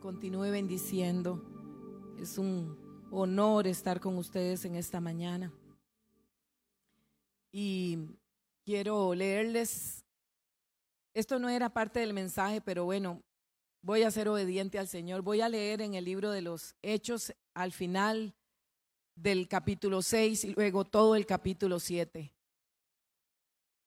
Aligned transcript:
continúe 0.00 0.50
bendiciendo. 0.50 1.44
Es 2.18 2.38
un 2.38 2.76
honor 3.12 3.66
estar 3.66 4.00
con 4.00 4.16
ustedes 4.16 4.64
en 4.64 4.74
esta 4.74 5.00
mañana. 5.00 5.52
Y 7.52 7.98
quiero 8.64 9.14
leerles, 9.14 10.04
esto 11.14 11.38
no 11.38 11.48
era 11.48 11.68
parte 11.68 12.00
del 12.00 12.14
mensaje, 12.14 12.60
pero 12.60 12.84
bueno, 12.84 13.22
voy 13.82 14.02
a 14.02 14.10
ser 14.10 14.28
obediente 14.28 14.78
al 14.78 14.88
Señor. 14.88 15.22
Voy 15.22 15.42
a 15.42 15.48
leer 15.48 15.82
en 15.82 15.94
el 15.94 16.04
libro 16.04 16.30
de 16.30 16.42
los 16.42 16.74
Hechos 16.82 17.34
al 17.54 17.72
final 17.72 18.34
del 19.14 19.48
capítulo 19.48 20.02
6 20.02 20.44
y 20.44 20.54
luego 20.54 20.84
todo 20.84 21.14
el 21.14 21.26
capítulo 21.26 21.78
7. 21.78 22.32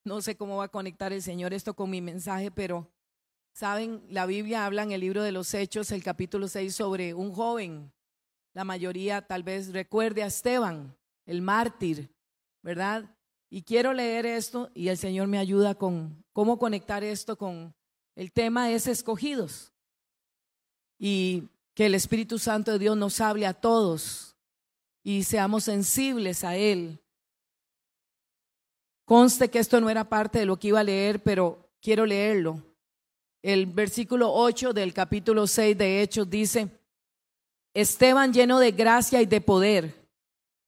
No 0.06 0.22
sé 0.22 0.36
cómo 0.36 0.58
va 0.58 0.66
a 0.66 0.72
conectar 0.72 1.12
el 1.12 1.24
Señor 1.24 1.54
esto 1.54 1.74
con 1.74 1.90
mi 1.90 2.02
mensaje, 2.02 2.52
pero 2.52 2.93
saben, 3.54 4.04
la 4.10 4.26
Biblia 4.26 4.66
habla 4.66 4.84
en 4.84 4.92
el 4.92 5.02
libro 5.02 5.24
de 5.24 5.32
los 5.32 5.54
Hechos, 5.54 5.92
el 5.92 6.04
capítulo 6.04 6.48
6, 6.48 6.76
sobre 6.76 7.14
un 7.14 7.32
joven. 7.34 7.94
La 8.54 8.64
mayoría 8.64 9.22
tal 9.26 9.44
vez 9.44 9.72
recuerde 9.72 10.24
a 10.24 10.28
Esteban, 10.28 10.96
el 11.26 11.42
mártir, 11.42 12.14
¿verdad? 12.62 13.16
Y 13.50 13.62
quiero 13.62 13.94
leer 13.94 14.26
esto 14.26 14.72
y 14.74 14.90
el 14.90 14.98
Señor 14.98 15.28
me 15.28 15.38
ayuda 15.38 15.76
con 15.76 16.26
cómo 16.34 16.58
conectar 16.58 17.04
esto 17.04 17.38
con 17.38 17.74
el 18.16 18.32
tema 18.32 18.72
es 18.72 18.88
escogidos. 18.88 19.72
Y 21.00 21.50
que 21.74 21.88
el 21.88 21.96
Espíritu 21.96 22.40
Santo 22.40 22.72
de 22.72 22.80
Dios 22.80 22.98
nos 22.98 23.20
hable 23.22 23.46
a 23.46 23.54
todos 23.54 24.36
y 25.04 25.24
seamos 25.24 25.66
sensibles 25.66 26.44
a 26.44 26.56
Él. 26.56 27.00
Conste 29.06 29.50
que 29.50 29.60
esto 29.60 29.82
no 29.82 29.90
era 29.90 30.08
parte 30.08 30.40
de 30.40 30.46
lo 30.46 30.58
que 30.58 30.70
iba 30.70 30.80
a 30.80 30.84
leer, 30.84 31.22
pero 31.22 31.70
quiero 31.82 32.06
leerlo. 32.06 32.64
El 33.44 33.66
versículo 33.66 34.32
8 34.34 34.72
del 34.72 34.94
capítulo 34.94 35.46
6 35.46 35.78
de 35.78 36.02
Hechos 36.02 36.30
dice, 36.30 36.70
Esteban 37.74 38.32
lleno 38.32 38.58
de 38.58 38.72
gracia 38.72 39.22
y 39.22 39.26
de 39.26 39.42
poder 39.42 40.04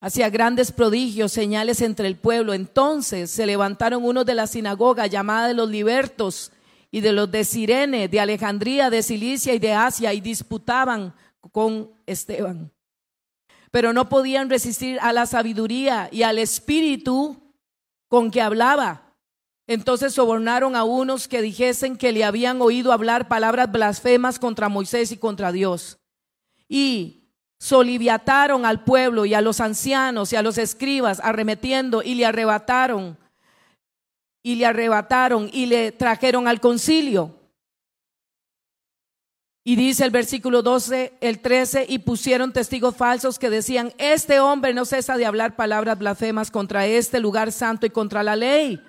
hacía 0.01 0.29
grandes 0.29 0.71
prodigios, 0.71 1.31
señales 1.31 1.81
entre 1.81 2.07
el 2.07 2.17
pueblo. 2.17 2.53
Entonces 2.53 3.31
se 3.31 3.45
levantaron 3.45 4.03
unos 4.03 4.25
de 4.25 4.35
la 4.35 4.45
sinagoga 4.45 5.07
llamada 5.07 5.47
de 5.47 5.53
los 5.53 5.69
libertos 5.69 6.51
y 6.91 6.99
de 7.01 7.13
los 7.13 7.31
de 7.31 7.43
Sirene, 7.43 8.07
de 8.07 8.19
Alejandría, 8.19 8.89
de 8.89 9.01
Cilicia 9.01 9.53
y 9.53 9.59
de 9.59 9.73
Asia, 9.73 10.13
y 10.13 10.21
disputaban 10.21 11.15
con 11.51 11.91
Esteban. 12.05 12.71
Pero 13.71 13.93
no 13.93 14.09
podían 14.09 14.49
resistir 14.49 14.99
a 15.01 15.11
la 15.11 15.25
sabiduría 15.25 16.07
y 16.11 16.23
al 16.23 16.39
espíritu 16.39 17.53
con 18.07 18.31
que 18.31 18.41
hablaba. 18.41 19.04
Entonces 19.67 20.13
sobornaron 20.13 20.75
a 20.75 20.83
unos 20.83 21.27
que 21.27 21.41
dijesen 21.41 21.97
que 21.97 22.11
le 22.11 22.23
habían 22.23 22.61
oído 22.61 22.91
hablar 22.91 23.27
palabras 23.27 23.71
blasfemas 23.71 24.37
contra 24.37 24.69
Moisés 24.69 25.11
y 25.11 25.17
contra 25.17 25.51
Dios. 25.51 25.97
Y 26.67 27.25
soliviataron 27.59 28.65
al 28.65 28.83
pueblo 28.83 29.25
y 29.25 29.33
a 29.33 29.41
los 29.41 29.59
ancianos 29.59 30.31
y 30.31 30.35
a 30.35 30.43
los 30.43 30.57
escribas, 30.57 31.19
arremetiendo 31.23 32.03
y 32.03 32.15
le 32.15 32.25
arrebataron, 32.25 33.17
y 34.43 34.55
le 34.55 34.67
arrebataron 34.67 35.49
y 35.51 35.65
le 35.65 35.91
trajeron 35.91 36.47
al 36.47 36.61
concilio. 36.61 37.33
Y 39.67 39.75
dice 39.75 40.05
el 40.05 40.11
versículo 40.11 40.61
12, 40.61 41.13
el 41.21 41.39
13, 41.39 41.87
y 41.89 41.97
pusieron 41.97 42.53
testigos 42.53 42.95
falsos 42.95 43.39
que 43.39 43.49
decían, 43.49 43.93
este 43.97 44.39
hombre 44.39 44.75
no 44.75 44.85
cesa 44.85 45.17
de 45.17 45.25
hablar 45.25 45.55
palabras 45.55 45.97
blasfemas 45.97 46.51
contra 46.51 46.85
este 46.85 47.19
lugar 47.19 47.51
santo 47.51 47.87
y 47.87 47.89
contra 47.89 48.21
la 48.21 48.35
ley. 48.35 48.79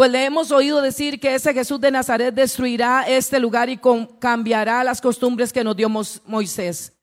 Pues 0.00 0.10
le 0.12 0.24
hemos 0.24 0.50
oído 0.50 0.80
decir 0.80 1.20
que 1.20 1.34
ese 1.34 1.52
Jesús 1.52 1.78
de 1.78 1.90
Nazaret 1.90 2.34
destruirá 2.34 3.02
este 3.02 3.38
lugar 3.38 3.68
y 3.68 3.78
cambiará 4.18 4.82
las 4.82 4.98
costumbres 4.98 5.52
que 5.52 5.62
nos 5.62 5.76
dio 5.76 5.90
Moisés. 5.90 6.94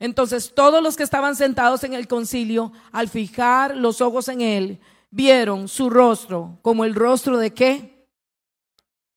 Entonces 0.00 0.52
todos 0.52 0.82
los 0.82 0.96
que 0.96 1.04
estaban 1.04 1.36
sentados 1.36 1.84
en 1.84 1.94
el 1.94 2.08
concilio, 2.08 2.72
al 2.90 3.08
fijar 3.08 3.76
los 3.76 4.00
ojos 4.00 4.26
en 4.26 4.40
él, 4.40 4.80
vieron 5.08 5.68
su 5.68 5.88
rostro 5.88 6.58
como 6.62 6.84
el 6.84 6.96
rostro 6.96 7.38
de 7.38 7.54
qué? 7.54 8.08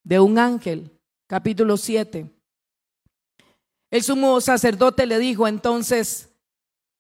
De 0.03 0.19
un 0.19 0.37
ángel. 0.37 0.91
Capítulo 1.25 1.77
7. 1.77 2.29
El 3.89 4.03
sumo 4.03 4.39
sacerdote 4.39 5.07
le 5.07 5.17
dijo 5.17 5.47
entonces, 5.47 6.29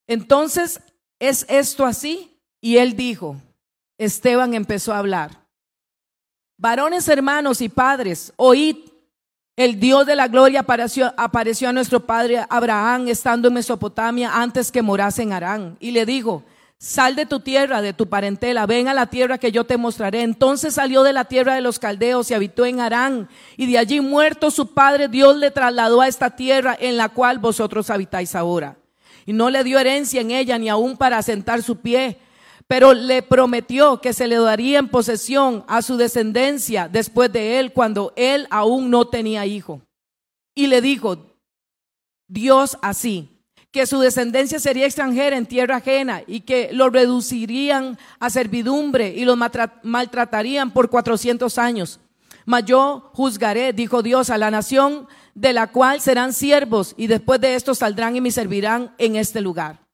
entonces, 0.07 0.81
¿es 1.19 1.45
esto 1.49 1.85
así? 1.85 2.41
Y 2.61 2.77
él 2.77 2.95
dijo, 2.95 3.35
Esteban 3.99 4.55
empezó 4.55 4.91
a 4.91 4.97
hablar. 4.97 5.44
Varones 6.57 7.07
hermanos 7.09 7.61
y 7.61 7.69
padres, 7.69 8.31
oíd 8.37 8.77
el 9.57 9.79
Dios 9.79 10.05
de 10.05 10.17
la 10.17 10.27
gloria 10.27 10.61
apareció, 10.61 11.13
apareció, 11.15 11.69
a 11.69 11.73
nuestro 11.73 12.01
padre 12.01 12.45
Abraham 12.49 13.07
estando 13.07 13.47
en 13.47 13.53
Mesopotamia 13.53 14.41
antes 14.41 14.69
que 14.69 14.81
morase 14.81 15.23
en 15.23 15.31
Harán. 15.31 15.77
Y 15.79 15.91
le 15.91 16.05
dijo, 16.05 16.43
sal 16.77 17.15
de 17.15 17.25
tu 17.25 17.39
tierra, 17.39 17.81
de 17.81 17.93
tu 17.93 18.07
parentela, 18.09 18.65
ven 18.65 18.89
a 18.89 18.93
la 18.93 19.05
tierra 19.05 19.37
que 19.37 19.53
yo 19.53 19.63
te 19.63 19.77
mostraré. 19.77 20.23
Entonces 20.23 20.73
salió 20.73 21.03
de 21.03 21.13
la 21.13 21.25
tierra 21.25 21.55
de 21.55 21.61
los 21.61 21.79
caldeos 21.79 22.29
y 22.29 22.33
habitó 22.33 22.65
en 22.65 22.81
Harán. 22.81 23.29
Y 23.55 23.65
de 23.71 23.77
allí 23.77 24.01
muerto 24.01 24.51
su 24.51 24.73
padre, 24.73 25.07
Dios 25.07 25.37
le 25.37 25.51
trasladó 25.51 26.01
a 26.01 26.09
esta 26.09 26.31
tierra 26.31 26.75
en 26.77 26.97
la 26.97 27.07
cual 27.07 27.39
vosotros 27.39 27.89
habitáis 27.89 28.35
ahora. 28.35 28.75
Y 29.25 29.31
no 29.31 29.49
le 29.49 29.63
dio 29.63 29.79
herencia 29.79 30.19
en 30.19 30.31
ella 30.31 30.57
ni 30.57 30.67
aún 30.67 30.97
para 30.97 31.21
sentar 31.21 31.63
su 31.63 31.77
pie 31.77 32.19
pero 32.67 32.93
le 32.93 33.21
prometió 33.21 34.01
que 34.01 34.13
se 34.13 34.27
le 34.27 34.37
daría 34.37 34.79
en 34.79 34.89
posesión 34.89 35.63
a 35.67 35.81
su 35.81 35.97
descendencia 35.97 36.87
después 36.87 37.31
de 37.31 37.59
él 37.59 37.73
cuando 37.73 38.11
él 38.15 38.47
aún 38.49 38.89
no 38.89 39.07
tenía 39.07 39.45
hijo. 39.45 39.81
Y 40.55 40.67
le 40.67 40.81
dijo, 40.81 41.37
Dios 42.27 42.77
así, 42.81 43.29
que 43.71 43.85
su 43.85 43.99
descendencia 43.99 44.57
sería 44.57 44.85
extranjera 44.85 45.37
en 45.37 45.45
tierra 45.45 45.77
ajena 45.77 46.23
y 46.25 46.41
que 46.41 46.69
lo 46.71 46.89
reducirían 46.89 47.99
a 48.19 48.29
servidumbre 48.29 49.09
y 49.09 49.25
lo 49.25 49.35
maltratarían 49.35 50.71
por 50.71 50.89
cuatrocientos 50.89 51.57
años. 51.57 51.99
Mas 52.45 52.65
yo 52.65 53.11
juzgaré, 53.13 53.73
dijo 53.73 54.01
Dios, 54.01 54.29
a 54.29 54.37
la 54.37 54.49
nación 54.49 55.07
de 55.35 55.51
la 55.53 55.71
cual 55.71 55.99
serán 55.99 56.31
siervos 56.31 56.93
y 56.97 57.07
después 57.07 57.41
de 57.41 57.55
esto 57.55 57.75
saldrán 57.75 58.15
y 58.15 58.21
me 58.21 58.31
servirán 58.31 58.95
en 58.97 59.17
este 59.17 59.41
lugar 59.41 59.84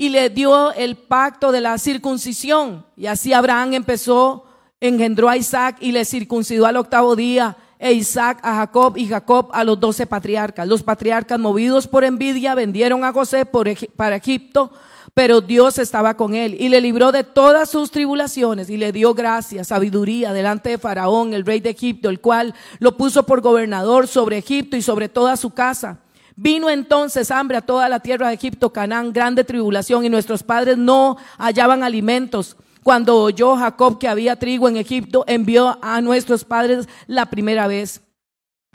y 0.00 0.08
le 0.08 0.30
dio 0.30 0.72
el 0.72 0.96
pacto 0.96 1.52
de 1.52 1.60
la 1.60 1.76
circuncisión. 1.76 2.86
Y 2.96 3.04
así 3.04 3.34
Abraham 3.34 3.74
empezó, 3.74 4.46
engendró 4.80 5.28
a 5.28 5.36
Isaac 5.36 5.76
y 5.78 5.92
le 5.92 6.06
circuncidó 6.06 6.64
al 6.64 6.78
octavo 6.78 7.14
día, 7.14 7.58
e 7.78 7.92
Isaac 7.92 8.38
a 8.42 8.54
Jacob 8.54 8.96
y 8.96 9.06
Jacob 9.06 9.50
a 9.52 9.62
los 9.62 9.78
doce 9.78 10.06
patriarcas. 10.06 10.66
Los 10.66 10.82
patriarcas 10.82 11.38
movidos 11.38 11.86
por 11.86 12.04
envidia 12.04 12.54
vendieron 12.54 13.04
a 13.04 13.12
José 13.12 13.44
para 13.44 14.16
Egipto, 14.16 14.72
pero 15.12 15.42
Dios 15.42 15.76
estaba 15.76 16.16
con 16.16 16.34
él 16.34 16.56
y 16.58 16.70
le 16.70 16.80
libró 16.80 17.12
de 17.12 17.22
todas 17.22 17.68
sus 17.68 17.90
tribulaciones 17.90 18.70
y 18.70 18.78
le 18.78 18.92
dio 18.92 19.12
gracia, 19.12 19.64
sabiduría 19.64 20.32
delante 20.32 20.70
de 20.70 20.78
Faraón, 20.78 21.34
el 21.34 21.44
rey 21.44 21.60
de 21.60 21.70
Egipto, 21.70 22.08
el 22.08 22.22
cual 22.22 22.54
lo 22.78 22.96
puso 22.96 23.26
por 23.26 23.42
gobernador 23.42 24.08
sobre 24.08 24.38
Egipto 24.38 24.78
y 24.78 24.82
sobre 24.82 25.10
toda 25.10 25.36
su 25.36 25.50
casa. 25.50 25.98
Vino 26.36 26.70
entonces 26.70 27.30
hambre 27.30 27.56
a 27.58 27.62
toda 27.62 27.88
la 27.88 28.00
tierra 28.00 28.28
de 28.28 28.34
Egipto, 28.34 28.72
Canaán, 28.72 29.12
grande 29.12 29.44
tribulación, 29.44 30.04
y 30.04 30.08
nuestros 30.08 30.42
padres 30.42 30.78
no 30.78 31.16
hallaban 31.38 31.82
alimentos. 31.82 32.56
Cuando 32.82 33.16
oyó 33.22 33.56
Jacob 33.56 33.98
que 33.98 34.08
había 34.08 34.36
trigo 34.36 34.68
en 34.68 34.76
Egipto, 34.76 35.24
envió 35.26 35.78
a 35.82 36.00
nuestros 36.00 36.44
padres 36.44 36.88
la 37.06 37.26
primera 37.26 37.66
vez. 37.66 38.00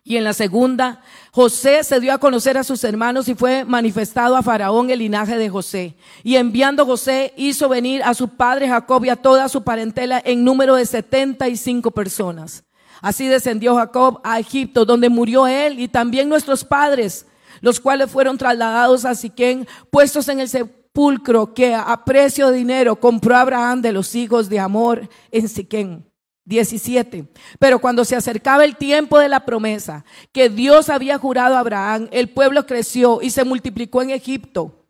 Y 0.07 0.17
en 0.17 0.23
la 0.23 0.33
segunda, 0.33 1.01
José 1.31 1.83
se 1.83 1.99
dio 1.99 2.13
a 2.13 2.19
conocer 2.19 2.59
a 2.59 2.63
sus 2.63 2.83
hermanos 2.83 3.27
y 3.27 3.33
fue 3.33 3.65
manifestado 3.65 4.35
a 4.35 4.43
Faraón 4.43 4.91
el 4.91 4.99
linaje 4.99 5.35
de 5.35 5.49
José. 5.49 5.95
Y 6.23 6.35
enviando 6.35 6.85
José, 6.85 7.33
hizo 7.37 7.67
venir 7.67 8.03
a 8.03 8.13
su 8.13 8.29
padre 8.29 8.67
Jacob 8.67 9.03
y 9.03 9.09
a 9.09 9.15
toda 9.15 9.49
su 9.49 9.63
parentela 9.63 10.21
en 10.23 10.43
número 10.43 10.75
de 10.75 10.85
setenta 10.85 11.49
y 11.49 11.57
cinco 11.57 11.89
personas. 11.89 12.63
Así 13.01 13.27
descendió 13.27 13.75
Jacob 13.75 14.21
a 14.23 14.39
Egipto, 14.39 14.85
donde 14.85 15.09
murió 15.09 15.47
él 15.47 15.79
y 15.79 15.87
también 15.87 16.29
nuestros 16.29 16.63
padres 16.63 17.25
los 17.65 17.79
cuales 17.79 18.11
fueron 18.11 18.37
trasladados 18.37 19.05
a 19.05 19.15
Siquén, 19.15 19.67
puestos 19.89 20.27
en 20.27 20.39
el 20.39 20.47
sepulcro 20.47 21.55
que 21.55 21.73
a 21.73 22.05
precio 22.05 22.51
de 22.51 22.57
dinero 22.57 22.95
compró 22.97 23.35
Abraham 23.35 23.81
de 23.81 23.91
los 23.91 24.13
hijos 24.13 24.49
de 24.49 24.59
Amor 24.59 25.09
en 25.31 25.49
Siquén. 25.49 26.05
17. 26.45 27.27
Pero 27.57 27.79
cuando 27.79 28.05
se 28.05 28.15
acercaba 28.15 28.65
el 28.65 28.75
tiempo 28.75 29.17
de 29.17 29.29
la 29.29 29.45
promesa 29.45 30.05
que 30.31 30.47
Dios 30.47 30.89
había 30.89 31.17
jurado 31.17 31.55
a 31.55 31.59
Abraham, 31.59 32.07
el 32.11 32.29
pueblo 32.29 32.67
creció 32.67 33.19
y 33.23 33.31
se 33.31 33.43
multiplicó 33.43 34.03
en 34.03 34.11
Egipto, 34.11 34.85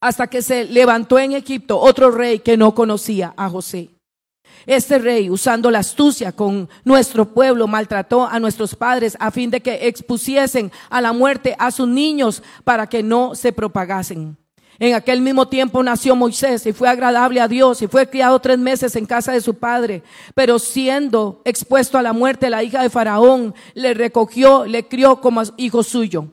hasta 0.00 0.28
que 0.28 0.40
se 0.40 0.64
levantó 0.64 1.18
en 1.18 1.32
Egipto 1.32 1.78
otro 1.78 2.10
rey 2.10 2.38
que 2.38 2.56
no 2.56 2.74
conocía 2.74 3.34
a 3.36 3.50
José. 3.50 3.90
Este 4.66 4.98
rey, 4.98 5.28
usando 5.28 5.70
la 5.70 5.80
astucia 5.80 6.32
con 6.32 6.68
nuestro 6.84 7.26
pueblo, 7.34 7.66
maltrató 7.66 8.26
a 8.26 8.40
nuestros 8.40 8.74
padres 8.74 9.16
a 9.20 9.30
fin 9.30 9.50
de 9.50 9.60
que 9.60 9.86
expusiesen 9.88 10.72
a 10.88 11.00
la 11.00 11.12
muerte 11.12 11.54
a 11.58 11.70
sus 11.70 11.88
niños 11.88 12.42
para 12.64 12.86
que 12.86 13.02
no 13.02 13.34
se 13.34 13.52
propagasen. 13.52 14.36
En 14.78 14.94
aquel 14.94 15.20
mismo 15.20 15.46
tiempo 15.46 15.82
nació 15.82 16.16
Moisés 16.16 16.66
y 16.66 16.72
fue 16.72 16.88
agradable 16.88 17.40
a 17.40 17.46
Dios 17.46 17.80
y 17.82 17.86
fue 17.86 18.08
criado 18.08 18.40
tres 18.40 18.58
meses 18.58 18.96
en 18.96 19.06
casa 19.06 19.32
de 19.32 19.40
su 19.40 19.54
padre. 19.54 20.02
Pero 20.34 20.58
siendo 20.58 21.42
expuesto 21.44 21.96
a 21.96 22.02
la 22.02 22.12
muerte, 22.12 22.50
la 22.50 22.62
hija 22.62 22.82
de 22.82 22.90
Faraón 22.90 23.54
le 23.74 23.94
recogió, 23.94 24.64
le 24.66 24.88
crió 24.88 25.20
como 25.20 25.42
hijo 25.56 25.82
suyo. 25.82 26.28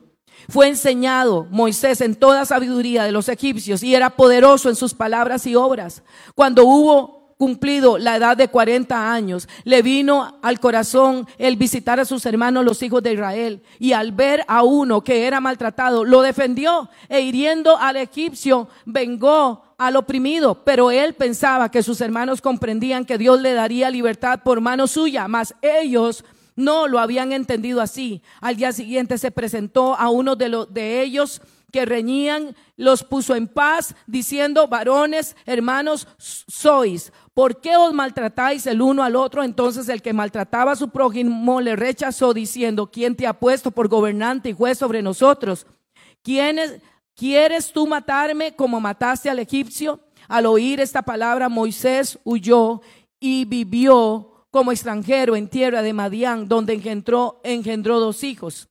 Fue 0.48 0.68
enseñado 0.68 1.46
Moisés 1.50 2.00
en 2.00 2.16
toda 2.16 2.44
sabiduría 2.44 3.04
de 3.04 3.12
los 3.12 3.28
egipcios 3.28 3.82
y 3.84 3.94
era 3.94 4.10
poderoso 4.10 4.68
en 4.68 4.76
sus 4.76 4.92
palabras 4.92 5.46
y 5.46 5.54
obras. 5.54 6.02
Cuando 6.34 6.64
hubo 6.64 7.21
cumplido 7.42 7.98
la 7.98 8.18
edad 8.18 8.36
de 8.36 8.46
40 8.46 9.12
años, 9.12 9.48
le 9.64 9.82
vino 9.82 10.38
al 10.42 10.60
corazón 10.60 11.26
el 11.38 11.56
visitar 11.56 11.98
a 11.98 12.04
sus 12.04 12.24
hermanos 12.24 12.64
los 12.64 12.80
hijos 12.84 13.02
de 13.02 13.14
Israel 13.14 13.64
y 13.80 13.94
al 13.94 14.12
ver 14.12 14.44
a 14.46 14.62
uno 14.62 15.02
que 15.02 15.26
era 15.26 15.40
maltratado, 15.40 16.04
lo 16.04 16.22
defendió 16.22 16.88
e 17.08 17.22
hiriendo 17.22 17.76
al 17.76 17.96
egipcio, 17.96 18.68
vengó 18.84 19.74
al 19.76 19.96
oprimido, 19.96 20.62
pero 20.62 20.92
él 20.92 21.14
pensaba 21.14 21.68
que 21.68 21.82
sus 21.82 22.00
hermanos 22.00 22.40
comprendían 22.40 23.04
que 23.04 23.18
Dios 23.18 23.40
le 23.40 23.54
daría 23.54 23.90
libertad 23.90 24.44
por 24.44 24.60
mano 24.60 24.86
suya, 24.86 25.26
mas 25.26 25.52
ellos 25.62 26.24
no 26.54 26.86
lo 26.86 27.00
habían 27.00 27.32
entendido 27.32 27.80
así. 27.80 28.22
Al 28.40 28.54
día 28.54 28.70
siguiente 28.70 29.18
se 29.18 29.32
presentó 29.32 29.96
a 29.96 30.10
uno 30.10 30.36
de, 30.36 30.48
los 30.48 30.72
de 30.72 31.02
ellos 31.02 31.42
que 31.72 31.86
reñían, 31.86 32.54
los 32.76 33.02
puso 33.02 33.34
en 33.34 33.48
paz, 33.48 33.94
diciendo, 34.06 34.68
varones, 34.68 35.34
hermanos, 35.46 36.06
sois. 36.18 37.12
¿Por 37.34 37.60
qué 37.60 37.76
os 37.76 37.94
maltratáis 37.94 38.66
el 38.66 38.82
uno 38.82 39.02
al 39.02 39.16
otro? 39.16 39.42
Entonces 39.42 39.88
el 39.88 40.02
que 40.02 40.12
maltrataba 40.12 40.72
a 40.72 40.76
su 40.76 40.90
prójimo 40.90 41.60
le 41.60 41.76
rechazó, 41.76 42.34
diciendo, 42.34 42.90
¿quién 42.90 43.16
te 43.16 43.26
ha 43.26 43.32
puesto 43.32 43.70
por 43.70 43.88
gobernante 43.88 44.50
y 44.50 44.52
juez 44.52 44.78
sobre 44.78 45.02
nosotros? 45.02 45.66
¿Quién 46.22 46.58
¿Quieres 47.14 47.72
tú 47.72 47.86
matarme 47.86 48.56
como 48.56 48.80
mataste 48.80 49.28
al 49.28 49.38
egipcio? 49.38 50.00
Al 50.28 50.46
oír 50.46 50.80
esta 50.80 51.02
palabra, 51.02 51.48
Moisés 51.48 52.18
huyó 52.24 52.80
y 53.20 53.44
vivió 53.44 54.46
como 54.50 54.72
extranjero 54.72 55.36
en 55.36 55.48
tierra 55.48 55.82
de 55.82 55.92
Madián, 55.92 56.48
donde 56.48 56.74
engendró, 56.74 57.40
engendró 57.44 58.00
dos 58.00 58.24
hijos. 58.24 58.68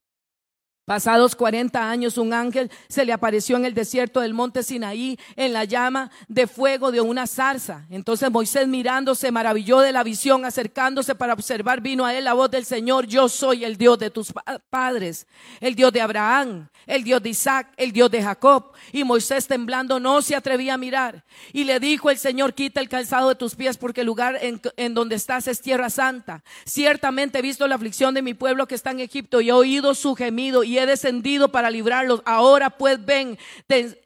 Pasados 0.92 1.38
40 1.38 1.90
años, 1.90 2.18
un 2.18 2.34
ángel 2.34 2.70
se 2.90 3.06
le 3.06 3.14
apareció 3.14 3.56
en 3.56 3.64
el 3.64 3.74
desierto 3.74 4.20
del 4.20 4.34
monte 4.34 4.62
Sinaí 4.62 5.18
en 5.38 5.54
la 5.54 5.64
llama 5.64 6.12
de 6.28 6.48
fuego 6.48 6.92
de 6.92 7.00
una 7.00 7.28
zarza. 7.28 7.86
Entonces 7.90 8.30
Moisés 8.30 8.68
mirando 8.68 9.16
se 9.16 9.32
maravilló 9.32 9.80
de 9.80 9.94
la 9.94 10.04
visión, 10.04 10.44
acercándose 10.44 11.16
para 11.16 11.32
observar, 11.32 11.80
vino 11.80 12.06
a 12.06 12.14
él 12.14 12.26
la 12.26 12.34
voz 12.34 12.52
del 12.52 12.66
Señor, 12.66 13.08
yo 13.08 13.30
soy 13.30 13.64
el 13.64 13.78
Dios 13.78 14.00
de 14.00 14.10
tus 14.10 14.34
padres, 14.70 15.28
el 15.62 15.76
Dios 15.76 15.94
de 15.94 16.02
Abraham, 16.02 16.68
el 16.86 17.06
Dios 17.06 17.24
de 17.24 17.30
Isaac, 17.30 17.72
el 17.78 17.94
Dios 17.94 18.12
de 18.12 18.22
Jacob. 18.22 18.74
Y 18.92 19.06
Moisés 19.06 19.48
temblando 19.48 19.98
no 19.98 20.22
se 20.22 20.36
atrevía 20.36 20.74
a 20.74 20.78
mirar. 20.78 21.24
Y 21.54 21.64
le 21.64 21.80
dijo 21.80 22.10
el 22.10 22.18
Señor, 22.18 22.54
quita 22.54 22.82
el 22.82 22.90
calzado 22.90 23.30
de 23.30 23.36
tus 23.36 23.56
pies 23.56 23.78
porque 23.78 24.02
el 24.02 24.08
lugar 24.08 24.38
en, 24.42 24.60
en 24.76 24.94
donde 24.94 25.16
estás 25.16 25.48
es 25.48 25.62
tierra 25.62 25.90
santa. 25.90 26.44
Ciertamente 26.66 27.40
he 27.40 27.42
visto 27.42 27.66
la 27.66 27.76
aflicción 27.76 28.14
de 28.14 28.22
mi 28.22 28.34
pueblo 28.34 28.68
que 28.68 28.76
está 28.76 28.92
en 28.92 29.00
Egipto 29.00 29.40
y 29.40 29.48
he 29.48 29.54
oído 29.54 29.96
su 29.96 30.16
gemido 30.16 30.66
y 30.66 30.81
he 30.82 30.86
descendido 30.86 31.52
para 31.52 31.70
librarlos. 31.70 32.22
Ahora 32.26 32.70
pues 32.70 33.04
ven, 33.04 33.38
te, 33.68 33.98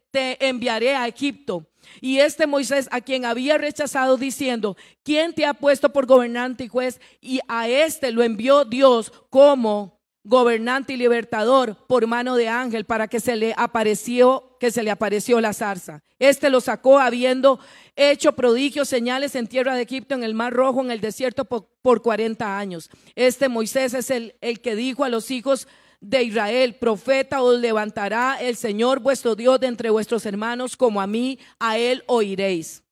enviaré 0.48 0.95
a 0.95 1.07
Egipto. 1.07 1.66
Y 2.01 2.19
este 2.19 2.48
Moisés, 2.48 2.88
a 2.92 3.01
quien 3.01 3.25
había 3.25 3.57
rechazado 3.57 4.18
diciendo, 4.18 4.75
¿quién 5.04 5.33
te 5.33 5.45
ha 5.45 5.54
puesto 5.54 5.92
por 5.94 6.06
gobernante 6.06 6.66
y 6.66 6.68
juez? 6.68 7.00
Y 7.22 7.39
a 7.48 7.68
este 7.68 8.12
lo 8.12 8.24
envió 8.24 8.66
Dios 8.66 9.12
como 9.30 9.95
gobernante 10.24 10.94
y 10.94 10.98
libertador 10.98 11.77
por 11.88 12.07
mano 12.07 12.36
de 12.36 12.50
ángel 12.50 12.86
para 12.86 13.07
que 13.07 13.19
se 13.19 13.36
le 13.36 13.54
apareció, 13.56 14.57
que 14.60 14.72
se 14.72 14.83
le 14.83 14.92
apareció 14.92 15.39
la 15.39 15.54
zarza. 15.54 16.01
Este 16.18 16.50
lo 16.50 16.62
sacó 16.62 17.00
habiendo 17.00 17.60
hecho 17.95 18.33
prodigios, 18.33 18.89
señales 18.89 19.36
en 19.36 19.48
tierra 19.48 19.75
de 19.75 19.83
Egipto, 19.83 20.16
en 20.16 20.24
el 20.24 20.33
mar 20.33 20.54
rojo, 20.54 20.81
en 20.81 20.92
el 20.92 21.01
desierto 21.01 21.45
por, 21.45 21.68
por 21.81 22.01
40 22.01 22.57
años. 22.57 22.89
Este 23.16 23.50
Moisés 23.50 23.94
es 23.94 24.10
el, 24.10 24.36
el 24.42 24.62
que 24.62 24.75
dijo 24.75 25.04
a 25.04 25.10
los 25.10 25.30
hijos 25.30 25.68
de 26.10 26.22
Israel, 26.24 26.75
profeta 26.75 27.42
os 27.42 27.60
levantará 27.60 28.38
el 28.40 28.56
Señor 28.56 29.00
vuestro 29.00 29.36
Dios 29.36 29.60
de 29.60 29.68
entre 29.68 29.90
vuestros 29.90 30.25
hermanos, 30.25 30.78
como 30.78 31.02
a 31.02 31.07
mí, 31.07 31.40
a 31.60 31.80
él 31.80 32.04
oiréis. 32.06 32.84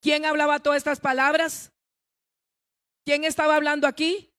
¿Quién 0.00 0.24
hablaba 0.24 0.58
todas 0.58 0.78
estas 0.78 0.98
palabras? 0.98 1.72
¿Quién 3.04 3.24
estaba 3.24 3.54
hablando 3.54 3.86
aquí? 3.86 4.32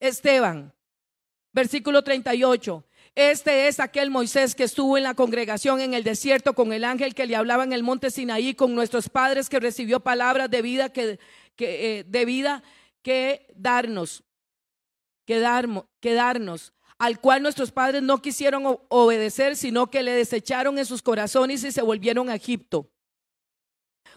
Esteban. 0.00 0.74
Versículo 1.52 2.02
38. 2.02 2.84
Este 3.14 3.68
es 3.68 3.78
aquel 3.78 4.10
Moisés 4.10 4.56
que 4.56 4.64
estuvo 4.64 4.98
en 4.98 5.04
la 5.04 5.14
congregación 5.14 5.80
en 5.80 5.94
el 5.94 6.02
desierto 6.02 6.54
con 6.54 6.72
el 6.72 6.82
ángel 6.82 7.14
que 7.14 7.26
le 7.26 7.36
hablaba 7.36 7.62
en 7.62 7.72
el 7.72 7.84
monte 7.84 8.10
Sinaí, 8.10 8.54
con 8.54 8.74
nuestros 8.74 9.08
padres 9.08 9.48
que 9.48 9.60
recibió 9.60 10.00
palabras 10.00 10.50
de 10.50 10.62
vida 10.62 10.92
que, 10.92 11.20
eh, 11.58 12.04
de 12.08 12.24
vida 12.24 12.64
que 13.02 13.46
darnos, 13.54 14.24
que, 15.24 15.40
que 16.00 16.14
darnos 16.14 16.73
al 16.98 17.20
cual 17.20 17.42
nuestros 17.42 17.72
padres 17.72 18.02
no 18.02 18.22
quisieron 18.22 18.78
obedecer, 18.88 19.56
sino 19.56 19.90
que 19.90 20.02
le 20.02 20.12
desecharon 20.12 20.78
en 20.78 20.86
sus 20.86 21.02
corazones 21.02 21.64
y 21.64 21.72
se 21.72 21.82
volvieron 21.82 22.28
a 22.28 22.34
Egipto. 22.34 22.88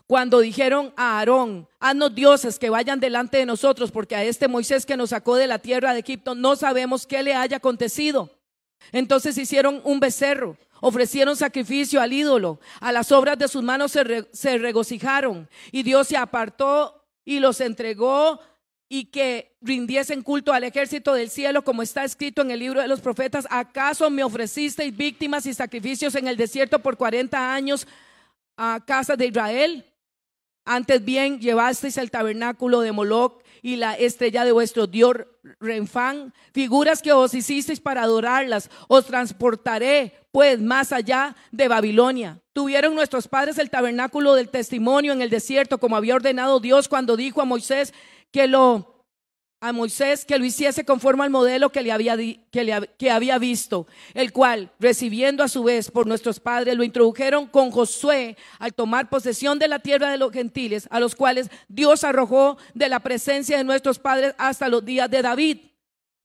Cuando 0.05 0.39
dijeron 0.39 0.93
a 0.95 1.17
Aarón, 1.17 1.67
haznos 1.79 2.15
dioses 2.15 2.59
que 2.59 2.69
vayan 2.69 2.99
delante 2.99 3.37
de 3.37 3.45
nosotros, 3.45 3.91
porque 3.91 4.15
a 4.15 4.23
este 4.23 4.47
Moisés 4.47 4.85
que 4.85 4.95
nos 4.95 5.09
sacó 5.09 5.35
de 5.35 5.47
la 5.47 5.59
tierra 5.59 5.93
de 5.93 5.99
Egipto 5.99 6.33
no 6.33 6.55
sabemos 6.55 7.05
qué 7.05 7.23
le 7.23 7.33
haya 7.33 7.57
acontecido. 7.57 8.29
Entonces 8.93 9.37
hicieron 9.37 9.81
un 9.83 9.99
becerro, 9.99 10.55
ofrecieron 10.79 11.35
sacrificio 11.35 11.99
al 11.99 12.13
ídolo, 12.13 12.59
a 12.79 12.91
las 12.91 13.11
obras 13.11 13.37
de 13.37 13.49
sus 13.49 13.63
manos 13.63 13.91
se, 13.91 14.27
se 14.31 14.57
regocijaron 14.57 15.49
y 15.71 15.83
Dios 15.83 16.07
se 16.07 16.15
apartó 16.15 17.03
y 17.25 17.39
los 17.39 17.59
entregó 17.59 18.39
y 18.89 19.05
que 19.05 19.55
rindiesen 19.61 20.21
culto 20.21 20.53
al 20.53 20.63
ejército 20.63 21.13
del 21.13 21.29
cielo, 21.29 21.63
como 21.63 21.81
está 21.81 22.03
escrito 22.03 22.41
en 22.41 22.51
el 22.51 22.59
libro 22.59 22.81
de 22.81 22.87
los 22.87 23.01
profetas, 23.01 23.47
¿acaso 23.49 24.09
me 24.09 24.23
ofrecisteis 24.23 24.95
víctimas 24.95 25.45
y 25.45 25.53
sacrificios 25.53 26.15
en 26.15 26.27
el 26.27 26.37
desierto 26.37 26.79
por 26.79 26.95
40 26.95 27.53
años 27.53 27.87
a 28.55 28.83
casa 28.85 29.15
de 29.15 29.27
Israel? 29.27 29.85
Antes 30.63 31.03
bien 31.03 31.39
llevasteis 31.39 31.97
el 31.97 32.11
tabernáculo 32.11 32.81
de 32.81 32.91
Moloch 32.91 33.41
y 33.61 33.77
la 33.77 33.93
estrella 33.93 34.43
de 34.43 34.51
vuestro 34.51 34.85
Dios 34.85 35.15
Renfán, 35.61 36.33
figuras 36.53 37.01
que 37.01 37.13
os 37.13 37.33
hicisteis 37.33 37.79
para 37.79 38.03
adorarlas, 38.03 38.69
os 38.89 39.05
transportaré 39.05 40.13
pues 40.31 40.59
más 40.59 40.91
allá 40.91 41.35
de 41.51 41.69
Babilonia. 41.69 42.41
Tuvieron 42.51 42.95
nuestros 42.95 43.27
padres 43.29 43.57
el 43.57 43.69
tabernáculo 43.69 44.35
del 44.35 44.49
testimonio 44.49 45.13
en 45.13 45.21
el 45.21 45.29
desierto, 45.29 45.79
como 45.79 45.95
había 45.95 46.15
ordenado 46.15 46.59
Dios 46.59 46.89
cuando 46.89 47.15
dijo 47.15 47.41
a 47.41 47.45
Moisés, 47.45 47.93
que 48.37 48.45
lo 48.45 49.03
a 49.59 49.73
Moisés 49.73 50.23
que 50.23 50.37
lo 50.37 50.45
hiciese 50.45 50.85
conforme 50.85 51.23
al 51.23 51.31
modelo 51.31 51.71
que 51.71 51.81
le 51.81 51.91
había, 51.91 52.15
que, 52.15 52.89
que 52.99 53.09
había 53.09 53.39
visto, 53.39 53.87
el 54.13 54.31
cual, 54.31 54.71
recibiendo 54.79 55.43
a 55.43 55.47
su 55.47 55.63
vez 55.63 55.89
por 55.89 56.05
nuestros 56.05 56.39
padres, 56.39 56.77
lo 56.77 56.83
introdujeron 56.83 57.47
con 57.47 57.71
Josué 57.71 58.37
al 58.59 58.75
tomar 58.75 59.09
posesión 59.09 59.57
de 59.57 59.67
la 59.67 59.79
tierra 59.79 60.11
de 60.11 60.19
los 60.19 60.31
gentiles, 60.31 60.87
a 60.91 60.99
los 60.99 61.15
cuales 61.15 61.49
Dios 61.67 62.03
arrojó 62.03 62.59
de 62.75 62.89
la 62.89 62.99
presencia 62.99 63.57
de 63.57 63.63
nuestros 63.63 63.97
padres 63.97 64.35
hasta 64.37 64.69
los 64.69 64.85
días 64.85 65.09
de 65.09 65.23
David 65.23 65.57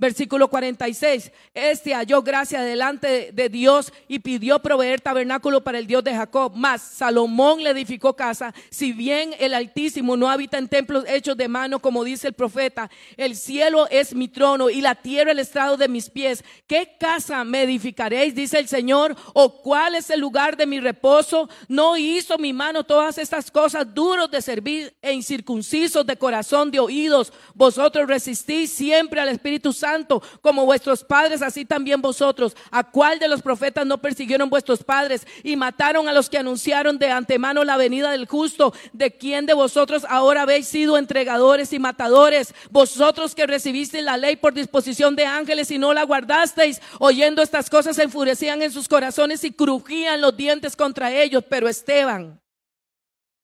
Versículo 0.03 0.49
46. 0.49 1.31
Este 1.55 1.95
halló 1.95 2.23
gracia 2.23 2.61
delante 2.63 3.31
de 3.31 3.49
Dios 3.49 3.93
y 4.09 4.19
pidió 4.19 4.59
proveer 4.59 5.01
tabernáculo 5.01 5.63
para 5.63 5.79
el 5.79 5.87
Dios 5.87 6.03
de 6.03 6.13
Jacob. 6.13 6.51
Mas 6.57 6.83
Salomón 6.83 7.63
le 7.63 7.71
edificó 7.71 8.17
casa. 8.17 8.53
Si 8.69 8.93
bien 8.93 9.31
el 9.39 9.55
Altísimo 9.55 10.17
no 10.17 10.29
habita 10.29 10.59
en 10.59 10.67
templos 10.67 11.05
hechos 11.07 11.37
de 11.37 11.47
mano, 11.47 11.79
como 11.79 12.03
dice 12.03 12.27
el 12.27 12.35
profeta, 12.35 12.91
el 13.17 13.37
cielo 13.37 13.87
es 13.91 14.13
mi 14.13 14.27
trono 14.27 14.71
y 14.71 14.81
la 14.81 14.97
tierra 14.97 15.31
el 15.31 15.39
estrado 15.39 15.77
de 15.77 15.87
mis 15.87 16.11
pies. 16.11 16.43
¿Qué 16.67 16.97
casa 16.99 17.45
me 17.45 17.63
edificaréis? 17.63 18.35
Dice 18.35 18.59
el 18.59 18.67
Señor. 18.67 19.15
¿O 19.35 19.63
cuál 19.63 19.95
es 19.95 20.11
el 20.11 20.19
lugar 20.19 20.57
de 20.57 20.67
mi 20.67 20.81
reposo? 20.81 21.49
No 21.69 21.97
hizo 21.97 22.39
mi 22.39 22.53
mano 22.53 22.83
todas 22.83 23.19
estas 23.19 23.53
cosas 23.53 23.95
duros 23.95 24.29
de 24.33 24.43
servir 24.43 24.97
e 25.01 25.13
incircuncisos 25.13 26.05
de 26.05 26.17
corazón, 26.17 26.73
de 26.73 26.81
oídos. 26.81 27.33
Vosotros 27.55 28.09
resistís 28.09 28.73
siempre 28.73 29.21
al 29.21 29.29
Espíritu 29.29 29.73
Santo 29.73 29.92
como 30.41 30.65
vuestros 30.65 31.05
padres, 31.05 31.43
así 31.43 31.65
también 31.65 32.01
vosotros. 32.01 32.57
¿A 32.71 32.85
cuál 32.85 33.19
de 33.19 33.29
los 33.29 33.43
profetas 33.43 33.87
no 33.87 33.99
persiguieron 33.99 34.51
vuestros 34.51 34.83
padres 34.83 35.27
y 35.43 35.57
mataron 35.57 36.09
a 36.09 36.13
los 36.13 36.29
que 36.29 36.39
anunciaron 36.39 36.99
de 36.99 37.11
antemano 37.11 37.65
la 37.65 37.77
venida 37.77 38.11
del 38.11 38.27
justo? 38.27 38.73
¿De 38.93 39.11
quién 39.17 39.47
de 39.47 39.55
vosotros 39.55 40.05
ahora 40.09 40.43
habéis 40.43 40.69
sido 40.69 40.97
entregadores 40.97 41.73
y 41.73 41.79
matadores? 41.79 42.55
Vosotros 42.71 43.35
que 43.35 43.47
recibisteis 43.47 44.05
la 44.05 44.17
ley 44.17 44.37
por 44.37 44.55
disposición 44.55 45.17
de 45.17 45.27
ángeles 45.27 45.71
y 45.71 45.79
no 45.79 45.93
la 45.93 46.05
guardasteis, 46.05 46.81
oyendo 46.99 47.43
estas 47.43 47.71
cosas 47.71 47.97
se 47.97 48.05
enfurecían 48.05 48.63
en 48.63 48.73
sus 48.73 48.89
corazones 48.89 49.45
y 49.45 49.53
crujían 49.53 50.21
los 50.21 50.37
dientes 50.37 50.77
contra 50.77 51.13
ellos. 51.13 51.45
Pero 51.49 51.69
Esteban, 51.69 52.41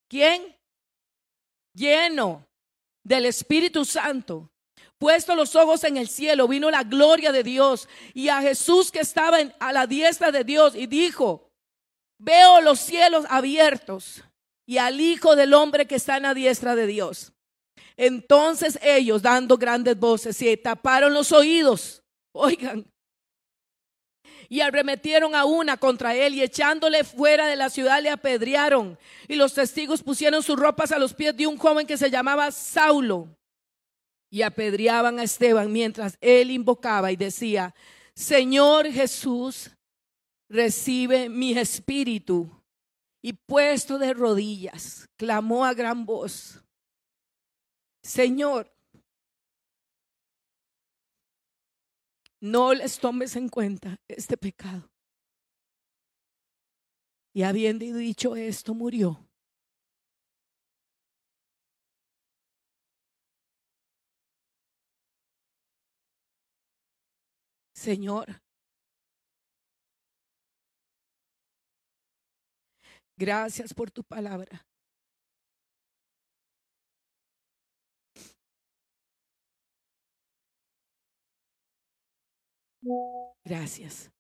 ¿quién? 0.09 0.57
Lleno 1.75 2.47
del 3.05 3.27
Espíritu 3.27 3.85
Santo, 3.85 4.51
Puesto 4.99 5.37
los 5.37 5.55
ojos 5.55 5.85
en 5.85 5.97
el 5.97 6.09
cielo, 6.09 6.49
vino 6.49 6.71
la 6.71 6.83
gloria 6.83 7.31
de 7.31 7.45
Dios 7.45 7.89
y 8.15 8.29
a 8.29 8.43
Jesús 8.43 8.91
que 8.91 8.99
estaba 8.99 9.39
a 9.61 9.73
la 9.73 9.87
diestra 9.87 10.33
de 10.33 10.43
Dios 10.43 10.75
y 10.75 10.89
dijo, 10.89 11.53
veo 12.19 12.61
los 12.61 12.81
cielos 12.81 13.25
abiertos 13.31 14.25
y 14.67 14.79
al 14.79 15.01
Hijo 15.01 15.37
del 15.37 15.55
Hombre 15.55 15.87
que 15.87 15.95
está 15.95 16.17
en 16.17 16.25
la 16.25 16.35
diestra 16.35 16.75
de 16.75 16.89
Dios. 16.89 17.33
Entonces 17.97 18.77
ellos, 18.83 19.23
dando 19.23 19.57
grandes 19.57 19.97
voces, 19.97 20.37
se 20.37 20.57
taparon 20.57 21.15
los 21.15 21.31
oídos, 21.31 22.03
oigan, 22.33 22.85
y 24.49 24.61
arremetieron 24.63 25.37
a 25.37 25.45
una 25.45 25.77
contra 25.77 26.17
él 26.17 26.35
y 26.35 26.43
echándole 26.43 27.05
fuera 27.05 27.47
de 27.47 27.55
la 27.55 27.71
ciudad 27.71 28.03
le 28.03 28.11
apedrearon. 28.11 28.99
Y 29.29 29.37
los 29.37 29.55
testigos 29.55 30.03
pusieron 30.03 30.43
sus 30.43 30.59
ropas 30.59 30.91
a 30.91 30.99
los 30.99 31.15
pies 31.15 31.37
de 31.37 31.47
un 31.47 31.57
joven 31.57 31.87
que 31.87 31.99
se 31.99 32.11
llamaba 32.11 32.51
Saulo 32.51 33.38
y 34.31 34.43
apedreaban 34.43 35.19
a 35.19 35.23
Esteban 35.23 35.73
mientras 35.73 36.19
él 36.21 36.51
invocaba 36.51 37.11
y 37.11 37.17
decía, 37.17 37.75
Señor 38.15 38.91
Jesús, 38.91 39.71
recibe 40.49 41.29
mi 41.29 41.57
espíritu. 41.57 42.51
Y 43.21 43.33
puesto 43.33 43.99
de 43.99 44.15
rodillas, 44.15 45.09
clamó 45.17 45.65
a 45.65 45.75
gran 45.75 46.07
voz, 46.07 46.63
Señor, 48.01 48.73
no 52.41 52.73
les 52.73 52.99
tomes 52.99 53.35
en 53.37 53.49
cuenta 53.49 54.01
este 54.07 54.37
pecado. 54.37 54.89
Y 57.35 57.43
habiendo 57.43 57.85
dicho 57.85 58.37
esto, 58.37 58.75
murió. 58.75 59.28
Señor, 67.79 68.43
gracias 73.17 73.73
por 73.73 73.93
tu 73.93 74.03
palabra. 74.03 74.67
Gracias. 83.45 84.11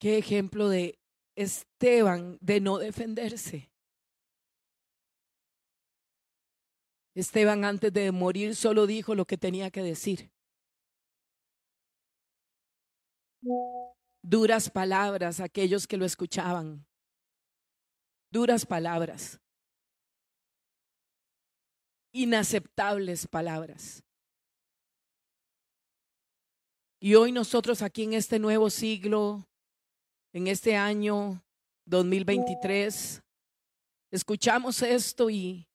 Qué 0.00 0.16
ejemplo 0.16 0.70
de 0.70 0.98
Esteban 1.36 2.38
de 2.40 2.60
no 2.60 2.78
defenderse. 2.78 3.70
Esteban 7.14 7.64
antes 7.64 7.92
de 7.92 8.10
morir 8.12 8.56
solo 8.56 8.86
dijo 8.86 9.14
lo 9.14 9.26
que 9.26 9.36
tenía 9.36 9.70
que 9.70 9.82
decir. 9.82 10.33
Duras 14.22 14.70
palabras 14.70 15.40
aquellos 15.40 15.86
que 15.86 15.96
lo 15.96 16.04
escuchaban. 16.04 16.86
Duras 18.30 18.64
palabras. 18.64 19.38
Inaceptables 22.12 23.26
palabras. 23.26 24.02
Y 27.00 27.16
hoy 27.16 27.32
nosotros 27.32 27.82
aquí 27.82 28.04
en 28.04 28.14
este 28.14 28.38
nuevo 28.38 28.70
siglo, 28.70 29.46
en 30.32 30.46
este 30.46 30.74
año 30.74 31.44
2023, 31.84 33.22
escuchamos 34.10 34.80
esto 34.80 35.28
y 35.28 35.68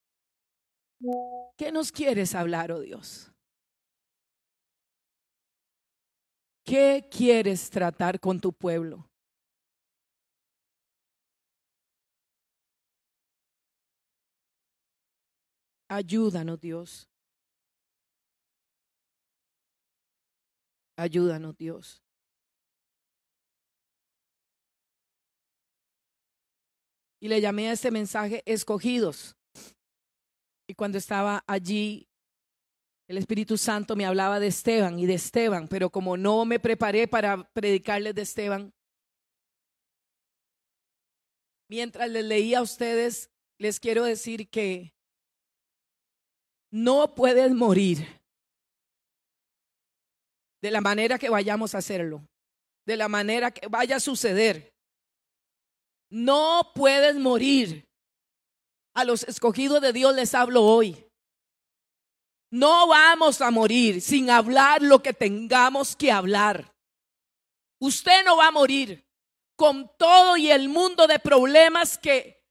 ¿qué 1.55 1.71
nos 1.71 1.91
quieres 1.91 2.33
hablar, 2.33 2.71
oh 2.71 2.79
Dios? 2.79 3.31
¿Qué 6.69 7.03
quieres 7.09 7.71
tratar 7.71 8.19
con 8.19 8.39
tu 8.39 8.53
pueblo? 8.53 9.09
Ayúdanos, 15.87 16.61
Dios. 16.61 17.09
Ayúdanos, 20.95 21.57
Dios. 21.57 22.03
Y 27.19 27.29
le 27.29 27.41
llamé 27.41 27.69
a 27.69 27.71
este 27.71 27.89
mensaje 27.89 28.43
escogidos. 28.45 29.35
Y 30.67 30.75
cuando 30.75 30.99
estaba 30.99 31.43
allí, 31.47 32.08
el 33.09 33.17
Espíritu 33.17 33.57
Santo 33.57 33.95
me 33.95 34.05
hablaba 34.05 34.39
de 34.39 34.45
Esteban 34.45 34.99
y 34.99 35.07
de 35.07 35.15
Esteban, 35.15 35.67
pero 35.67 35.89
como 35.89 36.15
no 36.15 36.45
me 36.45 36.59
preparé 36.59 37.07
para 37.07 37.51
predicarles 37.53 38.13
de 38.13 38.21
Esteban, 38.21 38.71
mientras 41.67 42.07
les 42.07 42.23
leía 42.23 42.59
a 42.59 42.61
ustedes, 42.61 43.31
les 43.57 43.79
quiero 43.79 44.03
decir 44.03 44.47
que 44.47 44.93
no 46.71 47.15
puedes 47.15 47.51
morir 47.51 48.05
de 50.61 50.69
la 50.69 50.79
manera 50.79 51.17
que 51.17 51.29
vayamos 51.29 51.73
a 51.73 51.79
hacerlo, 51.79 52.23
de 52.85 52.95
la 52.95 53.07
manera 53.07 53.49
que 53.49 53.65
vaya 53.65 53.95
a 53.95 53.99
suceder. 53.99 54.71
No 56.11 56.73
puedes 56.75 57.15
morir. 57.15 57.89
A 58.95 59.03
los 59.03 59.23
escogidos 59.23 59.81
de 59.81 59.93
Dios 59.93 60.15
les 60.15 60.35
hablo 60.35 60.63
hoy. 60.63 61.08
No 62.51 62.87
vamos 62.87 63.41
a 63.41 63.51
morir 63.51 64.01
sin 64.01 64.29
hablar 64.29 64.81
lo 64.81 65.03
que 65.03 65.13
tengamos 65.13 65.95
que 65.95 66.11
hablar. 66.11 66.73
Usted 67.79 68.25
no 68.25 68.37
va 68.37 68.47
a 68.47 68.51
morir 68.51 69.07
con 69.55 69.95
todo 69.97 70.35
y 70.35 70.49
el 70.49 70.69
mundo 70.69 71.05
de 71.05 71.19
problemas 71.19 71.97
que 71.97 72.43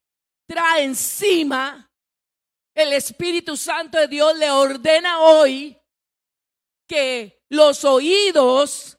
trae 0.46 0.84
encima. 0.84 1.90
El 2.74 2.92
Espíritu 2.92 3.56
Santo 3.56 3.98
de 3.98 4.06
Dios 4.06 4.36
le 4.38 4.50
ordena 4.50 5.20
hoy 5.20 5.76
que 6.86 7.44
los 7.48 7.84
oídos 7.84 8.96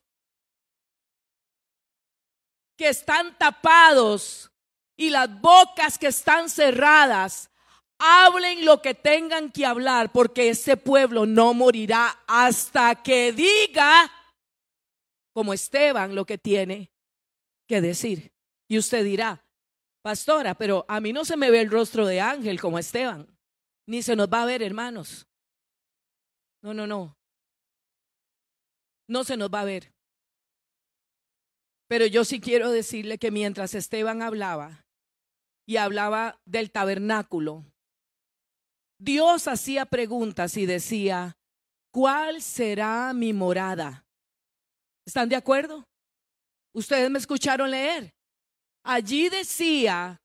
que 2.77 2.89
están 2.89 3.37
tapados 3.37 4.51
y 4.97 5.09
las 5.09 5.39
bocas 5.39 5.97
que 5.97 6.07
están 6.07 6.49
cerradas 6.49 7.48
hablen 7.99 8.65
lo 8.65 8.81
que 8.81 8.95
tengan 8.95 9.51
que 9.51 9.65
hablar, 9.65 10.11
porque 10.11 10.49
ese 10.49 10.77
pueblo 10.77 11.25
no 11.25 11.53
morirá 11.53 12.19
hasta 12.27 12.95
que 12.95 13.31
diga, 13.31 14.11
como 15.33 15.53
Esteban, 15.53 16.15
lo 16.15 16.25
que 16.25 16.37
tiene 16.37 16.91
que 17.67 17.81
decir. 17.81 18.31
Y 18.67 18.77
usted 18.77 19.03
dirá, 19.03 19.45
pastora, 20.01 20.55
pero 20.55 20.85
a 20.87 20.99
mí 20.99 21.13
no 21.13 21.25
se 21.25 21.37
me 21.37 21.51
ve 21.51 21.61
el 21.61 21.69
rostro 21.69 22.05
de 22.05 22.21
ángel 22.21 22.59
como 22.59 22.79
Esteban, 22.79 23.27
ni 23.85 24.01
se 24.01 24.15
nos 24.15 24.29
va 24.29 24.43
a 24.43 24.45
ver, 24.45 24.63
hermanos. 24.63 25.27
No, 26.61 26.73
no, 26.73 26.87
no 26.87 27.19
no 29.09 29.23
se 29.23 29.35
nos 29.35 29.49
va 29.49 29.61
a 29.61 29.65
ver. 29.65 29.91
Pero 31.87 32.05
yo 32.05 32.23
sí 32.23 32.39
quiero 32.39 32.69
decirle 32.69 33.17
que 33.17 33.31
mientras 33.31 33.73
Esteban 33.73 34.21
hablaba 34.21 34.85
y 35.65 35.77
hablaba 35.77 36.39
del 36.45 36.71
tabernáculo, 36.71 37.65
Dios 38.99 39.47
hacía 39.47 39.85
preguntas 39.85 40.55
y 40.57 40.65
decía, 40.65 41.37
¿cuál 41.91 42.41
será 42.41 43.13
mi 43.13 43.33
morada? 43.33 44.05
¿Están 45.05 45.29
de 45.29 45.35
acuerdo? 45.35 45.83
Ustedes 46.73 47.09
me 47.09 47.17
escucharon 47.17 47.71
leer. 47.71 48.13
Allí 48.83 49.29
decía 49.29 50.21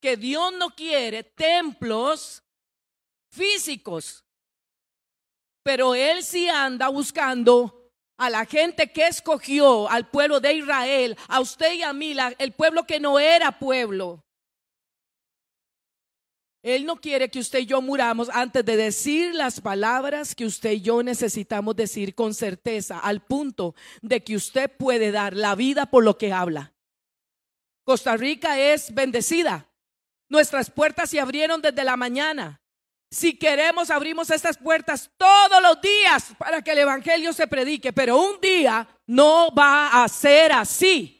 que 0.00 0.16
Dios 0.16 0.52
no 0.58 0.70
quiere 0.70 1.22
templos 1.22 2.42
físicos 3.30 4.24
pero 5.62 5.94
él 5.94 6.22
sí 6.22 6.48
anda 6.48 6.88
buscando 6.88 7.92
a 8.18 8.30
la 8.30 8.44
gente 8.44 8.90
que 8.90 9.06
escogió, 9.06 9.88
al 9.88 10.08
pueblo 10.08 10.40
de 10.40 10.54
Israel, 10.54 11.16
a 11.28 11.40
usted 11.40 11.72
y 11.74 11.82
a 11.82 11.92
mí, 11.92 12.14
el 12.38 12.52
pueblo 12.52 12.84
que 12.84 13.00
no 13.00 13.18
era 13.18 13.58
pueblo. 13.58 14.22
Él 16.62 16.84
no 16.84 16.96
quiere 16.96 17.30
que 17.30 17.38
usted 17.38 17.60
y 17.60 17.66
yo 17.66 17.80
muramos 17.80 18.28
antes 18.28 18.64
de 18.64 18.76
decir 18.76 19.34
las 19.34 19.60
palabras 19.60 20.34
que 20.34 20.44
usted 20.44 20.72
y 20.72 20.80
yo 20.82 21.02
necesitamos 21.02 21.74
decir 21.74 22.14
con 22.14 22.34
certeza, 22.34 22.98
al 22.98 23.24
punto 23.24 23.74
de 24.02 24.22
que 24.22 24.36
usted 24.36 24.70
puede 24.70 25.10
dar 25.10 25.34
la 25.34 25.54
vida 25.54 25.86
por 25.86 26.04
lo 26.04 26.18
que 26.18 26.32
habla. 26.32 26.74
Costa 27.84 28.16
Rica 28.16 28.60
es 28.60 28.92
bendecida. 28.92 29.68
Nuestras 30.28 30.70
puertas 30.70 31.10
se 31.10 31.18
abrieron 31.18 31.62
desde 31.62 31.82
la 31.82 31.96
mañana. 31.96 32.60
Si 33.10 33.36
queremos, 33.36 33.90
abrimos 33.90 34.30
estas 34.30 34.56
puertas 34.56 35.10
todos 35.16 35.62
los 35.62 35.80
días 35.80 36.32
para 36.38 36.62
que 36.62 36.72
el 36.72 36.78
Evangelio 36.78 37.32
se 37.32 37.48
predique, 37.48 37.92
pero 37.92 38.18
un 38.18 38.40
día 38.40 38.86
no 39.06 39.52
va 39.52 40.04
a 40.04 40.08
ser 40.08 40.52
así. 40.52 41.19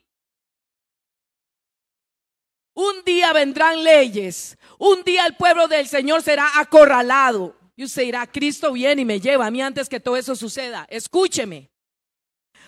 Un 2.80 3.04
día 3.04 3.34
vendrán 3.34 3.84
leyes, 3.84 4.56
un 4.78 5.04
día 5.04 5.26
el 5.26 5.36
pueblo 5.36 5.68
del 5.68 5.86
Señor 5.86 6.22
será 6.22 6.58
acorralado. 6.58 7.54
Y 7.76 7.84
usted 7.84 8.04
dirá, 8.04 8.26
Cristo 8.26 8.72
viene 8.72 9.02
y 9.02 9.04
me 9.04 9.20
lleva 9.20 9.44
a 9.44 9.50
mí 9.50 9.60
antes 9.60 9.86
que 9.86 10.00
todo 10.00 10.16
eso 10.16 10.34
suceda. 10.34 10.86
Escúcheme. 10.88 11.68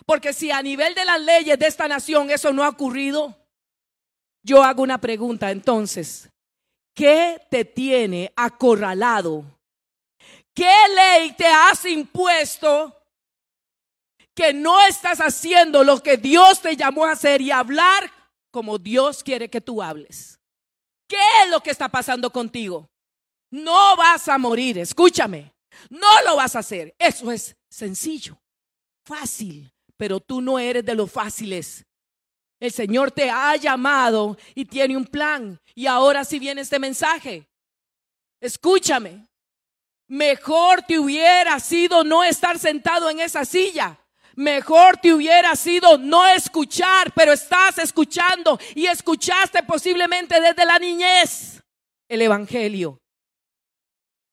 Porque 0.05 0.35
si 0.35 0.51
a 0.51 0.61
nivel 0.61 0.95
de 0.95 1.07
las 1.07 1.19
leyes 1.19 1.59
de 1.59 1.67
esta 1.67 1.89
nación 1.89 2.31
eso 2.31 2.53
no 2.53 2.63
ha 2.63 2.69
ocurrido, 2.69 3.35
yo 4.43 4.63
hago 4.63 4.83
una 4.83 5.01
pregunta 5.01 5.51
entonces. 5.51 6.29
¿Qué 6.95 7.41
te 7.51 7.65
tiene 7.65 8.35
acorralado? 8.37 9.47
¿Qué 10.53 10.75
ley 10.95 11.33
te 11.33 11.47
has 11.47 11.87
impuesto 11.87 12.95
que 14.35 14.53
no 14.53 14.79
estás 14.87 15.23
haciendo 15.23 15.83
lo 15.83 16.03
que 16.03 16.19
Dios 16.19 16.61
te 16.61 16.77
llamó 16.77 17.07
a 17.07 17.13
hacer 17.13 17.41
y 17.41 17.51
hablar 17.51 18.22
como 18.53 18.79
Dios 18.79 19.25
quiere 19.25 19.51
que 19.51 19.61
tú 19.61 19.83
hables. 19.83 20.39
¿Qué 21.09 21.17
es 21.43 21.51
lo 21.51 21.61
que 21.61 21.71
está 21.71 21.89
pasando 21.89 22.31
contigo? 22.31 22.89
No 23.51 23.97
vas 23.97 24.29
a 24.29 24.39
morir, 24.39 24.79
escúchame. 24.79 25.53
No 25.91 26.07
lo 26.25 26.37
vas 26.37 26.55
a 26.55 26.61
hacer. 26.61 26.95
Eso 26.99 27.33
es 27.33 27.57
sencillo, 27.69 28.41
fácil, 29.05 29.73
pero 29.97 30.21
tú 30.21 30.41
no 30.41 30.59
eres 30.59 30.85
de 30.85 30.95
los 30.95 31.11
fáciles. 31.11 31.85
El 32.61 32.71
Señor 32.71 33.11
te 33.11 33.29
ha 33.29 33.57
llamado 33.57 34.37
y 34.55 34.65
tiene 34.65 34.97
un 34.97 35.05
plan. 35.05 35.59
Y 35.75 35.87
ahora 35.87 36.25
si 36.25 36.39
viene 36.39 36.61
este 36.61 36.79
mensaje. 36.79 37.49
Escúchame. 38.41 39.27
Mejor 40.07 40.83
te 40.83 40.99
hubiera 40.99 41.59
sido 41.59 42.05
no 42.05 42.23
estar 42.23 42.59
sentado 42.59 43.09
en 43.09 43.21
esa 43.21 43.45
silla. 43.45 43.99
Mejor 44.37 44.97
te 44.97 45.13
hubiera 45.13 45.55
sido 45.57 45.99
no 45.99 46.27
escuchar, 46.27 47.13
pero 47.15 47.33
estás 47.33 47.79
escuchando 47.79 48.59
y 48.75 48.87
escuchaste 48.87 49.63
posiblemente 49.63 50.41
desde 50.41 50.65
la 50.65 50.79
niñez 50.79 51.63
el 52.09 52.23
Evangelio. 52.23 52.99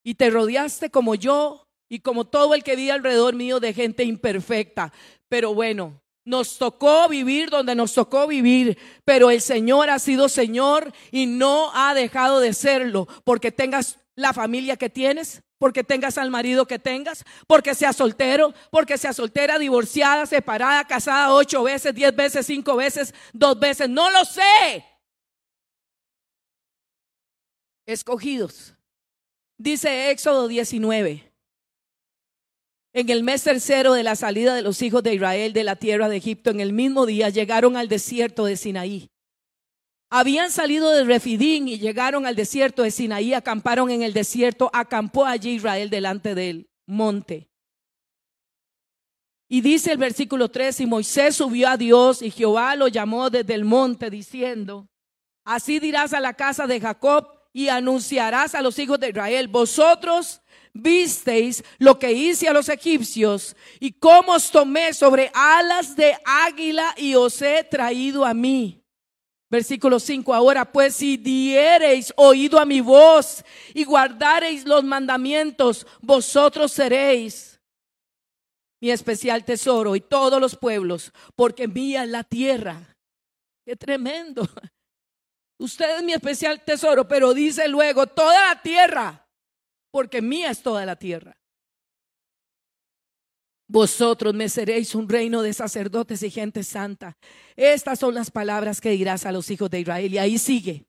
Y 0.03 0.15
te 0.15 0.29
rodeaste 0.29 0.89
como 0.89 1.15
yo 1.15 1.67
y 1.89 1.99
como 1.99 2.25
todo 2.25 2.53
el 2.55 2.63
que 2.63 2.75
vive 2.75 2.91
alrededor 2.91 3.35
mío 3.35 3.59
de 3.59 3.73
gente 3.73 4.03
imperfecta. 4.03 4.93
Pero 5.27 5.53
bueno, 5.53 6.01
nos 6.25 6.57
tocó 6.57 7.07
vivir 7.09 7.49
donde 7.49 7.75
nos 7.75 7.93
tocó 7.93 8.27
vivir, 8.27 8.77
pero 9.03 9.31
el 9.31 9.41
Señor 9.41 9.89
ha 9.89 9.99
sido 9.99 10.29
Señor 10.29 10.93
y 11.11 11.25
no 11.25 11.71
ha 11.73 11.93
dejado 11.93 12.39
de 12.39 12.53
serlo 12.53 13.07
porque 13.23 13.51
tengas 13.51 13.97
la 14.15 14.33
familia 14.33 14.77
que 14.77 14.89
tienes, 14.89 15.41
porque 15.59 15.83
tengas 15.83 16.17
al 16.17 16.31
marido 16.31 16.65
que 16.65 16.79
tengas, 16.79 17.23
porque 17.45 17.75
seas 17.75 17.95
soltero, 17.95 18.53
porque 18.71 18.97
seas 18.97 19.17
soltera, 19.17 19.59
divorciada, 19.59 20.25
separada, 20.25 20.87
casada 20.87 21.33
ocho 21.33 21.63
veces, 21.63 21.93
diez 21.93 22.15
veces, 22.15 22.45
cinco 22.47 22.77
veces, 22.77 23.13
dos 23.33 23.59
veces, 23.59 23.89
no 23.89 24.09
lo 24.09 24.25
sé. 24.25 24.85
Escogidos. 27.85 28.73
Dice 29.57 30.09
Éxodo 30.11 30.47
19. 30.47 31.31
En 32.93 33.09
el 33.09 33.23
mes 33.23 33.43
tercero 33.43 33.93
de 33.93 34.03
la 34.03 34.15
salida 34.15 34.55
de 34.55 34.61
los 34.61 34.81
hijos 34.81 35.03
de 35.03 35.13
Israel 35.13 35.53
de 35.53 35.63
la 35.63 35.75
tierra 35.75 36.07
de 36.07 36.17
Egipto, 36.17 36.49
en 36.49 36.61
el 36.61 36.71
mismo 36.71 37.05
día 37.05 37.29
llegaron 37.29 37.75
al 37.75 37.89
desierto 37.89 38.45
de 38.45 38.55
Sinaí. 38.55 39.11
Habían 40.11 40.49
salido 40.49 40.89
de 40.89 41.03
Refidín 41.03 41.67
y 41.67 41.77
llegaron 41.77 42.25
al 42.25 42.35
desierto 42.35 42.81
de 42.81 42.89
Sinaí, 42.89 43.33
acamparon 43.33 43.91
en 43.91 44.01
el 44.01 44.13
desierto, 44.13 44.71
acampó 44.73 45.25
allí 45.25 45.51
Israel 45.51 45.91
delante 45.91 46.33
del 46.33 46.67
monte. 46.87 47.49
Y 49.47 49.61
dice 49.61 49.91
el 49.91 49.97
versículo 49.97 50.49
3, 50.49 50.81
y 50.81 50.85
Moisés 50.87 51.35
subió 51.35 51.69
a 51.69 51.77
Dios 51.77 52.21
y 52.21 52.31
Jehová 52.31 52.75
lo 52.75 52.87
llamó 52.87 53.29
desde 53.29 53.53
el 53.53 53.65
monte 53.65 54.09
diciendo, 54.09 54.87
así 55.43 55.79
dirás 55.79 56.13
a 56.13 56.19
la 56.19 56.33
casa 56.33 56.65
de 56.65 56.79
Jacob 56.79 57.27
y 57.53 57.69
anunciarás 57.69 58.53
a 58.55 58.61
los 58.61 58.77
hijos 58.79 58.99
de 58.99 59.09
Israel, 59.09 59.47
vosotros 59.47 60.41
visteis 60.73 61.63
lo 61.79 61.97
que 61.97 62.11
hice 62.11 62.47
a 62.47 62.53
los 62.53 62.69
egipcios 62.69 63.55
y 63.79 63.91
cómo 63.93 64.33
os 64.33 64.51
tomé 64.51 64.93
sobre 64.93 65.31
alas 65.33 65.95
de 65.95 66.15
águila 66.25 66.93
y 66.97 67.15
os 67.15 67.41
he 67.41 67.63
traído 67.63 68.25
a 68.25 68.33
mí. 68.33 68.78
Versículo 69.49 69.99
5, 69.99 70.33
ahora 70.33 70.71
pues 70.71 70.95
si 70.95 71.17
diereis 71.17 72.13
oído 72.15 72.59
a 72.59 72.65
mi 72.65 72.81
voz 72.81 73.43
y 73.73 73.83
guardareis 73.83 74.65
los 74.65 74.83
mandamientos, 74.83 75.87
vosotros 76.01 76.71
seréis 76.71 77.59
mi 78.79 78.91
especial 78.91 79.43
tesoro 79.43 79.95
y 79.95 80.01
todos 80.01 80.39
los 80.39 80.55
pueblos, 80.55 81.11
porque 81.35 81.67
mía 81.67 82.03
es 82.03 82.09
la 82.09 82.23
tierra. 82.23 82.95
Qué 83.65 83.75
tremendo. 83.75 84.47
Usted 85.57 85.97
es 85.97 86.03
mi 86.03 86.13
especial 86.13 86.63
tesoro, 86.63 87.07
pero 87.07 87.33
dice 87.33 87.67
luego 87.67 88.05
toda 88.05 88.53
la 88.53 88.61
tierra, 88.61 89.27
porque 89.91 90.21
mía 90.21 90.51
es 90.51 90.61
toda 90.61 90.85
la 90.85 90.95
tierra. 90.95 91.38
Vosotros 93.71 94.33
me 94.33 94.49
seréis 94.49 94.95
un 94.95 95.07
reino 95.07 95.43
de 95.43 95.53
sacerdotes 95.53 96.23
y 96.23 96.31
gente 96.31 96.63
santa. 96.63 97.15
Estas 97.55 97.99
son 97.99 98.15
las 98.15 98.31
palabras 98.31 98.81
que 98.81 98.89
dirás 98.89 99.27
a 99.27 99.31
los 99.31 99.51
hijos 99.51 99.69
de 99.69 99.81
Israel. 99.81 100.11
Y 100.11 100.17
ahí 100.17 100.39
sigue. 100.39 100.87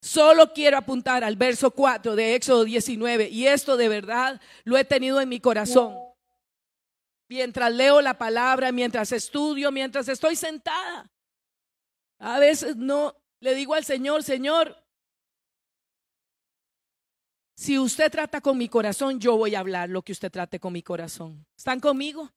Solo 0.00 0.54
quiero 0.54 0.78
apuntar 0.78 1.22
al 1.22 1.36
verso 1.36 1.70
4 1.70 2.16
de 2.16 2.34
Éxodo 2.34 2.64
19. 2.64 3.28
Y 3.28 3.46
esto 3.46 3.76
de 3.76 3.90
verdad 3.90 4.40
lo 4.64 4.78
he 4.78 4.84
tenido 4.84 5.20
en 5.20 5.28
mi 5.28 5.38
corazón. 5.38 5.94
Mientras 7.28 7.70
leo 7.70 8.00
la 8.00 8.16
palabra, 8.16 8.72
mientras 8.72 9.12
estudio, 9.12 9.70
mientras 9.70 10.08
estoy 10.08 10.34
sentada. 10.34 11.10
A 12.18 12.38
veces 12.38 12.74
no 12.74 13.14
le 13.40 13.54
digo 13.54 13.74
al 13.74 13.84
Señor, 13.84 14.22
Señor, 14.22 14.81
si 17.54 17.78
usted 17.78 18.10
trata 18.10 18.40
con 18.40 18.56
mi 18.58 18.68
corazón, 18.68 19.20
yo 19.20 19.36
voy 19.36 19.54
a 19.54 19.60
hablar 19.60 19.88
lo 19.88 20.02
que 20.02 20.12
usted 20.12 20.30
trate 20.30 20.58
con 20.58 20.72
mi 20.72 20.82
corazón. 20.82 21.44
¿Están 21.56 21.80
conmigo? 21.80 22.30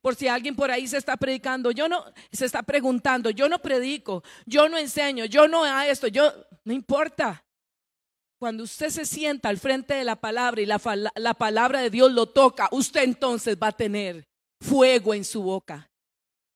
Por 0.00 0.16
si 0.16 0.26
alguien 0.26 0.56
por 0.56 0.70
ahí 0.70 0.88
se 0.88 0.96
está 0.96 1.16
predicando, 1.16 1.70
yo 1.70 1.88
no, 1.88 2.04
se 2.32 2.44
está 2.44 2.62
preguntando, 2.62 3.30
yo 3.30 3.48
no 3.48 3.60
predico, 3.60 4.24
yo 4.44 4.68
no 4.68 4.76
enseño, 4.76 5.26
yo 5.26 5.46
no 5.46 5.64
hago 5.64 5.90
esto, 5.90 6.08
yo, 6.08 6.32
no 6.64 6.72
importa. 6.72 7.44
Cuando 8.40 8.64
usted 8.64 8.90
se 8.90 9.06
sienta 9.06 9.48
al 9.48 9.58
frente 9.58 9.94
de 9.94 10.02
la 10.02 10.16
palabra 10.16 10.60
y 10.60 10.66
la, 10.66 10.80
la 11.14 11.34
palabra 11.34 11.80
de 11.80 11.90
Dios 11.90 12.10
lo 12.10 12.26
toca, 12.26 12.68
usted 12.72 13.04
entonces 13.04 13.56
va 13.56 13.68
a 13.68 13.72
tener 13.72 14.26
fuego 14.60 15.14
en 15.14 15.24
su 15.24 15.44
boca, 15.44 15.88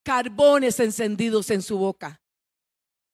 carbones 0.03 0.81
encendidos 0.81 1.51
en 1.51 1.63
su 1.63 1.79
boca. 1.79 2.21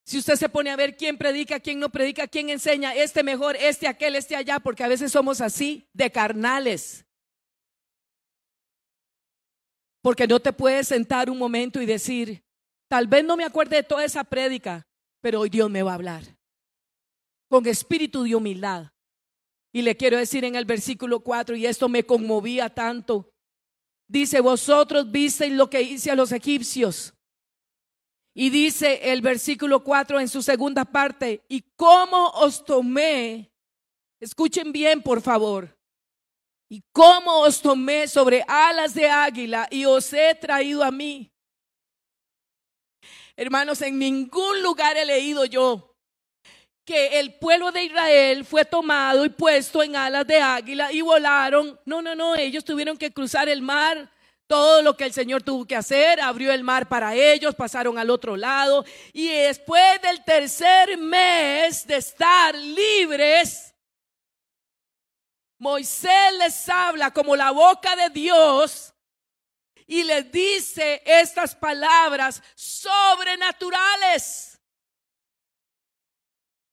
Si 0.04 0.18
usted 0.18 0.34
se 0.34 0.48
pone 0.48 0.70
a 0.70 0.76
ver 0.76 0.96
quién 0.96 1.16
predica, 1.16 1.60
quién 1.60 1.78
no 1.78 1.88
predica, 1.88 2.26
quién 2.26 2.50
enseña, 2.50 2.94
este 2.94 3.22
mejor, 3.22 3.56
este 3.56 3.86
aquel, 3.86 4.16
este 4.16 4.34
allá, 4.34 4.58
porque 4.58 4.82
a 4.82 4.88
veces 4.88 5.12
somos 5.12 5.40
así, 5.40 5.88
de 5.92 6.10
carnales. 6.10 7.04
Porque 10.02 10.26
no 10.26 10.40
te 10.40 10.52
puedes 10.52 10.88
sentar 10.88 11.30
un 11.30 11.38
momento 11.38 11.80
y 11.80 11.86
decir, 11.86 12.42
tal 12.88 13.06
vez 13.06 13.24
no 13.24 13.36
me 13.36 13.44
acuerde 13.44 13.76
de 13.76 13.82
toda 13.84 14.04
esa 14.04 14.24
prédica, 14.24 14.84
pero 15.20 15.40
hoy 15.40 15.50
Dios 15.50 15.70
me 15.70 15.84
va 15.84 15.92
a 15.92 15.94
hablar. 15.94 16.24
Con 17.48 17.64
espíritu 17.66 18.24
de 18.24 18.34
humildad. 18.34 18.88
Y 19.72 19.82
le 19.82 19.96
quiero 19.96 20.18
decir 20.18 20.44
en 20.44 20.56
el 20.56 20.64
versículo 20.64 21.20
4, 21.20 21.54
y 21.54 21.66
esto 21.66 21.88
me 21.88 22.04
conmovía 22.04 22.68
tanto. 22.68 23.30
Dice, 24.08 24.40
vosotros 24.40 25.10
visteis 25.12 25.52
lo 25.52 25.70
que 25.70 25.80
hice 25.80 26.10
a 26.10 26.16
los 26.16 26.32
egipcios 26.32 27.14
y 28.34 28.50
dice 28.50 29.12
el 29.12 29.20
versículo 29.20 29.84
4 29.84 30.20
en 30.20 30.28
su 30.28 30.42
segunda 30.42 30.84
parte, 30.84 31.44
y 31.48 31.62
cómo 31.76 32.28
os 32.30 32.64
tomé, 32.64 33.50
escuchen 34.20 34.72
bien 34.72 35.02
por 35.02 35.20
favor, 35.20 35.76
y 36.68 36.82
cómo 36.92 37.40
os 37.40 37.60
tomé 37.60 38.08
sobre 38.08 38.42
alas 38.48 38.94
de 38.94 39.08
águila 39.08 39.68
y 39.70 39.84
os 39.84 40.12
he 40.12 40.34
traído 40.34 40.82
a 40.82 40.90
mí. 40.90 41.30
Hermanos, 43.36 43.82
en 43.82 43.98
ningún 43.98 44.62
lugar 44.62 44.96
he 44.96 45.04
leído 45.04 45.44
yo 45.44 45.96
que 46.84 47.20
el 47.20 47.34
pueblo 47.34 47.70
de 47.72 47.84
Israel 47.84 48.44
fue 48.44 48.64
tomado 48.64 49.24
y 49.24 49.28
puesto 49.28 49.82
en 49.82 49.96
alas 49.96 50.26
de 50.26 50.40
águila 50.40 50.92
y 50.92 51.00
volaron. 51.00 51.78
No, 51.84 52.02
no, 52.02 52.14
no, 52.14 52.34
ellos 52.34 52.64
tuvieron 52.64 52.96
que 52.96 53.12
cruzar 53.12 53.48
el 53.48 53.62
mar 53.62 54.10
todo 54.52 54.82
lo 54.82 54.94
que 54.94 55.04
el 55.04 55.14
Señor 55.14 55.42
tuvo 55.42 55.64
que 55.64 55.74
hacer, 55.74 56.20
abrió 56.20 56.52
el 56.52 56.62
mar 56.62 56.86
para 56.86 57.14
ellos, 57.14 57.54
pasaron 57.54 57.96
al 57.96 58.10
otro 58.10 58.36
lado 58.36 58.84
y 59.14 59.28
después 59.28 60.02
del 60.02 60.22
tercer 60.24 60.98
mes 60.98 61.86
de 61.86 61.96
estar 61.96 62.54
libres, 62.54 63.74
Moisés 65.56 66.34
les 66.38 66.68
habla 66.68 67.10
como 67.12 67.34
la 67.34 67.50
boca 67.50 67.96
de 67.96 68.10
Dios 68.10 68.92
y 69.86 70.02
les 70.02 70.30
dice 70.30 71.00
estas 71.06 71.56
palabras 71.56 72.42
sobrenaturales. 72.54 74.60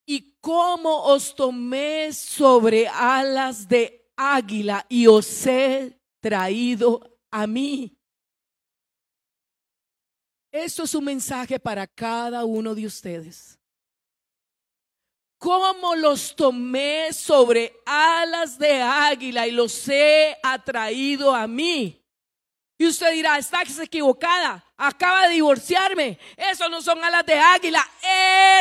Y 0.06 0.38
cómo 0.42 1.06
os 1.06 1.34
tomé 1.34 2.12
sobre 2.12 2.90
alas 2.90 3.70
de 3.70 4.12
águila 4.18 4.86
y 4.90 5.08
os 5.08 5.48
he 5.48 5.98
traído 6.20 7.19
a 7.32 7.48
mí. 7.48 7.96
Esto 10.52 10.84
es 10.84 10.96
un 10.96 11.06
mensaje 11.06 11.60
para 11.60 11.86
cada 11.86 12.44
uno 12.44 12.74
de 12.74 12.86
ustedes. 12.86 13.60
Cómo 15.38 15.96
los 15.96 16.36
tomé 16.36 17.14
sobre 17.14 17.74
alas 17.86 18.58
de 18.58 18.82
águila 18.82 19.48
y 19.48 19.52
los 19.52 19.88
he 19.88 20.36
atraído 20.44 21.34
a 21.34 21.48
mí. 21.48 21.96
Y 22.78 22.88
usted 22.88 23.14
dirá, 23.14 23.38
estás 23.38 23.78
equivocada, 23.80 24.66
acaba 24.76 25.28
de 25.28 25.36
divorciarme. 25.36 26.18
Eso 26.36 26.68
no 26.70 26.82
son 26.82 27.04
alas 27.04 27.26
de 27.26 27.38
águila, 27.38 27.86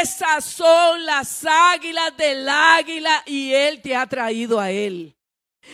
esas 0.01 0.45
son 0.45 1.05
las 1.05 1.45
águilas 1.45 2.17
del 2.17 2.49
águila 2.49 3.23
y 3.27 3.53
él 3.53 3.81
te 3.81 3.97
ha 3.97 4.07
traído 4.07 4.61
a 4.61 4.71
él. 4.71 5.18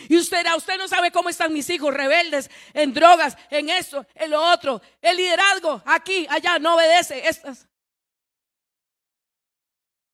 Y 0.09 0.17
usted 0.17 0.37
dirá, 0.37 0.55
usted 0.55 0.77
no 0.77 0.87
sabe 0.87 1.11
cómo 1.11 1.29
están 1.29 1.53
mis 1.53 1.69
hijos 1.69 1.93
rebeldes 1.93 2.49
en 2.73 2.93
drogas, 2.93 3.37
en 3.49 3.69
eso, 3.69 4.05
en 4.15 4.31
lo 4.31 4.41
otro. 4.41 4.81
El 5.01 5.17
liderazgo, 5.17 5.81
aquí, 5.85 6.27
allá, 6.29 6.59
no 6.59 6.75
obedece. 6.75 7.27
Estas. 7.27 7.67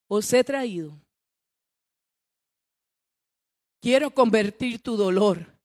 Os 0.07 0.31
he 0.33 0.43
traído. 0.43 0.99
Quiero 3.81 4.11
convertir 4.11 4.81
tu 4.81 4.95
dolor. 4.95 5.57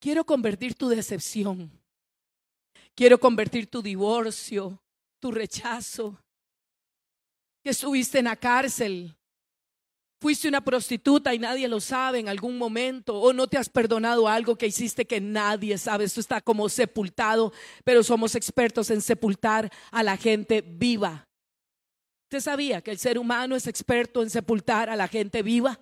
Quiero 0.00 0.24
convertir 0.24 0.74
tu 0.74 0.88
decepción. 0.88 1.72
Quiero 2.94 3.18
convertir 3.18 3.68
tu 3.68 3.82
divorcio, 3.82 4.80
tu 5.18 5.32
rechazo. 5.32 6.16
Que 7.62 7.70
estuviste 7.70 8.20
en 8.20 8.26
la 8.26 8.36
cárcel, 8.36 9.17
Fuiste 10.20 10.48
una 10.48 10.60
prostituta 10.60 11.32
y 11.32 11.38
nadie 11.38 11.68
lo 11.68 11.78
sabe 11.78 12.18
en 12.18 12.28
algún 12.28 12.58
momento 12.58 13.20
o 13.20 13.32
no 13.32 13.46
te 13.46 13.56
has 13.56 13.68
perdonado 13.68 14.26
algo 14.26 14.56
que 14.56 14.66
hiciste 14.66 15.06
que 15.06 15.20
nadie 15.20 15.78
sabe. 15.78 16.04
Esto 16.04 16.18
está 16.18 16.40
como 16.40 16.68
sepultado, 16.68 17.52
pero 17.84 18.02
somos 18.02 18.34
expertos 18.34 18.90
en 18.90 19.00
sepultar 19.00 19.70
a 19.92 20.02
la 20.02 20.16
gente 20.16 20.60
viva. 20.60 21.28
¿Usted 22.24 22.40
sabía 22.40 22.82
que 22.82 22.90
el 22.90 22.98
ser 22.98 23.16
humano 23.16 23.54
es 23.54 23.68
experto 23.68 24.22
en 24.22 24.28
sepultar 24.28 24.90
a 24.90 24.96
la 24.96 25.06
gente 25.06 25.42
viva? 25.42 25.78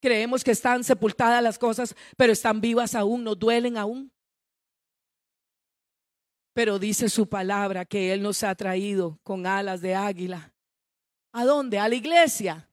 Creemos 0.00 0.44
que 0.44 0.52
están 0.52 0.84
sepultadas 0.84 1.42
las 1.42 1.58
cosas, 1.58 1.96
pero 2.16 2.32
están 2.32 2.60
vivas 2.60 2.94
aún, 2.94 3.24
no 3.24 3.34
duelen 3.34 3.76
aún. 3.76 4.12
Pero 6.54 6.78
dice 6.78 7.08
su 7.08 7.28
palabra 7.28 7.84
que 7.84 8.12
Él 8.12 8.22
nos 8.22 8.44
ha 8.44 8.54
traído 8.54 9.18
con 9.24 9.44
alas 9.44 9.80
de 9.80 9.96
águila. 9.96 10.54
¿A 11.32 11.44
dónde? 11.44 11.78
A 11.80 11.88
la 11.88 11.96
iglesia 11.96 12.69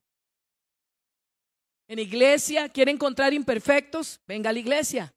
en 1.88 2.00
iglesia, 2.00 2.70
quiere 2.70 2.92
encontrar 2.92 3.34
imperfectos, 3.34 4.20
venga 4.28 4.50
a 4.50 4.54
la 4.54 4.60
iglesia. 4.60 5.14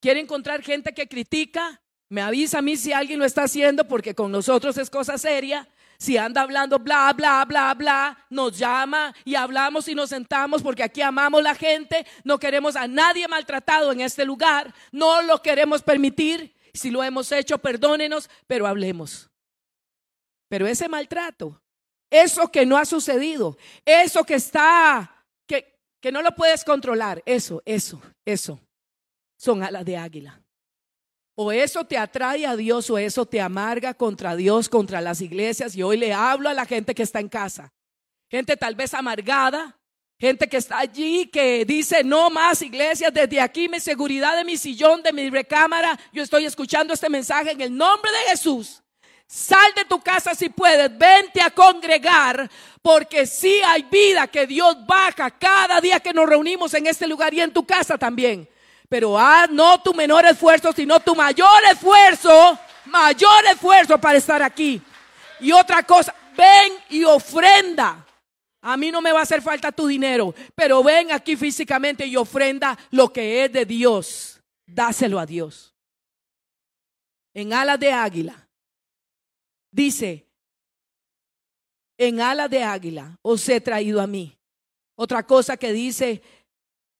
Quiere 0.00 0.20
encontrar 0.20 0.62
gente 0.62 0.92
que 0.92 1.08
critica, 1.08 1.80
me 2.08 2.20
avisa 2.20 2.58
a 2.58 2.62
mí 2.62 2.76
si 2.76 2.92
alguien 2.92 3.18
lo 3.18 3.24
está 3.24 3.44
haciendo 3.44 3.88
porque 3.88 4.14
con 4.14 4.30
nosotros 4.30 4.76
es 4.78 4.90
cosa 4.90 5.18
seria. 5.18 5.68
Si 5.98 6.18
anda 6.18 6.42
hablando 6.42 6.78
bla, 6.78 7.12
bla, 7.14 7.44
bla, 7.46 7.72
bla, 7.72 8.26
nos 8.28 8.58
llama 8.58 9.14
y 9.24 9.34
hablamos 9.34 9.88
y 9.88 9.94
nos 9.94 10.10
sentamos 10.10 10.62
porque 10.62 10.82
aquí 10.82 11.00
amamos 11.00 11.42
la 11.42 11.54
gente, 11.54 12.06
no 12.22 12.38
queremos 12.38 12.76
a 12.76 12.86
nadie 12.86 13.26
maltratado 13.26 13.90
en 13.92 14.02
este 14.02 14.26
lugar, 14.26 14.74
no 14.92 15.22
lo 15.22 15.40
queremos 15.40 15.82
permitir. 15.82 16.54
Si 16.74 16.90
lo 16.90 17.02
hemos 17.02 17.32
hecho, 17.32 17.56
perdónenos, 17.56 18.28
pero 18.46 18.66
hablemos. 18.66 19.30
Pero 20.48 20.66
ese 20.66 20.90
maltrato 20.90 21.62
eso 22.10 22.48
que 22.48 22.66
no 22.66 22.76
ha 22.76 22.84
sucedido, 22.84 23.56
eso 23.84 24.24
que 24.24 24.34
está, 24.34 25.24
que, 25.46 25.78
que 26.00 26.12
no 26.12 26.22
lo 26.22 26.34
puedes 26.34 26.64
controlar, 26.64 27.22
eso, 27.26 27.62
eso, 27.64 28.00
eso, 28.24 28.60
son 29.38 29.62
alas 29.62 29.84
de 29.84 29.96
águila. 29.96 30.40
O 31.38 31.52
eso 31.52 31.84
te 31.84 31.98
atrae 31.98 32.46
a 32.46 32.56
Dios 32.56 32.88
o 32.88 32.96
eso 32.96 33.26
te 33.26 33.42
amarga 33.42 33.92
contra 33.92 34.34
Dios, 34.36 34.70
contra 34.70 35.02
las 35.02 35.20
iglesias. 35.20 35.76
Y 35.76 35.82
hoy 35.82 35.98
le 35.98 36.14
hablo 36.14 36.48
a 36.48 36.54
la 36.54 36.64
gente 36.64 36.94
que 36.94 37.02
está 37.02 37.20
en 37.20 37.28
casa. 37.28 37.74
Gente 38.30 38.56
tal 38.56 38.74
vez 38.74 38.94
amargada, 38.94 39.78
gente 40.18 40.48
que 40.48 40.56
está 40.56 40.78
allí 40.78 41.26
que 41.26 41.66
dice, 41.66 42.02
no 42.02 42.30
más 42.30 42.62
iglesias, 42.62 43.12
desde 43.12 43.40
aquí 43.40 43.68
mi 43.68 43.80
seguridad 43.80 44.34
de 44.34 44.44
mi 44.44 44.56
sillón, 44.56 45.02
de 45.02 45.12
mi 45.12 45.28
recámara, 45.28 45.98
yo 46.10 46.22
estoy 46.22 46.46
escuchando 46.46 46.94
este 46.94 47.10
mensaje 47.10 47.50
en 47.50 47.60
el 47.60 47.76
nombre 47.76 48.10
de 48.10 48.30
Jesús. 48.30 48.82
Sal 49.26 49.74
de 49.74 49.84
tu 49.84 50.00
casa 50.00 50.34
si 50.34 50.48
puedes, 50.48 50.96
vente 50.96 51.42
a 51.42 51.50
congregar, 51.50 52.48
porque 52.80 53.26
si 53.26 53.60
hay 53.62 53.82
vida 53.82 54.28
que 54.28 54.46
Dios 54.46 54.76
baja 54.86 55.30
cada 55.30 55.80
día 55.80 55.98
que 55.98 56.12
nos 56.12 56.28
reunimos 56.28 56.72
en 56.74 56.86
este 56.86 57.08
lugar 57.08 57.34
y 57.34 57.40
en 57.40 57.52
tu 57.52 57.66
casa 57.66 57.98
también. 57.98 58.48
Pero 58.88 59.18
haz 59.18 59.50
no 59.50 59.82
tu 59.82 59.92
menor 59.92 60.24
esfuerzo, 60.26 60.72
sino 60.72 61.00
tu 61.00 61.16
mayor 61.16 61.60
esfuerzo, 61.72 62.56
mayor 62.84 63.44
esfuerzo 63.50 63.98
para 63.98 64.16
estar 64.16 64.40
aquí. 64.42 64.80
Y 65.40 65.50
otra 65.50 65.82
cosa, 65.82 66.14
ven 66.36 66.72
y 66.90 67.02
ofrenda. 67.02 68.06
A 68.62 68.76
mí 68.76 68.92
no 68.92 69.00
me 69.00 69.10
va 69.10 69.20
a 69.20 69.22
hacer 69.22 69.42
falta 69.42 69.72
tu 69.72 69.88
dinero, 69.88 70.32
pero 70.54 70.84
ven 70.84 71.10
aquí 71.10 71.34
físicamente 71.36 72.06
y 72.06 72.16
ofrenda 72.16 72.78
lo 72.92 73.12
que 73.12 73.44
es 73.44 73.52
de 73.52 73.64
Dios. 73.64 74.40
Dáselo 74.64 75.18
a 75.18 75.26
Dios. 75.26 75.74
En 77.34 77.52
alas 77.52 77.78
de 77.80 77.92
águila 77.92 78.45
Dice, 79.76 80.26
en 81.98 82.22
ala 82.22 82.48
de 82.48 82.62
águila 82.62 83.18
os 83.20 83.46
he 83.46 83.60
traído 83.60 84.00
a 84.00 84.06
mí. 84.06 84.34
Otra 84.96 85.26
cosa 85.26 85.58
que 85.58 85.70
dice, 85.70 86.22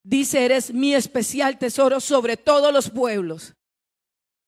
dice, 0.03 0.45
eres 0.45 0.75
mi 0.75 0.95
especial 0.95 1.59
tesoro 1.59 2.01
sobre 2.01 2.37
todos 2.37 2.75
los 2.75 2.91
pueblos. 2.91 3.55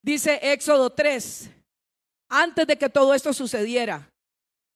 Dice 0.03 0.39
Éxodo 0.43 0.91
3, 0.91 1.49
antes 2.29 2.67
de 2.67 2.77
que 2.77 2.91
todo 2.91 3.15
esto 3.15 3.33
sucediera, 3.33 4.13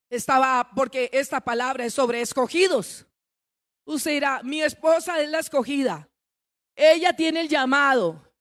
estaba, 0.09 0.71
porque 0.75 1.11
esta 1.13 1.39
palabra 1.39 1.85
es 1.85 1.93
sobre 1.93 2.23
escogidos. 2.23 3.05
Usted 3.85 4.13
dirá, 4.13 4.43
mi 4.43 4.63
esposa 4.63 5.21
es 5.21 5.29
la 5.29 5.41
escogida. 5.41 6.09
Ella 6.75 7.13
tiene 7.15 7.43
el 7.43 7.49
llamado. 7.51 8.32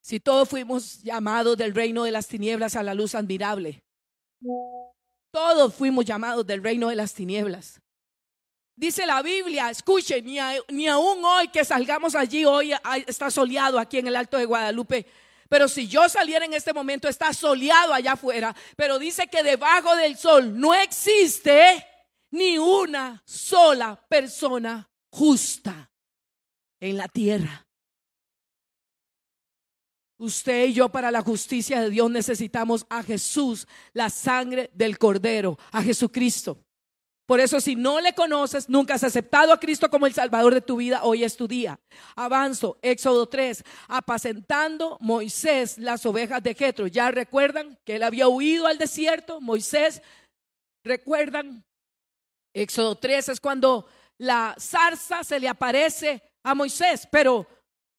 Si 0.00 0.20
todos 0.20 0.48
fuimos 0.48 1.02
llamados 1.02 1.56
del 1.56 1.74
reino 1.74 2.04
de 2.04 2.12
las 2.12 2.26
tinieblas 2.26 2.76
a 2.76 2.82
la 2.82 2.94
luz 2.94 3.14
admirable. 3.14 3.82
Todos 5.30 5.74
fuimos 5.74 6.04
llamados 6.04 6.46
del 6.46 6.62
reino 6.62 6.88
de 6.88 6.96
las 6.96 7.12
tinieblas. 7.12 7.80
Dice 8.74 9.06
la 9.06 9.22
Biblia, 9.22 9.70
escuchen, 9.70 10.24
ni, 10.24 10.38
ni 10.68 10.86
aún 10.86 11.24
hoy 11.24 11.48
que 11.48 11.64
salgamos 11.64 12.14
allí, 12.14 12.44
hoy 12.44 12.72
está 13.06 13.30
soleado 13.30 13.78
aquí 13.78 13.98
en 13.98 14.06
el 14.06 14.16
Alto 14.16 14.38
de 14.38 14.44
Guadalupe. 14.44 15.04
Pero 15.48 15.66
si 15.66 15.88
yo 15.88 16.08
saliera 16.08 16.44
en 16.44 16.54
este 16.54 16.72
momento, 16.72 17.08
está 17.08 17.32
soleado 17.32 17.92
allá 17.92 18.12
afuera. 18.12 18.54
Pero 18.76 18.98
dice 18.98 19.26
que 19.26 19.42
debajo 19.42 19.96
del 19.96 20.16
sol 20.16 20.58
no 20.58 20.74
existe 20.74 21.84
ni 22.30 22.58
una 22.58 23.22
sola 23.24 23.96
persona 24.08 24.88
justa 25.10 25.90
en 26.80 26.96
la 26.96 27.08
tierra. 27.08 27.67
Usted 30.18 30.66
y 30.66 30.72
yo 30.74 30.88
para 30.88 31.12
la 31.12 31.22
justicia 31.22 31.80
de 31.80 31.90
Dios 31.90 32.10
necesitamos 32.10 32.84
a 32.90 33.02
Jesús, 33.04 33.68
la 33.92 34.10
sangre 34.10 34.70
del 34.74 34.98
Cordero, 34.98 35.56
a 35.70 35.80
Jesucristo. 35.82 36.58
Por 37.24 37.40
eso 37.40 37.60
si 37.60 37.76
no 37.76 38.00
le 38.00 38.14
conoces, 38.14 38.68
nunca 38.68 38.94
has 38.94 39.04
aceptado 39.04 39.52
a 39.52 39.60
Cristo 39.60 39.90
como 39.90 40.06
el 40.06 40.14
Salvador 40.14 40.54
de 40.54 40.62
tu 40.62 40.78
vida, 40.78 41.04
hoy 41.04 41.24
es 41.24 41.36
tu 41.36 41.46
día. 41.46 41.78
Avanzo, 42.16 42.78
Éxodo 42.80 43.28
3, 43.28 43.62
apacentando 43.86 44.96
Moisés 45.00 45.76
las 45.76 46.04
ovejas 46.06 46.42
de 46.42 46.54
Jetro. 46.54 46.86
Ya 46.86 47.10
recuerdan 47.10 47.78
que 47.84 47.96
él 47.96 48.02
había 48.02 48.28
huido 48.28 48.66
al 48.66 48.78
desierto, 48.78 49.40
Moisés, 49.42 50.02
recuerdan. 50.82 51.64
Éxodo 52.54 52.96
3 52.96 53.28
es 53.28 53.40
cuando 53.40 53.86
la 54.16 54.56
zarza 54.58 55.22
se 55.22 55.38
le 55.38 55.48
aparece 55.48 56.22
a 56.42 56.54
Moisés, 56.54 57.06
pero 57.12 57.46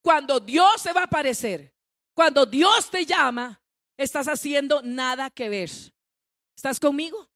cuando 0.02 0.40
Dios 0.40 0.82
se 0.82 0.92
va 0.92 1.02
a 1.02 1.06
aparecer, 1.06 1.72
cuando 2.20 2.46
Dios 2.46 2.92
te 2.92 3.06
llama, 3.06 3.62
estás 3.96 4.28
haciendo 4.28 4.82
nada 4.82 5.30
que 5.30 5.48
ver. 5.48 5.70
¿Estás 6.54 6.78
conmigo? 6.78 7.30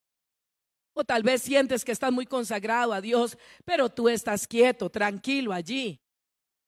O 0.91 1.05
tal 1.05 1.23
vez 1.23 1.41
sientes 1.41 1.85
que 1.85 1.93
estás 1.93 2.11
muy 2.11 2.25
consagrado 2.25 2.91
a 2.91 2.99
Dios, 2.99 3.37
pero 3.63 3.87
tú 3.87 4.09
estás 4.09 4.45
quieto, 4.45 4.89
tranquilo 4.89 5.53
allí. 5.53 6.01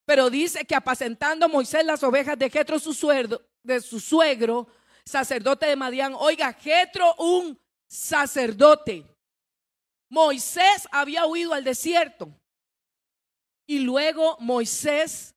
Pero 0.06 0.30
dice 0.30 0.63
que 0.63 0.75
apacentando 0.75 1.49
Moisés 1.49 1.86
las 1.86 2.04
ovejas 2.04 2.39
de 2.39 2.49
Jetro, 2.49 2.80
su 2.80 2.93
suegro, 2.93 3.41
de 3.62 3.82
su 3.82 3.99
suegro, 3.99 4.69
sacerdote 5.04 5.65
de 5.65 5.75
Madián. 5.75 6.13
Oiga, 6.17 6.54
Jetro, 6.54 7.15
un 7.15 7.60
sacerdote. 7.86 9.06
Moisés 10.10 10.88
había 10.89 11.25
huido 11.25 11.54
al 11.54 11.65
desierto. 11.65 12.34
Y 13.67 13.80
luego 13.80 14.38
Moisés 14.39 15.35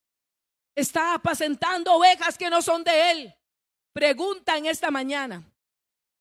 está 0.81 1.15
apacentando 1.15 1.93
ovejas 1.95 2.39
que 2.39 2.49
no 2.49 2.63
son 2.63 2.85
de 2.85 3.11
él. 3.11 3.35
Pregunta 3.93 4.57
en 4.57 4.67
esta 4.67 4.91
mañana, 4.91 5.43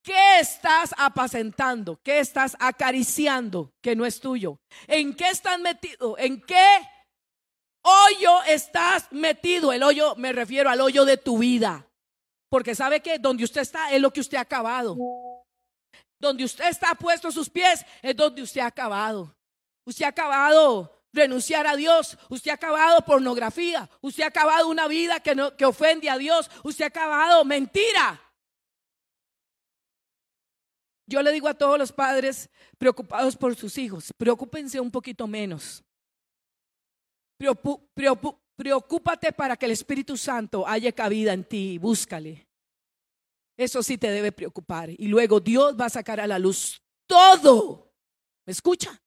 ¿qué 0.02 0.40
estás 0.40 0.94
apacentando? 0.98 2.00
¿Qué 2.02 2.18
estás 2.18 2.56
acariciando 2.58 3.72
que 3.80 3.94
no 3.94 4.04
es 4.04 4.20
tuyo? 4.20 4.58
¿En 4.86 5.14
qué 5.14 5.28
estás 5.28 5.60
metido? 5.60 6.18
¿En 6.18 6.40
qué 6.42 6.66
hoyo 7.82 8.42
estás 8.48 9.06
metido? 9.12 9.72
El 9.72 9.82
hoyo, 9.84 10.16
me 10.16 10.32
refiero 10.32 10.70
al 10.70 10.80
hoyo 10.80 11.04
de 11.04 11.16
tu 11.16 11.38
vida. 11.38 11.86
Porque 12.50 12.74
sabe 12.74 13.00
que 13.00 13.18
donde 13.18 13.44
usted 13.44 13.60
está 13.60 13.92
es 13.92 14.00
lo 14.00 14.12
que 14.12 14.20
usted 14.20 14.38
ha 14.38 14.42
acabado. 14.42 14.96
Donde 16.18 16.44
usted 16.44 16.66
está 16.68 16.96
puesto 16.96 17.30
sus 17.30 17.48
pies 17.48 17.84
es 18.02 18.16
donde 18.16 18.42
usted 18.42 18.62
ha 18.62 18.66
acabado. 18.66 19.32
Usted 19.84 20.04
ha 20.04 20.08
acabado 20.08 20.97
renunciar 21.12 21.66
a 21.66 21.76
Dios. 21.76 22.18
Usted 22.28 22.50
ha 22.50 22.54
acabado 22.54 23.00
pornografía. 23.02 23.88
Usted 24.00 24.24
ha 24.24 24.28
acabado 24.28 24.68
una 24.68 24.88
vida 24.88 25.20
que, 25.20 25.34
no, 25.34 25.56
que 25.56 25.64
ofende 25.64 26.10
a 26.10 26.18
Dios. 26.18 26.50
Usted 26.64 26.84
ha 26.84 26.88
acabado 26.88 27.44
mentira. 27.44 28.20
Yo 31.06 31.22
le 31.22 31.32
digo 31.32 31.48
a 31.48 31.54
todos 31.54 31.78
los 31.78 31.90
padres 31.90 32.50
preocupados 32.76 33.34
por 33.34 33.56
sus 33.56 33.78
hijos, 33.78 34.12
preocúpense 34.16 34.78
un 34.78 34.90
poquito 34.90 35.26
menos. 35.26 35.82
Preocúpate 38.56 39.32
para 39.32 39.56
que 39.56 39.66
el 39.66 39.72
Espíritu 39.72 40.16
Santo 40.16 40.66
haya 40.66 40.92
cabida 40.92 41.32
en 41.32 41.44
ti. 41.44 41.78
Búscale. 41.78 42.46
Eso 43.56 43.82
sí 43.82 43.96
te 43.96 44.10
debe 44.10 44.32
preocupar. 44.32 44.90
Y 44.90 45.08
luego 45.08 45.40
Dios 45.40 45.74
va 45.80 45.86
a 45.86 45.90
sacar 45.90 46.20
a 46.20 46.26
la 46.26 46.38
luz 46.38 46.82
todo. 47.06 47.90
¿Me 48.44 48.52
escucha? 48.52 49.00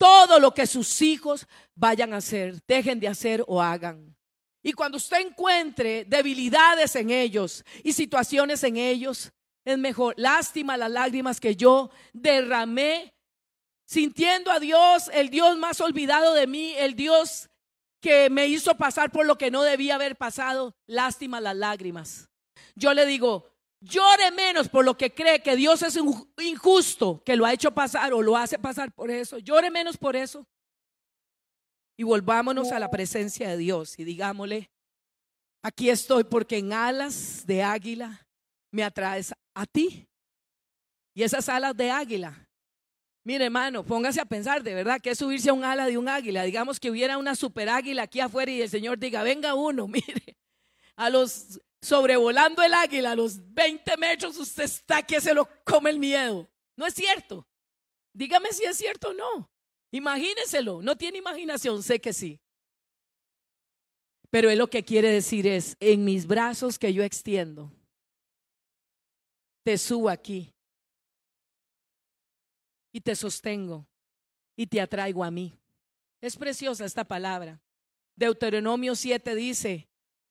Todo 0.00 0.40
lo 0.40 0.54
que 0.54 0.66
sus 0.66 1.02
hijos 1.02 1.46
vayan 1.74 2.14
a 2.14 2.16
hacer, 2.16 2.58
dejen 2.66 2.98
de 3.00 3.08
hacer 3.08 3.44
o 3.46 3.60
hagan. 3.60 4.16
Y 4.62 4.72
cuando 4.72 4.96
usted 4.96 5.20
encuentre 5.20 6.06
debilidades 6.06 6.96
en 6.96 7.10
ellos 7.10 7.62
y 7.84 7.92
situaciones 7.92 8.64
en 8.64 8.78
ellos, 8.78 9.30
es 9.62 9.76
mejor. 9.76 10.14
Lástima 10.16 10.78
las 10.78 10.90
lágrimas 10.90 11.38
que 11.38 11.54
yo 11.54 11.90
derramé 12.14 13.14
sintiendo 13.84 14.50
a 14.50 14.58
Dios, 14.58 15.10
el 15.12 15.28
Dios 15.28 15.58
más 15.58 15.82
olvidado 15.82 16.32
de 16.32 16.46
mí, 16.46 16.72
el 16.78 16.94
Dios 16.94 17.50
que 18.00 18.30
me 18.30 18.46
hizo 18.46 18.78
pasar 18.78 19.12
por 19.12 19.26
lo 19.26 19.36
que 19.36 19.50
no 19.50 19.64
debía 19.64 19.96
haber 19.96 20.16
pasado, 20.16 20.74
lástima 20.86 21.42
las 21.42 21.56
lágrimas. 21.56 22.30
Yo 22.74 22.94
le 22.94 23.04
digo, 23.04 23.52
llore 23.80 24.30
menos 24.30 24.68
por 24.68 24.84
lo 24.84 24.96
que 24.96 25.12
cree 25.12 25.42
que 25.42 25.56
Dios 25.56 25.82
es 25.82 25.98
injusto, 26.38 27.22
que 27.24 27.36
lo 27.36 27.46
ha 27.46 27.52
hecho 27.52 27.72
pasar 27.72 28.12
o 28.12 28.22
lo 28.22 28.36
hace 28.36 28.58
pasar 28.58 28.92
por 28.92 29.10
eso. 29.10 29.38
Llore 29.38 29.70
menos 29.70 29.96
por 29.96 30.16
eso. 30.16 30.46
Y 31.96 32.02
volvámonos 32.02 32.72
a 32.72 32.78
la 32.78 32.90
presencia 32.90 33.48
de 33.50 33.56
Dios 33.58 33.98
y 33.98 34.04
digámosle, 34.04 34.70
aquí 35.62 35.90
estoy 35.90 36.24
porque 36.24 36.58
en 36.58 36.72
alas 36.72 37.46
de 37.46 37.62
águila 37.62 38.26
me 38.70 38.84
atraes 38.84 39.34
a 39.54 39.66
ti. 39.66 40.08
Y 41.14 41.22
esas 41.22 41.48
alas 41.48 41.76
de 41.76 41.90
águila 41.90 42.50
Mire, 43.22 43.44
hermano, 43.44 43.84
póngase 43.84 44.20
a 44.20 44.24
pensar, 44.24 44.62
de 44.62 44.74
verdad, 44.74 44.98
que 45.00 45.10
es 45.10 45.18
subirse 45.18 45.50
a 45.50 45.52
un 45.52 45.62
ala 45.62 45.86
de 45.86 45.98
un 45.98 46.08
águila. 46.08 46.42
Digamos 46.42 46.80
que 46.80 46.90
hubiera 46.90 47.18
una 47.18 47.34
super 47.34 47.68
águila 47.68 48.04
aquí 48.04 48.20
afuera 48.20 48.50
y 48.50 48.62
el 48.62 48.70
Señor 48.70 48.98
diga, 48.98 49.22
venga 49.22 49.54
uno, 49.54 49.86
mire, 49.88 50.38
a 50.96 51.10
los 51.10 51.60
sobrevolando 51.80 52.62
el 52.62 52.74
águila, 52.74 53.12
a 53.12 53.16
los 53.16 53.52
20 53.52 53.96
metros, 53.96 54.36
usted 54.36 54.64
está 54.64 55.02
que 55.02 55.20
se 55.20 55.34
lo 55.34 55.48
come 55.64 55.90
el 55.90 55.98
miedo. 55.98 56.48
No 56.76 56.86
es 56.86 56.94
cierto. 56.94 57.46
Dígame 58.12 58.52
si 58.52 58.64
es 58.64 58.76
cierto 58.76 59.10
o 59.10 59.14
no. 59.14 59.50
Imagíneselo. 59.90 60.82
No 60.82 60.96
tiene 60.96 61.18
imaginación, 61.18 61.82
sé 61.82 62.00
que 62.00 62.12
sí. 62.12 62.40
Pero 64.30 64.48
él 64.48 64.58
lo 64.58 64.70
que 64.70 64.84
quiere 64.84 65.10
decir 65.10 65.46
es, 65.46 65.76
en 65.80 66.04
mis 66.04 66.26
brazos 66.26 66.78
que 66.78 66.92
yo 66.92 67.02
extiendo, 67.02 67.72
te 69.64 69.76
subo 69.76 70.08
aquí 70.08 70.54
y 72.92 73.00
te 73.00 73.16
sostengo 73.16 73.86
y 74.56 74.66
te 74.66 74.80
atraigo 74.80 75.24
a 75.24 75.30
mí. 75.30 75.52
Es 76.20 76.36
preciosa 76.36 76.84
esta 76.84 77.04
palabra. 77.04 77.60
Deuteronomio 78.14 78.94
7 78.94 79.34
dice, 79.34 79.89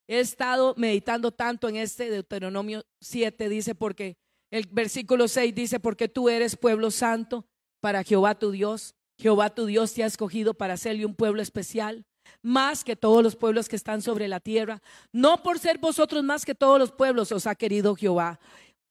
he 0.09 0.19
estado 0.19 0.73
meditando 0.75 1.31
tanto 1.31 1.69
en 1.69 1.75
este 1.75 2.09
Deuteronomio 2.09 2.83
7, 2.99 3.47
dice, 3.47 3.75
porque 3.75 4.17
el 4.49 4.67
versículo 4.71 5.27
6 5.27 5.53
dice, 5.53 5.79
porque 5.79 6.09
tú 6.09 6.29
eres 6.29 6.57
pueblo 6.57 6.89
santo 6.89 7.45
para 7.79 8.03
Jehová 8.03 8.33
tu 8.33 8.49
Dios. 8.49 8.95
Jehová 9.19 9.51
tu 9.51 9.67
Dios 9.67 9.93
te 9.93 10.03
ha 10.03 10.07
escogido 10.07 10.55
para 10.55 10.73
hacerle 10.73 11.05
un 11.05 11.13
pueblo 11.13 11.43
especial, 11.43 12.05
más 12.41 12.83
que 12.83 12.95
todos 12.95 13.21
los 13.21 13.35
pueblos 13.35 13.69
que 13.69 13.75
están 13.75 14.01
sobre 14.01 14.27
la 14.27 14.39
tierra. 14.39 14.81
No 15.11 15.43
por 15.43 15.59
ser 15.59 15.77
vosotros 15.77 16.23
más 16.23 16.43
que 16.43 16.55
todos 16.55 16.79
los 16.79 16.91
pueblos 16.91 17.31
os 17.31 17.45
ha 17.45 17.53
querido 17.53 17.95
Jehová 17.95 18.39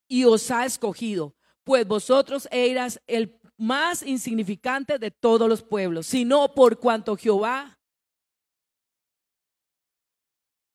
y 0.06 0.24
os 0.24 0.48
ha 0.52 0.66
escogido, 0.66 1.34
pues 1.64 1.84
vosotros 1.84 2.46
eras 2.52 3.00
el 3.08 3.40
más 3.56 4.04
insignificante 4.04 5.00
de 5.00 5.10
todos 5.10 5.48
los 5.48 5.62
pueblos, 5.62 6.06
sino 6.06 6.54
por 6.54 6.78
cuanto 6.78 7.16
Jehová 7.16 7.77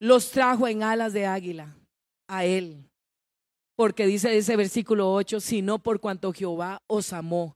los 0.03 0.31
trajo 0.31 0.67
en 0.67 0.83
alas 0.83 1.13
de 1.13 1.25
águila 1.25 1.73
a 2.27 2.43
él. 2.43 2.83
Porque 3.73 4.05
dice 4.05 4.37
ese 4.37 4.57
versículo 4.57 5.13
8, 5.13 5.39
sino 5.39 5.79
por 5.79 6.01
cuanto 6.01 6.33
Jehová 6.33 6.81
os 6.87 7.13
amó. 7.13 7.55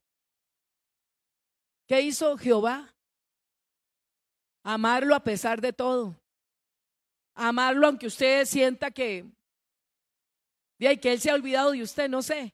¿Qué 1.90 2.02
hizo 2.02 2.38
Jehová? 2.38 2.96
Amarlo 4.64 5.14
a 5.14 5.20
pesar 5.20 5.60
de 5.60 5.74
todo. 5.74 6.16
Amarlo 7.36 7.86
aunque 7.86 8.08
usted 8.08 8.46
sienta 8.46 8.92
que, 8.92 9.26
que 10.80 11.12
Él 11.12 11.20
se 11.20 11.30
ha 11.30 11.36
olvidado 11.36 11.72
de 11.72 11.84
usted, 11.84 12.08
no 12.08 12.22
sé. 12.22 12.54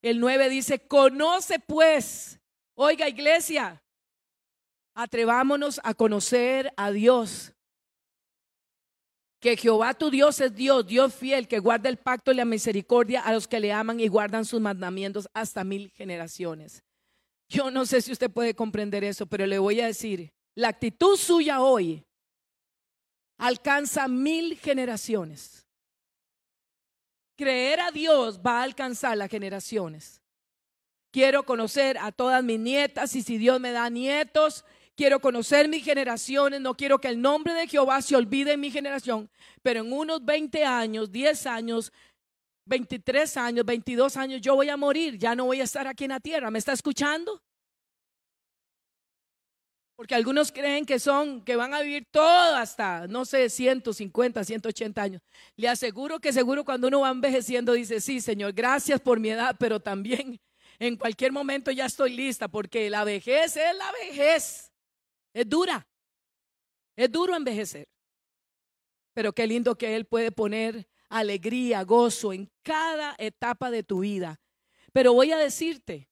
El 0.00 0.18
9 0.18 0.48
dice, 0.48 0.78
conoce 0.78 1.58
pues, 1.58 2.40
oiga 2.74 3.06
iglesia, 3.06 3.82
atrevámonos 4.94 5.78
a 5.84 5.92
conocer 5.92 6.72
a 6.78 6.90
Dios. 6.90 7.54
Que 9.44 9.58
Jehová 9.58 9.92
tu 9.92 10.08
Dios 10.08 10.40
es 10.40 10.54
Dios, 10.54 10.86
Dios 10.86 11.14
fiel, 11.14 11.46
que 11.46 11.58
guarda 11.58 11.90
el 11.90 11.98
pacto 11.98 12.32
y 12.32 12.34
la 12.34 12.46
misericordia 12.46 13.20
a 13.20 13.30
los 13.30 13.46
que 13.46 13.60
le 13.60 13.74
aman 13.74 14.00
y 14.00 14.08
guardan 14.08 14.46
sus 14.46 14.58
mandamientos 14.58 15.28
hasta 15.34 15.62
mil 15.64 15.90
generaciones. 15.90 16.82
Yo 17.50 17.70
no 17.70 17.84
sé 17.84 18.00
si 18.00 18.10
usted 18.10 18.30
puede 18.30 18.54
comprender 18.54 19.04
eso, 19.04 19.26
pero 19.26 19.46
le 19.46 19.58
voy 19.58 19.82
a 19.82 19.86
decir, 19.86 20.32
la 20.54 20.68
actitud 20.68 21.18
suya 21.18 21.60
hoy 21.60 22.06
alcanza 23.36 24.08
mil 24.08 24.56
generaciones. 24.56 25.66
Creer 27.36 27.80
a 27.80 27.90
Dios 27.90 28.40
va 28.40 28.60
a 28.60 28.62
alcanzar 28.62 29.18
las 29.18 29.28
generaciones. 29.28 30.22
Quiero 31.10 31.42
conocer 31.42 31.98
a 31.98 32.12
todas 32.12 32.42
mis 32.42 32.58
nietas 32.58 33.14
y 33.14 33.20
si 33.20 33.36
Dios 33.36 33.60
me 33.60 33.72
da 33.72 33.90
nietos, 33.90 34.64
quiero 34.96 35.20
conocer 35.20 35.68
mis 35.68 35.84
generaciones, 35.84 36.60
no 36.60 36.76
quiero 36.76 36.98
que 36.98 37.08
el 37.08 37.20
nombre 37.20 37.52
de 37.54 37.66
Jehová 37.66 38.00
se 38.02 38.16
olvide 38.16 38.52
en 38.52 38.60
mi 38.60 38.70
generación, 38.70 39.28
pero 39.62 39.80
en 39.80 39.92
unos 39.92 40.24
20 40.24 40.64
años, 40.64 41.10
10 41.10 41.46
años, 41.46 41.92
23 42.66 43.36
años, 43.36 43.64
22 43.64 44.16
años, 44.16 44.40
yo 44.40 44.54
voy 44.54 44.68
a 44.68 44.76
morir, 44.76 45.18
ya 45.18 45.34
no 45.34 45.46
voy 45.46 45.60
a 45.60 45.64
estar 45.64 45.86
aquí 45.86 46.04
en 46.04 46.10
la 46.10 46.20
tierra. 46.20 46.50
¿Me 46.50 46.58
está 46.58 46.72
escuchando? 46.72 47.42
Porque 49.96 50.14
algunos 50.14 50.50
creen 50.50 50.84
que 50.84 50.98
son, 50.98 51.44
que 51.44 51.54
van 51.54 51.72
a 51.72 51.80
vivir 51.80 52.06
todo 52.10 52.56
hasta, 52.56 53.06
no 53.06 53.24
sé, 53.24 53.48
150, 53.48 54.42
180 54.42 55.02
años. 55.02 55.22
Le 55.56 55.68
aseguro 55.68 56.18
que 56.18 56.32
seguro 56.32 56.64
cuando 56.64 56.88
uno 56.88 57.00
va 57.00 57.10
envejeciendo 57.10 57.72
dice, 57.74 58.00
sí, 58.00 58.20
Señor, 58.20 58.52
gracias 58.54 59.00
por 59.00 59.20
mi 59.20 59.30
edad, 59.30 59.54
pero 59.58 59.78
también 59.78 60.40
en 60.80 60.96
cualquier 60.96 61.30
momento 61.30 61.70
ya 61.70 61.86
estoy 61.86 62.16
lista, 62.16 62.48
porque 62.48 62.90
la 62.90 63.04
vejez 63.04 63.56
es 63.56 63.76
la 63.76 63.92
vejez. 63.92 64.63
Es 65.34 65.46
dura. 65.46 65.86
Es 66.96 67.12
duro 67.12 67.36
envejecer. 67.36 67.86
Pero 69.12 69.34
qué 69.34 69.46
lindo 69.46 69.76
que 69.76 69.94
Él 69.94 70.06
puede 70.06 70.32
poner 70.32 70.88
alegría, 71.10 71.82
gozo 71.84 72.32
en 72.32 72.50
cada 72.62 73.14
etapa 73.18 73.70
de 73.70 73.82
tu 73.82 74.00
vida. 74.00 74.40
Pero 74.92 75.12
voy 75.12 75.32
a 75.32 75.36
decirte, 75.36 76.08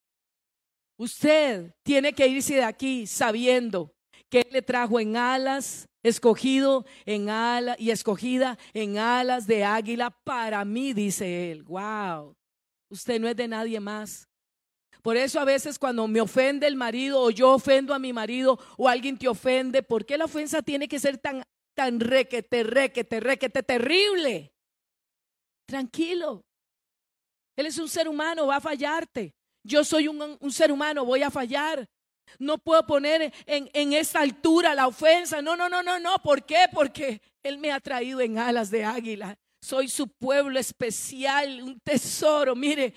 Usted 0.97 1.73
tiene 1.83 2.13
que 2.13 2.27
irse 2.27 2.55
de 2.55 2.63
aquí 2.63 3.07
sabiendo 3.07 3.93
que 4.29 4.41
Él 4.41 4.47
le 4.51 4.61
trajo 4.61 4.99
en 4.99 5.17
alas, 5.17 5.87
escogido 6.03 6.85
en 7.05 7.29
alas 7.29 7.77
y 7.79 7.91
escogida 7.91 8.57
en 8.73 8.97
alas 8.97 9.47
de 9.47 9.63
águila 9.63 10.11
para 10.23 10.63
mí, 10.65 10.93
dice 10.93 11.51
Él. 11.51 11.63
Wow, 11.63 12.35
usted 12.89 13.19
no 13.19 13.27
es 13.27 13.35
de 13.35 13.47
nadie 13.47 13.79
más. 13.79 14.29
Por 15.03 15.17
eso 15.17 15.37
a 15.41 15.45
veces 15.45 15.77
cuando 15.77 16.07
me 16.07 16.21
ofende 16.21 16.65
el 16.65 16.77
marido 16.77 17.19
o 17.19 17.29
yo 17.29 17.51
ofendo 17.51 17.93
a 17.93 17.99
mi 17.99 18.13
marido 18.13 18.57
o 18.77 18.87
alguien 18.87 19.17
te 19.17 19.27
ofende, 19.27 19.83
¿por 19.83 20.05
qué 20.05 20.17
la 20.17 20.25
ofensa 20.25 20.61
tiene 20.61 20.87
que 20.87 20.97
ser 20.97 21.17
tan, 21.17 21.43
tan 21.75 21.99
requete, 21.99 22.63
requete, 22.63 23.19
requete, 23.19 23.63
terrible? 23.63 24.53
Tranquilo. 25.67 26.45
Él 27.57 27.65
es 27.65 27.77
un 27.79 27.89
ser 27.89 28.07
humano, 28.07 28.47
va 28.47 28.55
a 28.55 28.61
fallarte. 28.61 29.33
Yo 29.65 29.83
soy 29.83 30.07
un, 30.07 30.39
ser 30.49 30.71
humano, 30.71 31.03
voy 31.03 31.21
a 31.21 31.29
fallar. 31.29 31.85
No 32.39 32.57
puedo 32.57 32.85
poner 32.87 33.33
en, 33.45 33.69
en 33.73 33.91
esta 33.91 34.21
altura 34.21 34.73
la 34.73 34.87
ofensa. 34.87 35.41
No, 35.41 35.57
no, 35.57 35.67
no, 35.67 35.83
no, 35.83 35.99
no. 35.99 36.15
¿Por 36.23 36.45
qué? 36.45 36.67
Porque 36.71 37.21
Él 37.43 37.57
me 37.57 37.73
ha 37.73 37.81
traído 37.81 38.21
en 38.21 38.37
alas 38.37 38.71
de 38.71 38.85
águila. 38.85 39.37
Soy 39.61 39.89
su 39.89 40.07
pueblo 40.07 40.59
especial, 40.59 41.61
un 41.61 41.77
tesoro. 41.81 42.55
Mire, 42.55 42.93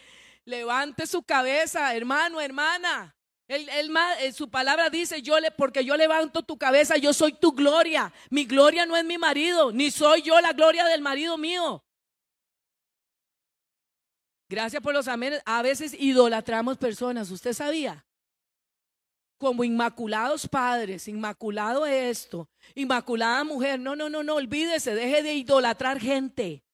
levante 0.46 1.06
su 1.06 1.22
cabeza, 1.22 1.94
hermano, 1.94 2.40
hermana. 2.40 3.14
Él, 3.48 3.68
él, 3.68 3.94
eh, 4.20 4.32
su 4.32 4.48
palabra 4.48 4.90
dice, 4.90 5.22
yo 5.22 5.38
le, 5.38 5.50
porque 5.50 5.84
yo 5.84 5.96
levanto 5.96 6.42
tu 6.42 6.56
cabeza, 6.56 6.96
yo 6.96 7.12
soy 7.12 7.32
tu 7.32 7.52
gloria. 7.52 8.12
Mi 8.30 8.44
gloria 8.44 8.86
no 8.86 8.96
es 8.96 9.04
mi 9.04 9.18
marido, 9.18 9.70
ni 9.70 9.90
soy 9.90 10.22
yo 10.22 10.40
la 10.40 10.52
gloria 10.52 10.84
del 10.86 11.00
marido 11.00 11.36
mío. 11.36 11.84
Gracias 14.48 14.82
por 14.82 14.94
los 14.94 15.06
amenes. 15.06 15.42
A 15.44 15.62
veces 15.62 15.94
idolatramos 15.94 16.78
personas, 16.78 17.30
¿usted 17.30 17.52
sabía? 17.52 18.04
Como 19.38 19.64
inmaculados 19.64 20.48
padres, 20.48 21.08
inmaculado 21.08 21.84
esto, 21.86 22.48
inmaculada 22.74 23.44
mujer. 23.44 23.78
No, 23.78 23.94
no, 23.94 24.08
no, 24.08 24.22
no, 24.22 24.34
olvídese, 24.36 24.94
deje 24.94 25.22
de 25.22 25.34
idolatrar 25.34 26.00
gente. 26.00 26.64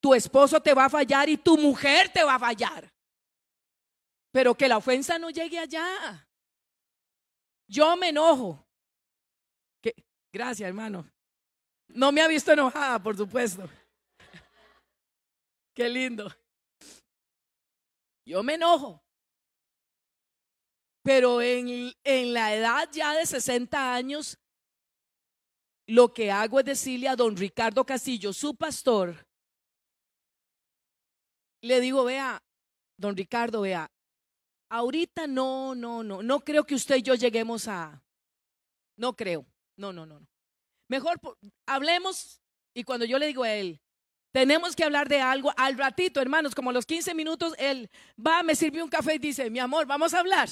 Tu 0.00 0.14
esposo 0.14 0.60
te 0.60 0.74
va 0.74 0.86
a 0.86 0.90
fallar 0.90 1.28
y 1.28 1.36
tu 1.36 1.58
mujer 1.58 2.10
te 2.10 2.22
va 2.22 2.36
a 2.36 2.38
fallar. 2.38 2.93
Pero 4.34 4.56
que 4.56 4.66
la 4.66 4.78
ofensa 4.78 5.16
no 5.16 5.30
llegue 5.30 5.60
allá. 5.60 6.28
Yo 7.68 7.96
me 7.96 8.08
enojo. 8.08 8.66
Gracias, 10.32 10.66
hermano. 10.66 11.08
No 11.86 12.10
me 12.10 12.20
ha 12.20 12.26
visto 12.26 12.50
enojada, 12.50 13.00
por 13.00 13.16
supuesto. 13.16 13.70
Qué 15.72 15.88
lindo. 15.88 16.28
Yo 18.26 18.42
me 18.42 18.54
enojo. 18.54 19.00
Pero 21.04 21.40
en, 21.40 21.92
en, 22.02 22.32
la 22.32 22.56
edad 22.56 22.88
ya 22.90 23.14
de 23.14 23.26
60 23.26 23.94
años, 23.94 24.36
lo 25.86 26.12
que 26.12 26.32
hago 26.32 26.58
es 26.58 26.66
decirle 26.66 27.06
a 27.06 27.14
don 27.14 27.36
Ricardo 27.36 27.86
Castillo, 27.86 28.32
su 28.32 28.56
pastor, 28.56 29.28
le 31.60 31.78
digo, 31.78 32.02
vea, 32.02 32.42
don 32.96 33.16
Ricardo, 33.16 33.60
vea, 33.60 33.93
ahorita 34.74 35.28
no, 35.28 35.74
no, 35.76 36.02
no, 36.02 36.22
no 36.22 36.40
creo 36.40 36.64
que 36.64 36.74
usted 36.74 36.96
y 36.96 37.02
yo 37.02 37.14
lleguemos 37.14 37.68
a, 37.68 38.02
no 38.96 39.14
creo, 39.14 39.46
no, 39.76 39.92
no, 39.92 40.04
no. 40.04 40.26
Mejor 40.88 41.20
hablemos 41.64 42.40
y 42.74 42.82
cuando 42.82 43.04
yo 43.04 43.18
le 43.18 43.28
digo 43.28 43.44
a 43.44 43.52
él, 43.52 43.80
tenemos 44.32 44.74
que 44.74 44.82
hablar 44.82 45.08
de 45.08 45.20
algo 45.20 45.52
al 45.56 45.78
ratito, 45.78 46.20
hermanos, 46.20 46.56
como 46.56 46.72
los 46.72 46.86
15 46.86 47.14
minutos, 47.14 47.54
él 47.58 47.88
va, 48.18 48.42
me 48.42 48.56
sirvió 48.56 48.82
un 48.82 48.90
café 48.90 49.14
y 49.14 49.18
dice, 49.18 49.48
mi 49.48 49.60
amor, 49.60 49.86
vamos 49.86 50.12
a 50.12 50.18
hablar. 50.18 50.48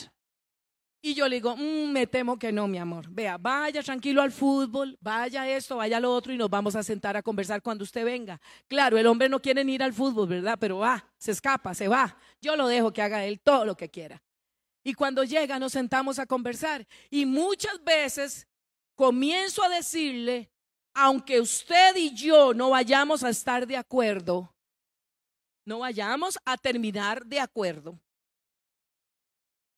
Y 1.04 1.14
yo 1.14 1.28
le 1.28 1.36
digo, 1.36 1.56
mm, 1.56 1.90
me 1.90 2.06
temo 2.06 2.38
que 2.38 2.52
no, 2.52 2.68
mi 2.68 2.78
amor. 2.78 3.08
Vea, 3.10 3.36
vaya 3.36 3.82
tranquilo 3.82 4.22
al 4.22 4.30
fútbol, 4.30 4.96
vaya 5.00 5.48
esto, 5.48 5.78
vaya 5.78 5.98
lo 5.98 6.14
otro 6.14 6.32
y 6.32 6.36
nos 6.36 6.48
vamos 6.48 6.76
a 6.76 6.84
sentar 6.84 7.16
a 7.16 7.22
conversar 7.22 7.60
cuando 7.60 7.82
usted 7.82 8.04
venga. 8.04 8.40
Claro, 8.68 8.96
el 8.96 9.08
hombre 9.08 9.28
no 9.28 9.42
quiere 9.42 9.62
ir 9.62 9.82
al 9.82 9.92
fútbol, 9.92 10.28
¿verdad? 10.28 10.56
Pero 10.60 10.78
va, 10.78 11.04
se 11.18 11.32
escapa, 11.32 11.74
se 11.74 11.88
va. 11.88 12.16
Yo 12.40 12.54
lo 12.54 12.68
dejo 12.68 12.92
que 12.92 13.02
haga 13.02 13.24
él 13.24 13.40
todo 13.40 13.64
lo 13.64 13.76
que 13.76 13.90
quiera. 13.90 14.22
Y 14.84 14.94
cuando 14.94 15.24
llega 15.24 15.58
nos 15.58 15.72
sentamos 15.72 16.20
a 16.20 16.26
conversar. 16.26 16.86
Y 17.10 17.26
muchas 17.26 17.82
veces 17.82 18.46
comienzo 18.94 19.64
a 19.64 19.68
decirle, 19.70 20.52
aunque 20.94 21.40
usted 21.40 21.96
y 21.96 22.14
yo 22.14 22.54
no 22.54 22.70
vayamos 22.70 23.24
a 23.24 23.30
estar 23.30 23.66
de 23.66 23.76
acuerdo, 23.76 24.54
no 25.64 25.80
vayamos 25.80 26.38
a 26.44 26.56
terminar 26.56 27.26
de 27.26 27.40
acuerdo 27.40 27.98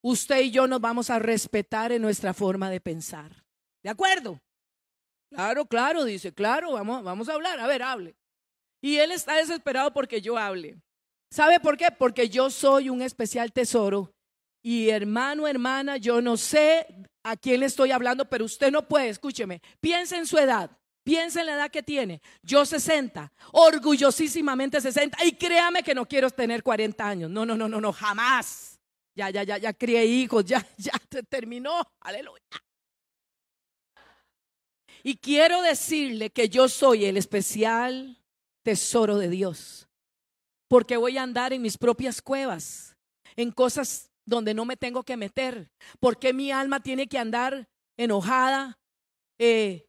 usted 0.05 0.41
y 0.43 0.51
yo 0.51 0.67
nos 0.67 0.81
vamos 0.81 1.09
a 1.09 1.19
respetar 1.19 1.91
en 1.91 2.03
nuestra 2.03 2.35
forma 2.35 2.69
de 2.69 2.81
pensar. 2.81 3.43
¿De 3.83 3.89
acuerdo? 3.89 4.39
Claro, 5.31 5.65
claro, 5.65 6.05
dice, 6.05 6.33
claro, 6.33 6.73
vamos, 6.73 7.03
vamos 7.03 7.29
a 7.29 7.33
hablar, 7.33 7.59
a 7.59 7.67
ver, 7.67 7.83
hable. 7.83 8.15
Y 8.83 8.99
él 8.99 9.13
está 9.13 9.37
desesperado 9.37 9.93
porque 9.93 10.21
yo 10.21 10.37
hable. 10.37 10.77
¿Sabe 11.31 11.59
por 11.59 11.79
qué? 11.79 11.89
Porque 11.91 12.29
yo 12.29 12.51
soy 12.51 12.91
un 12.91 13.01
especial 13.01 13.51
tesoro. 13.51 14.15
Y 14.63 14.91
hermano, 14.91 15.49
hermana, 15.49 15.97
yo 15.97 16.21
no 16.21 16.37
sé 16.37 16.87
a 17.23 17.37
quién 17.37 17.61
le 17.61 17.67
estoy 17.67 17.91
hablando, 17.91 18.29
pero 18.29 18.45
usted 18.45 18.71
no 18.71 18.87
puede, 18.87 19.09
escúcheme, 19.09 19.63
piense 19.81 20.17
en 20.17 20.27
su 20.27 20.39
edad. 20.39 20.71
Piensa 21.03 21.41
en 21.41 21.47
la 21.47 21.55
edad 21.55 21.71
que 21.71 21.83
tiene. 21.83 22.23
Yo 22.43 22.65
60, 22.65 23.31
orgullosísimamente 23.53 24.81
60. 24.81 25.25
Y 25.25 25.33
créame 25.33 25.83
que 25.83 25.95
no 25.95 26.07
quiero 26.07 26.31
tener 26.31 26.63
40 26.63 27.07
años. 27.07 27.31
No, 27.31 27.45
no, 27.45 27.57
no, 27.57 27.69
no, 27.69 27.81
no, 27.81 27.93
jamás. 27.93 28.74
Ya, 29.15 29.31
ya, 29.31 29.45
ya, 29.45 29.59
ya 29.59 29.73
crié 29.73 30.05
hijos, 30.05 30.45
ya, 30.45 30.67
ya 30.77 30.93
terminó. 31.29 31.81
Aleluya. 32.01 32.43
Y 35.03 35.17
quiero 35.17 35.63
decirle 35.63 36.31
que 36.31 36.49
yo 36.49 36.69
soy 36.69 37.05
el 37.05 37.17
especial 37.17 38.19
tesoro 38.63 39.19
de 39.19 39.29
Dios. 39.29 39.89
Porque 40.67 40.97
voy 40.97 41.19
a 41.19 41.23
andar 41.23 41.53
en 41.53 41.63
mis 41.63 41.77
propias 41.77 42.23
cuevas, 42.23 42.97
en 43.37 43.53
cosas 43.53 44.11
donde 44.25 44.55
no 44.55 44.65
me 44.65 44.77
tengo 44.77 45.03
que 45.03 45.17
meter. 45.17 45.71
Porque 46.01 46.33
mi 46.33 46.51
alma 46.51 46.81
tiene 46.81 47.07
que 47.07 47.19
andar 47.19 47.69
enojada, 47.97 48.79
eh, 49.39 49.87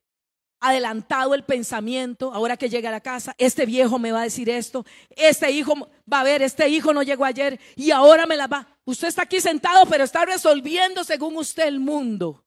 adelantado 0.69 1.33
el 1.33 1.43
pensamiento, 1.43 2.33
ahora 2.33 2.57
que 2.57 2.69
llega 2.69 2.89
a 2.89 2.91
la 2.91 3.01
casa, 3.01 3.35
este 3.37 3.65
viejo 3.65 3.99
me 3.99 4.11
va 4.11 4.21
a 4.21 4.23
decir 4.23 4.49
esto, 4.49 4.85
este 5.09 5.51
hijo 5.51 5.73
va 6.11 6.21
a 6.21 6.23
ver, 6.23 6.41
este 6.41 6.67
hijo 6.69 6.93
no 6.93 7.03
llegó 7.03 7.25
ayer 7.25 7.59
y 7.75 7.91
ahora 7.91 8.25
me 8.25 8.37
la 8.37 8.47
va. 8.47 8.67
Usted 8.85 9.07
está 9.07 9.23
aquí 9.23 9.39
sentado, 9.41 9.85
pero 9.85 10.03
está 10.03 10.25
resolviendo 10.25 11.03
según 11.03 11.37
usted 11.37 11.67
el 11.67 11.79
mundo. 11.79 12.43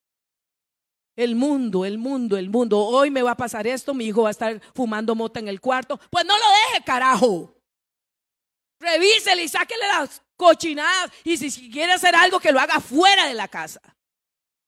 El 1.16 1.34
mundo, 1.34 1.84
el 1.84 1.98
mundo, 1.98 2.36
el 2.36 2.48
mundo. 2.48 2.78
Hoy 2.78 3.10
me 3.10 3.22
va 3.22 3.32
a 3.32 3.36
pasar 3.36 3.66
esto, 3.66 3.92
mi 3.92 4.06
hijo 4.06 4.22
va 4.22 4.28
a 4.28 4.30
estar 4.30 4.60
fumando 4.74 5.14
mota 5.16 5.40
en 5.40 5.48
el 5.48 5.60
cuarto. 5.60 5.98
Pues 6.10 6.24
no 6.24 6.34
lo 6.34 6.44
deje, 6.70 6.84
carajo. 6.84 7.54
Revísele 8.78 9.42
y 9.42 9.48
sáquele 9.48 9.86
las 9.88 10.22
cochinadas. 10.36 11.10
Y 11.24 11.36
si 11.36 11.70
quiere 11.70 11.92
hacer 11.92 12.14
algo, 12.14 12.38
que 12.38 12.52
lo 12.52 12.60
haga 12.60 12.80
fuera 12.80 13.26
de 13.26 13.34
la 13.34 13.48
casa. 13.48 13.80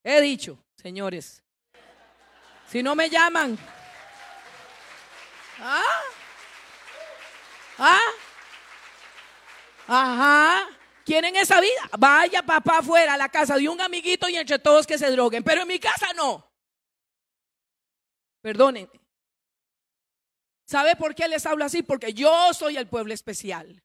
He 0.03 0.21
dicho, 0.21 0.59
señores, 0.77 1.43
si 2.71 2.83
no 2.83 2.95
me 2.95 3.11
llaman. 3.11 3.59
¿Ah? 5.59 6.03
¿Ah? 7.79 8.01
Ajá. 9.89 10.69
¿Quieren 11.05 11.35
esa 11.35 11.61
vida? 11.61 11.91
Vaya 11.99 12.43
papá 12.43 12.79
afuera 12.79 13.15
a 13.15 13.17
la 13.17 13.29
casa 13.29 13.57
de 13.57 13.69
un 13.69 13.81
amiguito 13.81 14.29
y 14.29 14.37
entre 14.37 14.59
todos 14.61 14.87
que 14.87 14.99
se 14.99 15.11
droguen. 15.11 15.43
Pero 15.43 15.63
en 15.63 15.69
mi 15.69 15.81
casa 15.81 16.13
no. 16.15 16.49
Perdonen. 18.41 18.89
¿Sabe 20.65 20.95
por 20.95 21.17
qué 21.17 21.27
les 21.27 21.45
hablo 21.47 21.65
así? 21.65 21.83
Porque 21.83 22.15
yo 22.15 22.55
soy 22.55 22.77
el 22.77 22.87
pueblo 22.87 23.13
especial. 23.13 23.83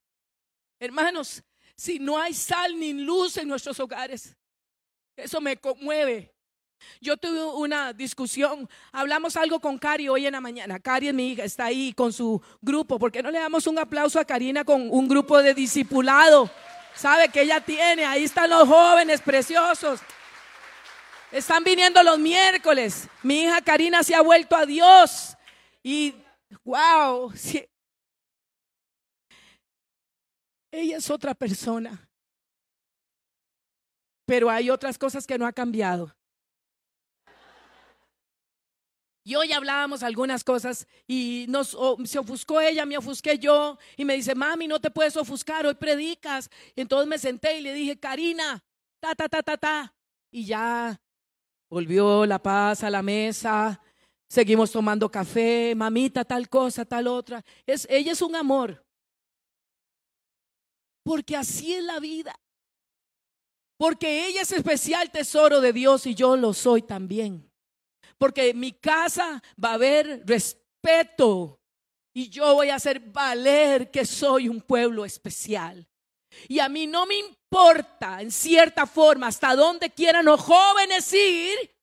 Hermanos, 0.79 1.41
si 1.75 1.97
no 1.97 2.19
hay 2.19 2.35
sal 2.35 2.79
ni 2.79 2.93
luz 2.93 3.37
en 3.37 3.47
nuestros 3.47 3.79
hogares, 3.79 4.37
eso 5.15 5.41
me 5.41 5.57
conmueve. 5.57 6.34
Yo 7.01 7.17
tuve 7.17 7.43
una 7.43 7.93
discusión, 7.93 8.69
hablamos 8.91 9.35
algo 9.35 9.59
con 9.59 9.77
Cari 9.77 10.09
hoy 10.09 10.25
en 10.25 10.33
la 10.33 10.41
mañana. 10.41 10.79
Cari 10.79 11.07
es 11.09 11.13
mi 11.13 11.31
hija, 11.31 11.43
está 11.43 11.65
ahí 11.65 11.93
con 11.93 12.11
su 12.11 12.41
grupo. 12.61 12.97
¿Por 12.97 13.11
qué 13.11 13.21
no 13.21 13.31
le 13.31 13.39
damos 13.39 13.67
un 13.67 13.77
aplauso 13.79 14.19
a 14.19 14.25
Karina 14.25 14.63
con 14.63 14.89
un 14.89 15.07
grupo 15.07 15.41
de 15.41 15.53
discipulado? 15.53 16.49
¿Sabe 16.95 17.29
que 17.29 17.41
ella 17.41 17.59
tiene? 17.59 18.05
Ahí 18.05 18.23
están 18.23 18.49
los 18.49 18.67
jóvenes 18.67 19.21
preciosos. 19.21 19.99
Están 21.31 21.63
viniendo 21.63 22.01
los 22.01 22.17
miércoles. 22.17 23.09
Mi 23.21 23.43
hija 23.43 23.61
Karina 23.61 24.03
se 24.03 24.15
ha 24.15 24.21
vuelto 24.21 24.55
a 24.55 24.65
Dios. 24.65 25.35
Y, 25.83 26.15
wow, 26.63 27.33
ella 30.71 30.97
es 30.97 31.09
otra 31.09 31.33
persona. 31.33 32.09
Pero 34.25 34.49
hay 34.49 34.69
otras 34.69 34.97
cosas 34.97 35.27
que 35.27 35.37
no 35.37 35.45
ha 35.45 35.53
cambiado. 35.53 36.15
Y 39.27 39.33
hoy 39.33 39.51
hablábamos 39.51 40.03
algunas 40.03 40.43
cosas 40.43 40.87
y 41.07 41.47
nos, 41.49 41.75
se 42.05 42.19
ofuscó 42.19 42.61
ella, 42.61 42.85
me 42.85 42.95
ofusqué 42.95 43.39
yo 43.39 43.79
y 43.97 44.05
me 44.05 44.13
dice, 44.13 44.35
mami, 44.35 44.67
no 44.67 44.79
te 44.79 44.91
puedes 44.91 45.17
ofuscar, 45.17 45.65
hoy 45.65 45.73
predicas. 45.73 46.47
Y 46.75 46.81
entonces 46.81 47.07
me 47.07 47.17
senté 47.17 47.57
y 47.57 47.61
le 47.61 47.73
dije, 47.73 47.99
Karina, 47.99 48.63
ta, 48.99 49.15
ta, 49.15 49.27
ta, 49.27 49.41
ta, 49.41 49.57
ta. 49.57 49.95
Y 50.29 50.45
ya 50.45 51.01
volvió 51.67 52.23
la 52.27 52.37
paz 52.37 52.83
a 52.83 52.91
la 52.91 53.01
mesa, 53.01 53.81
seguimos 54.29 54.71
tomando 54.71 55.09
café, 55.09 55.73
mamita, 55.75 56.23
tal 56.23 56.47
cosa, 56.47 56.85
tal 56.85 57.07
otra. 57.07 57.43
Es, 57.65 57.87
ella 57.89 58.11
es 58.11 58.21
un 58.21 58.35
amor. 58.35 58.85
Porque 61.01 61.35
así 61.35 61.73
es 61.73 61.83
la 61.83 61.99
vida. 61.99 62.39
Porque 63.75 64.27
ella 64.27 64.43
es 64.43 64.51
especial 64.51 65.09
tesoro 65.09 65.61
de 65.61 65.73
Dios 65.73 66.05
y 66.05 66.13
yo 66.13 66.37
lo 66.37 66.53
soy 66.53 66.83
también 66.83 67.51
porque 68.17 68.49
en 68.49 68.59
mi 68.59 68.71
casa 68.71 69.41
va 69.61 69.71
a 69.71 69.73
haber 69.73 70.23
respeto 70.25 71.59
y 72.13 72.29
yo 72.29 72.53
voy 72.55 72.69
a 72.69 72.75
hacer 72.75 72.99
valer 72.99 73.91
que 73.91 74.05
soy 74.05 74.47
un 74.47 74.61
pueblo 74.61 75.03
especial. 75.03 75.87
Y 76.47 76.59
a 76.59 76.69
mí 76.69 76.87
no 76.87 77.05
me 77.05 77.17
importa, 77.17 78.21
en 78.21 78.31
cierta 78.31 78.85
forma, 78.85 79.27
hasta 79.27 79.55
dónde 79.55 79.89
quieran 79.89 80.25
los 80.25 80.41
jóvenes 80.41 81.11
ir, 81.13 81.75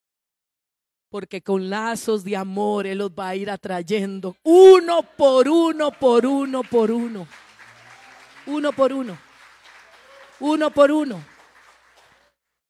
porque 1.12 1.42
con 1.42 1.68
lazos 1.68 2.24
de 2.24 2.34
amor 2.34 2.86
Él 2.86 2.98
los 2.98 3.10
va 3.10 3.28
a 3.28 3.36
ir 3.36 3.50
atrayendo 3.50 4.34
uno 4.44 5.02
por 5.02 5.46
uno, 5.46 5.92
por 5.92 6.24
uno, 6.24 6.62
por 6.62 6.90
uno. 6.90 7.28
Uno 8.46 8.72
por 8.72 8.94
uno. 8.94 9.18
Uno 10.40 10.70
por 10.70 10.90
uno. 10.90 11.31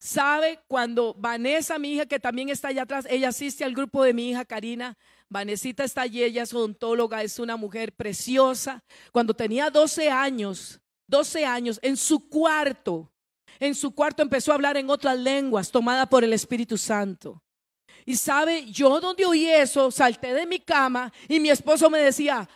¿Sabe 0.05 0.59
cuando 0.67 1.15
Vanessa, 1.15 1.79
mi 1.79 1.93
hija, 1.93 2.07
que 2.07 2.19
también 2.19 2.49
está 2.49 2.67
allá 2.67 2.83
atrás, 2.83 3.07
ella 3.09 3.29
asiste 3.29 3.63
al 3.63 3.73
grupo 3.73 4.03
de 4.03 4.13
mi 4.13 4.31
hija 4.31 4.45
Karina? 4.45 4.99
Vanesita 5.29 5.85
está 5.85 6.03
allí, 6.03 6.25
ella 6.25 6.43
es 6.43 6.53
odontóloga, 6.53 7.23
es 7.23 7.39
una 7.39 7.57
mujer 7.57 7.93
preciosa. 7.93 8.83
Cuando 9.13 9.33
tenía 9.33 9.71
12 9.71 10.11
años, 10.11 10.81
12 11.07 11.47
años, 11.47 11.79
en 11.83 11.97
su 11.97 12.29
cuarto, 12.29 13.13
en 13.61 13.77
su 13.77 13.95
cuarto 13.95 14.25
empezó 14.25 14.51
a 14.51 14.57
hablar 14.57 14.77
en 14.77 14.91
otras 14.91 15.17
lenguas, 15.17 15.71
tomada 15.71 16.05
por 16.07 16.25
el 16.25 16.33
Espíritu 16.33 16.77
Santo. 16.77 17.41
Y 18.05 18.17
sabe, 18.17 18.67
yo 18.73 18.99
donde 18.99 19.25
oí 19.25 19.47
eso, 19.47 19.93
salté 19.93 20.35
de 20.35 20.47
mi 20.47 20.59
cama 20.59 21.13
y 21.29 21.39
mi 21.39 21.49
esposo 21.49 21.89
me 21.89 22.01
decía, 22.01 22.49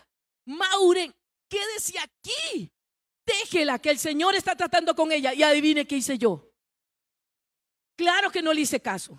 Mauren, 0.47 1.14
quédese 1.49 1.97
aquí, 2.01 2.72
déjela, 3.24 3.78
que 3.78 3.90
el 3.90 3.99
Señor 4.01 4.34
está 4.34 4.57
tratando 4.57 4.97
con 4.97 5.12
ella. 5.12 5.32
Y 5.32 5.44
adivine 5.44 5.86
qué 5.86 5.99
hice 5.99 6.18
yo. 6.18 6.45
Claro 7.97 8.30
que 8.30 8.42
no 8.42 8.53
le 8.53 8.61
hice 8.61 8.80
caso. 8.80 9.18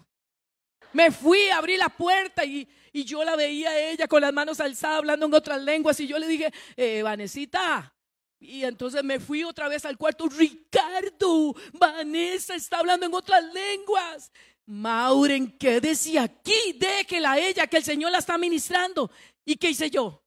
Me 0.94 1.12
fui, 1.12 1.50
abrí 1.50 1.78
la 1.78 1.90
puerta 1.90 2.46
y, 2.46 2.68
y 2.94 3.04
yo 3.04 3.24
la 3.24 3.36
veía 3.36 3.70
a 3.70 3.80
ella 3.80 4.08
con 4.08 4.22
las 4.22 4.34
manos 4.34 4.60
alzadas 4.60 5.00
hablando 5.00 5.26
en 5.26 5.34
otras 5.34 5.62
lenguas 5.62 6.00
y 6.00 6.08
yo 6.08 6.18
le 6.18 6.28
dije, 6.28 6.52
eh, 6.76 7.02
Vanesita, 7.02 7.94
y 8.40 8.64
entonces 8.64 9.04
me 9.04 9.20
fui 9.20 9.44
otra 9.44 9.68
vez 9.68 9.84
al 9.86 9.98
cuarto. 9.98 10.28
Ricardo, 10.30 11.56
Vanessa 11.74 12.56
está 12.56 12.80
hablando 12.80 13.06
en 13.06 13.14
otras 13.14 13.44
lenguas. 13.54 14.32
Mauren, 14.66 15.58
quédese 15.58 16.20
aquí, 16.20 16.74
déjela 16.78 17.40
ella, 17.40 17.68
que 17.68 17.78
el 17.78 17.84
Señor 17.84 18.12
la 18.12 18.20
está 18.20 18.38
ministrando. 18.38 19.10
¿Y 19.46 19.56
qué 19.56 19.72
hice 19.72 19.90
yo? 19.90 20.24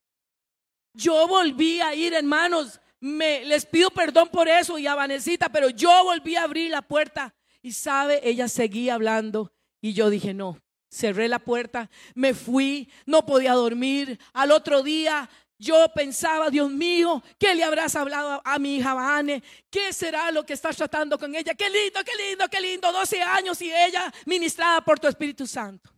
Yo 0.92 1.28
volví 1.28 1.80
a 1.80 1.94
ir, 1.94 2.14
hermanos. 2.14 2.80
Me, 3.00 3.44
les 3.44 3.64
pido 3.64 3.90
perdón 3.90 4.28
por 4.28 4.48
eso 4.48 4.76
y 4.78 4.86
a 4.86 4.94
Vanesita, 4.94 5.48
pero 5.48 5.70
yo 5.70 6.04
volví 6.04 6.36
a 6.36 6.42
abrir 6.42 6.70
la 6.70 6.82
puerta. 6.82 7.34
Y 7.62 7.72
sabe, 7.72 8.20
ella 8.28 8.48
seguía 8.48 8.94
hablando. 8.94 9.52
Y 9.80 9.92
yo 9.92 10.10
dije, 10.10 10.34
no, 10.34 10.60
cerré 10.90 11.28
la 11.28 11.38
puerta, 11.38 11.90
me 12.14 12.34
fui, 12.34 12.90
no 13.06 13.24
podía 13.24 13.52
dormir. 13.54 14.18
Al 14.32 14.50
otro 14.50 14.82
día 14.82 15.28
yo 15.58 15.86
pensaba, 15.94 16.48
Dios 16.48 16.70
mío, 16.70 17.22
¿qué 17.38 17.54
le 17.54 17.62
habrás 17.62 17.94
hablado 17.94 18.40
a, 18.44 18.58
mi 18.58 18.76
hija 18.76 18.94
Vane? 18.94 19.42
¿Qué 19.70 19.92
será 19.92 20.30
lo 20.32 20.44
que 20.44 20.54
estás 20.54 20.76
tratando 20.76 21.18
con 21.18 21.34
ella? 21.34 21.54
Qué 21.54 21.68
lindo, 21.68 22.00
qué 22.02 22.12
lindo, 22.28 22.48
qué 22.48 22.60
lindo, 22.60 22.90
12 22.90 23.20
años 23.20 23.60
y 23.60 23.70
ella 23.72 24.12
ministrada 24.24 24.80
por 24.80 24.98
tu 24.98 25.06
Espíritu 25.06 25.46
Santo. 25.46 25.90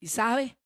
Y 0.00 0.08
sabe, 0.08 0.56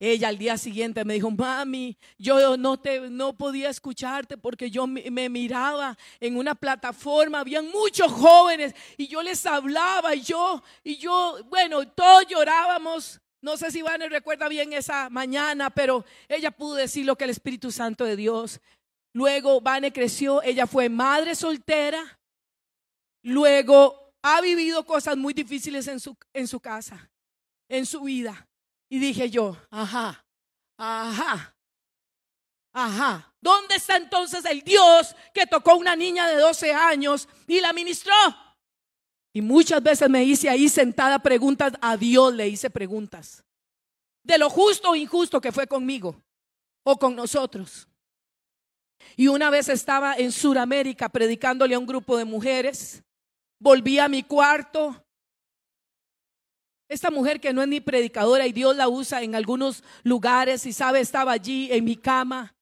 ella 0.00 0.28
al 0.28 0.38
día 0.38 0.56
siguiente 0.56 1.04
me 1.04 1.14
dijo, 1.14 1.30
mami, 1.30 1.96
yo 2.18 2.56
no, 2.56 2.80
te, 2.80 3.10
no 3.10 3.36
podía 3.36 3.68
escucharte 3.68 4.38
porque 4.38 4.70
yo 4.70 4.86
me, 4.86 5.28
miraba 5.28 5.96
en 6.18 6.36
una 6.36 6.54
plataforma, 6.54 7.40
habían 7.40 7.70
muchos 7.70 8.10
jóvenes 8.10 8.74
y 8.96 9.06
yo 9.06 9.22
les 9.22 9.44
hablaba 9.44 10.14
y 10.14 10.22
yo, 10.22 10.62
y 10.82 10.96
yo, 10.96 11.38
bueno, 11.50 11.86
todos 11.86 12.26
llorábamos 12.26 13.20
no 13.42 13.56
sé 13.56 13.70
si 13.70 13.80
Vane 13.80 14.08
recuerda 14.08 14.48
bien 14.48 14.74
esa 14.74 15.08
mañana, 15.08 15.70
pero 15.70 16.04
ella 16.28 16.50
pudo 16.50 16.74
decir 16.74 17.06
lo 17.06 17.16
que 17.16 17.24
el 17.24 17.30
Espíritu 17.30 17.72
Santo 17.72 18.04
de 18.04 18.14
Dios. 18.14 18.60
Luego 19.14 19.62
Vane 19.62 19.92
creció, 19.92 20.42
ella 20.42 20.66
fue 20.66 20.90
madre 20.90 21.34
soltera. 21.34 22.20
Luego 23.22 24.12
ha 24.22 24.42
vivido 24.42 24.84
cosas 24.84 25.16
muy 25.16 25.32
difíciles 25.32 25.88
en 25.88 26.00
su, 26.00 26.16
en 26.34 26.46
su 26.46 26.60
casa, 26.60 27.10
en 27.68 27.86
su 27.86 28.02
vida. 28.02 28.46
Y 28.90 28.98
dije 28.98 29.30
yo, 29.30 29.56
ajá, 29.70 30.26
ajá, 30.76 31.56
ajá. 32.72 33.34
¿Dónde 33.40 33.76
está 33.76 33.96
entonces 33.96 34.44
el 34.44 34.62
Dios 34.62 35.14
que 35.32 35.46
tocó 35.46 35.76
una 35.76 35.94
niña 35.94 36.28
de 36.28 36.36
12 36.36 36.74
años 36.74 37.28
y 37.46 37.60
la 37.60 37.72
ministró? 37.72 38.12
Y 39.32 39.40
muchas 39.40 39.80
veces 39.80 40.10
me 40.10 40.24
hice 40.24 40.50
ahí 40.50 40.68
sentada 40.68 41.20
preguntas, 41.20 41.72
a 41.80 41.96
Dios 41.96 42.34
le 42.34 42.48
hice 42.48 42.68
preguntas. 42.68 43.44
De 44.24 44.36
lo 44.36 44.50
justo 44.50 44.90
o 44.90 44.96
injusto 44.96 45.40
que 45.40 45.52
fue 45.52 45.68
conmigo 45.68 46.20
o 46.82 46.98
con 46.98 47.14
nosotros. 47.14 47.86
Y 49.16 49.28
una 49.28 49.50
vez 49.50 49.68
estaba 49.68 50.14
en 50.16 50.32
Sudamérica 50.32 51.08
predicándole 51.08 51.76
a 51.76 51.78
un 51.78 51.86
grupo 51.86 52.16
de 52.16 52.24
mujeres. 52.24 53.02
Volví 53.60 54.00
a 54.00 54.08
mi 54.08 54.24
cuarto. 54.24 55.06
Esta 56.90 57.08
mujer 57.12 57.40
que 57.40 57.52
no 57.52 57.62
es 57.62 57.68
ni 57.68 57.80
predicadora 57.80 58.48
y 58.48 58.52
Dios 58.52 58.74
la 58.74 58.88
usa 58.88 59.22
en 59.22 59.36
algunos 59.36 59.84
lugares 60.02 60.66
y 60.66 60.72
sabe, 60.72 60.98
estaba 60.98 61.30
allí 61.30 61.68
en 61.70 61.84
mi 61.84 61.94
cama 61.94 62.52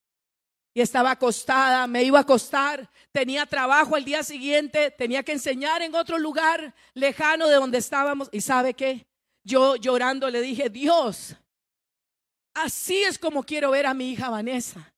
y 0.74 0.82
estaba 0.82 1.12
acostada, 1.12 1.86
me 1.86 2.02
iba 2.02 2.18
a 2.18 2.22
acostar, 2.22 2.90
tenía 3.10 3.46
trabajo 3.46 3.96
al 3.96 4.04
día 4.04 4.22
siguiente, 4.22 4.90
tenía 4.90 5.22
que 5.22 5.32
enseñar 5.32 5.80
en 5.80 5.94
otro 5.94 6.18
lugar 6.18 6.74
lejano 6.92 7.48
de 7.48 7.54
donde 7.54 7.78
estábamos. 7.78 8.28
¿Y 8.30 8.42
sabe 8.42 8.74
qué? 8.74 9.06
Yo 9.44 9.76
llorando 9.76 10.28
le 10.28 10.42
dije, 10.42 10.68
Dios, 10.68 11.34
así 12.52 13.02
es 13.04 13.18
como 13.18 13.42
quiero 13.42 13.70
ver 13.70 13.86
a 13.86 13.94
mi 13.94 14.10
hija 14.10 14.28
Vanessa. 14.28 14.92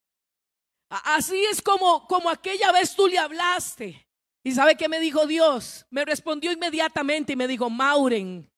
Así 0.88 1.40
es 1.44 1.62
como, 1.62 2.04
como 2.08 2.30
aquella 2.30 2.72
vez 2.72 2.96
tú 2.96 3.06
le 3.06 3.16
hablaste. 3.16 4.08
¿Y 4.42 4.50
sabe 4.50 4.74
qué 4.74 4.88
me 4.88 4.98
dijo 4.98 5.24
Dios? 5.28 5.86
Me 5.88 6.04
respondió 6.04 6.50
inmediatamente 6.50 7.34
y 7.34 7.36
me 7.36 7.46
dijo, 7.46 7.70
Mauren, 7.70 8.49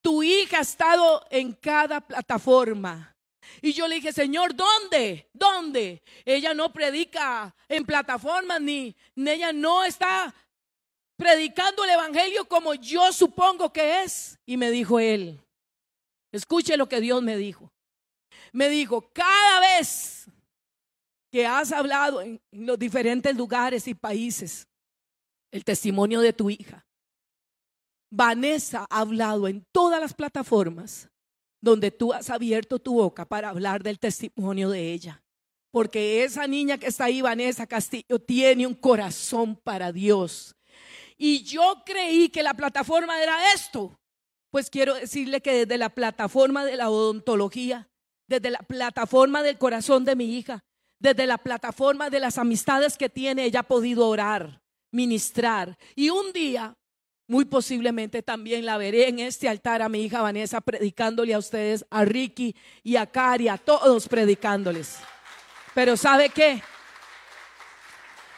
tu 0.00 0.22
hija 0.22 0.58
ha 0.58 0.62
estado 0.62 1.24
en 1.30 1.52
cada 1.52 2.00
plataforma 2.00 3.12
y 3.60 3.72
yo 3.72 3.86
le 3.88 3.96
dije, 3.96 4.12
Señor, 4.12 4.54
¿dónde? 4.54 5.28
¿Dónde? 5.32 6.02
Ella 6.24 6.54
no 6.54 6.72
predica 6.72 7.54
en 7.68 7.84
plataformas 7.84 8.60
ni, 8.60 8.96
ella 9.16 9.52
no 9.52 9.84
está 9.84 10.34
predicando 11.16 11.84
el 11.84 11.90
Evangelio 11.90 12.46
como 12.46 12.74
yo 12.74 13.12
supongo 13.12 13.72
que 13.72 14.02
es. 14.02 14.38
Y 14.46 14.56
me 14.56 14.70
dijo 14.70 14.98
él, 14.98 15.40
escuche 16.32 16.76
lo 16.76 16.88
que 16.88 17.00
Dios 17.00 17.22
me 17.22 17.36
dijo. 17.36 17.72
Me 18.52 18.68
dijo, 18.68 19.10
cada 19.12 19.60
vez 19.60 20.26
que 21.30 21.46
has 21.46 21.72
hablado 21.72 22.20
en 22.20 22.40
los 22.50 22.78
diferentes 22.78 23.34
lugares 23.36 23.88
y 23.88 23.94
países, 23.94 24.66
el 25.50 25.64
testimonio 25.64 26.20
de 26.20 26.32
tu 26.32 26.50
hija, 26.50 26.84
Vanessa 28.14 28.86
ha 28.90 29.00
hablado 29.00 29.48
en 29.48 29.64
todas 29.72 29.98
las 29.98 30.12
plataformas 30.12 31.08
donde 31.62 31.90
tú 31.90 32.12
has 32.12 32.28
abierto 32.28 32.78
tu 32.78 32.94
boca 32.94 33.24
para 33.24 33.48
hablar 33.48 33.82
del 33.82 33.98
testimonio 33.98 34.68
de 34.68 34.92
ella. 34.92 35.22
Porque 35.70 36.22
esa 36.22 36.46
niña 36.46 36.76
que 36.76 36.88
está 36.88 37.04
ahí, 37.04 37.22
Vanessa 37.22 37.66
Castillo, 37.66 38.18
tiene 38.18 38.66
un 38.66 38.74
corazón 38.74 39.56
para 39.56 39.92
Dios. 39.92 40.54
Y 41.16 41.42
yo 41.44 41.82
creí 41.86 42.28
que 42.28 42.42
la 42.42 42.52
plataforma 42.52 43.22
era 43.22 43.54
esto. 43.54 43.98
Pues 44.50 44.68
quiero 44.68 44.92
decirle 44.92 45.40
que 45.40 45.64
desde 45.64 45.78
la 45.78 45.88
plataforma 45.88 46.66
de 46.66 46.76
la 46.76 46.90
odontología, 46.90 47.88
desde 48.28 48.50
la 48.50 48.58
plataforma 48.58 49.42
del 49.42 49.56
corazón 49.56 50.04
de 50.04 50.16
mi 50.16 50.36
hija, 50.36 50.62
desde 51.00 51.26
la 51.26 51.38
plataforma 51.38 52.10
de 52.10 52.20
las 52.20 52.36
amistades 52.36 52.98
que 52.98 53.08
tiene, 53.08 53.44
ella 53.44 53.60
ha 53.60 53.62
podido 53.62 54.06
orar, 54.06 54.60
ministrar. 54.90 55.78
Y 55.96 56.10
un 56.10 56.34
día 56.34 56.76
muy 57.32 57.46
posiblemente 57.46 58.22
también 58.22 58.66
la 58.66 58.76
veré 58.76 59.08
en 59.08 59.18
este 59.18 59.48
altar 59.48 59.80
a 59.80 59.88
mi 59.88 60.02
hija 60.02 60.20
Vanessa 60.20 60.60
predicándole 60.60 61.32
a 61.32 61.38
ustedes, 61.38 61.82
a 61.88 62.04
Ricky 62.04 62.54
y 62.82 62.96
a 62.96 63.06
Cari, 63.06 63.48
a 63.48 63.56
todos 63.56 64.06
predicándoles. 64.06 64.98
Pero 65.74 65.96
¿sabe 65.96 66.28
qué? 66.28 66.62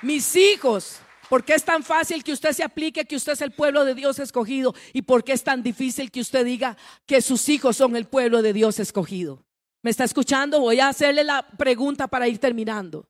Mis 0.01 0.37
hijos, 0.37 1.01
¿por 1.29 1.45
qué 1.45 1.55
es 1.55 1.65
tan 1.65 1.83
fácil 1.83 2.23
que 2.23 2.33
usted 2.33 2.53
se 2.53 2.63
aplique 2.63 3.05
que 3.05 3.17
usted 3.17 3.33
es 3.33 3.41
el 3.41 3.51
pueblo 3.51 3.85
de 3.85 3.97
Dios 3.97 4.21
escogido? 4.21 4.77
¿Y 4.93 5.03
por 5.03 5.25
qué 5.25 5.33
es 5.33 5.43
tan 5.43 5.65
difícil 5.65 6.13
que 6.13 6.21
usted 6.21 6.45
diga 6.45 6.77
que 7.05 7.21
sus 7.21 7.49
hijos 7.49 7.77
son 7.77 7.97
el 7.97 8.05
pueblo 8.05 8.43
de 8.43 8.53
Dios 8.53 8.79
escogido? 8.79 9.45
¿Me 9.83 9.91
está 9.91 10.05
escuchando? 10.05 10.61
Voy 10.61 10.79
a 10.79 10.87
hacerle 10.87 11.25
la 11.25 11.45
pregunta 11.45 12.07
para 12.07 12.29
ir 12.29 12.39
terminando. 12.39 13.09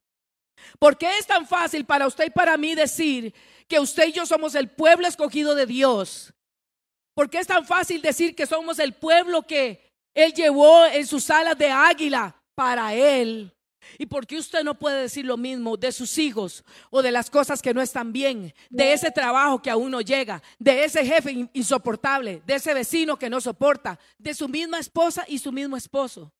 ¿Por 0.79 0.97
qué 0.97 1.19
es 1.19 1.27
tan 1.27 1.45
fácil 1.45 1.85
para 1.85 2.07
usted 2.07 2.25
y 2.25 2.31
para 2.31 2.57
mí 2.57 2.73
decir 2.73 3.35
que 3.67 3.79
usted 3.79 4.07
y 4.07 4.11
yo 4.13 4.25
somos 4.25 4.55
el 4.55 4.69
pueblo 4.69 5.07
escogido 5.07 5.55
de 5.55 5.65
Dios? 5.65 6.33
¿Por 7.13 7.29
qué 7.29 7.39
es 7.39 7.47
tan 7.47 7.65
fácil 7.65 8.01
decir 8.01 8.35
que 8.35 8.45
somos 8.45 8.79
el 8.79 8.93
pueblo 8.93 9.43
que 9.43 9.93
Él 10.13 10.33
llevó 10.33 10.85
en 10.85 11.07
sus 11.07 11.29
alas 11.29 11.57
de 11.57 11.69
águila 11.69 12.35
para 12.55 12.93
Él? 12.93 13.51
¿Y 13.97 14.05
por 14.05 14.25
qué 14.25 14.37
usted 14.37 14.63
no 14.63 14.77
puede 14.77 15.03
decir 15.03 15.25
lo 15.25 15.37
mismo 15.37 15.77
de 15.77 15.91
sus 15.91 16.17
hijos 16.17 16.63
o 16.89 17.01
de 17.01 17.11
las 17.11 17.29
cosas 17.29 17.61
que 17.61 17.73
no 17.73 17.81
están 17.81 18.11
bien, 18.11 18.53
de 18.69 18.93
ese 18.93 19.11
trabajo 19.11 19.61
que 19.61 19.69
aún 19.69 19.91
no 19.91 20.01
llega, 20.01 20.41
de 20.59 20.83
ese 20.83 21.05
jefe 21.05 21.47
insoportable, 21.53 22.41
de 22.45 22.55
ese 22.55 22.73
vecino 22.73 23.17
que 23.17 23.29
no 23.29 23.39
soporta, 23.39 23.99
de 24.17 24.33
su 24.33 24.47
misma 24.47 24.79
esposa 24.79 25.23
y 25.27 25.39
su 25.39 25.51
mismo 25.51 25.77
esposo? 25.77 26.33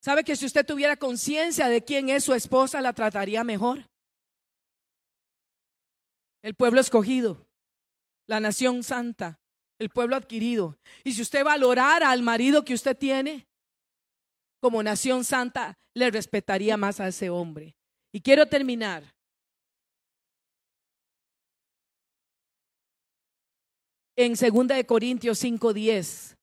¿Sabe 0.00 0.24
que 0.24 0.34
si 0.34 0.46
usted 0.46 0.66
tuviera 0.66 0.96
conciencia 0.96 1.68
de 1.68 1.84
quién 1.84 2.08
es 2.08 2.24
su 2.24 2.34
esposa, 2.34 2.80
la 2.80 2.92
trataría 2.92 3.44
mejor? 3.44 3.88
El 6.42 6.54
pueblo 6.54 6.80
escogido, 6.80 7.46
la 8.26 8.40
nación 8.40 8.82
santa, 8.82 9.40
el 9.78 9.90
pueblo 9.90 10.16
adquirido. 10.16 10.76
Y 11.04 11.12
si 11.12 11.22
usted 11.22 11.44
valorara 11.44 12.10
al 12.10 12.22
marido 12.22 12.64
que 12.64 12.74
usted 12.74 12.96
tiene 12.96 13.46
como 14.60 14.82
nación 14.82 15.24
santa, 15.24 15.78
le 15.94 16.10
respetaría 16.10 16.76
más 16.76 17.00
a 17.00 17.08
ese 17.08 17.30
hombre. 17.30 17.76
Y 18.12 18.20
quiero 18.20 18.46
terminar. 18.46 19.14
En 24.16 24.34
2 24.34 24.66
de 24.68 24.86
Corintios 24.86 25.38
5:10 25.42 26.36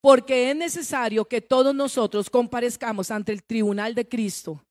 porque 0.00 0.50
es 0.50 0.56
necesario 0.56 1.24
que 1.24 1.40
todos 1.40 1.74
nosotros 1.74 2.30
comparezcamos 2.30 3.10
ante 3.10 3.32
el 3.32 3.42
tribunal 3.42 3.94
de 3.94 4.08
Cristo 4.08 4.64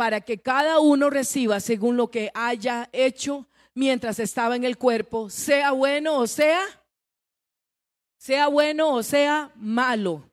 para 0.00 0.22
que 0.22 0.38
cada 0.38 0.80
uno 0.80 1.10
reciba 1.10 1.60
según 1.60 1.98
lo 1.98 2.10
que 2.10 2.30
haya 2.32 2.88
hecho 2.90 3.46
mientras 3.74 4.18
estaba 4.18 4.56
en 4.56 4.64
el 4.64 4.78
cuerpo, 4.78 5.28
sea 5.28 5.72
bueno 5.72 6.16
o 6.16 6.26
sea, 6.26 6.62
sea 8.16 8.48
bueno 8.48 8.94
o 8.94 9.02
sea 9.02 9.52
malo. 9.56 10.24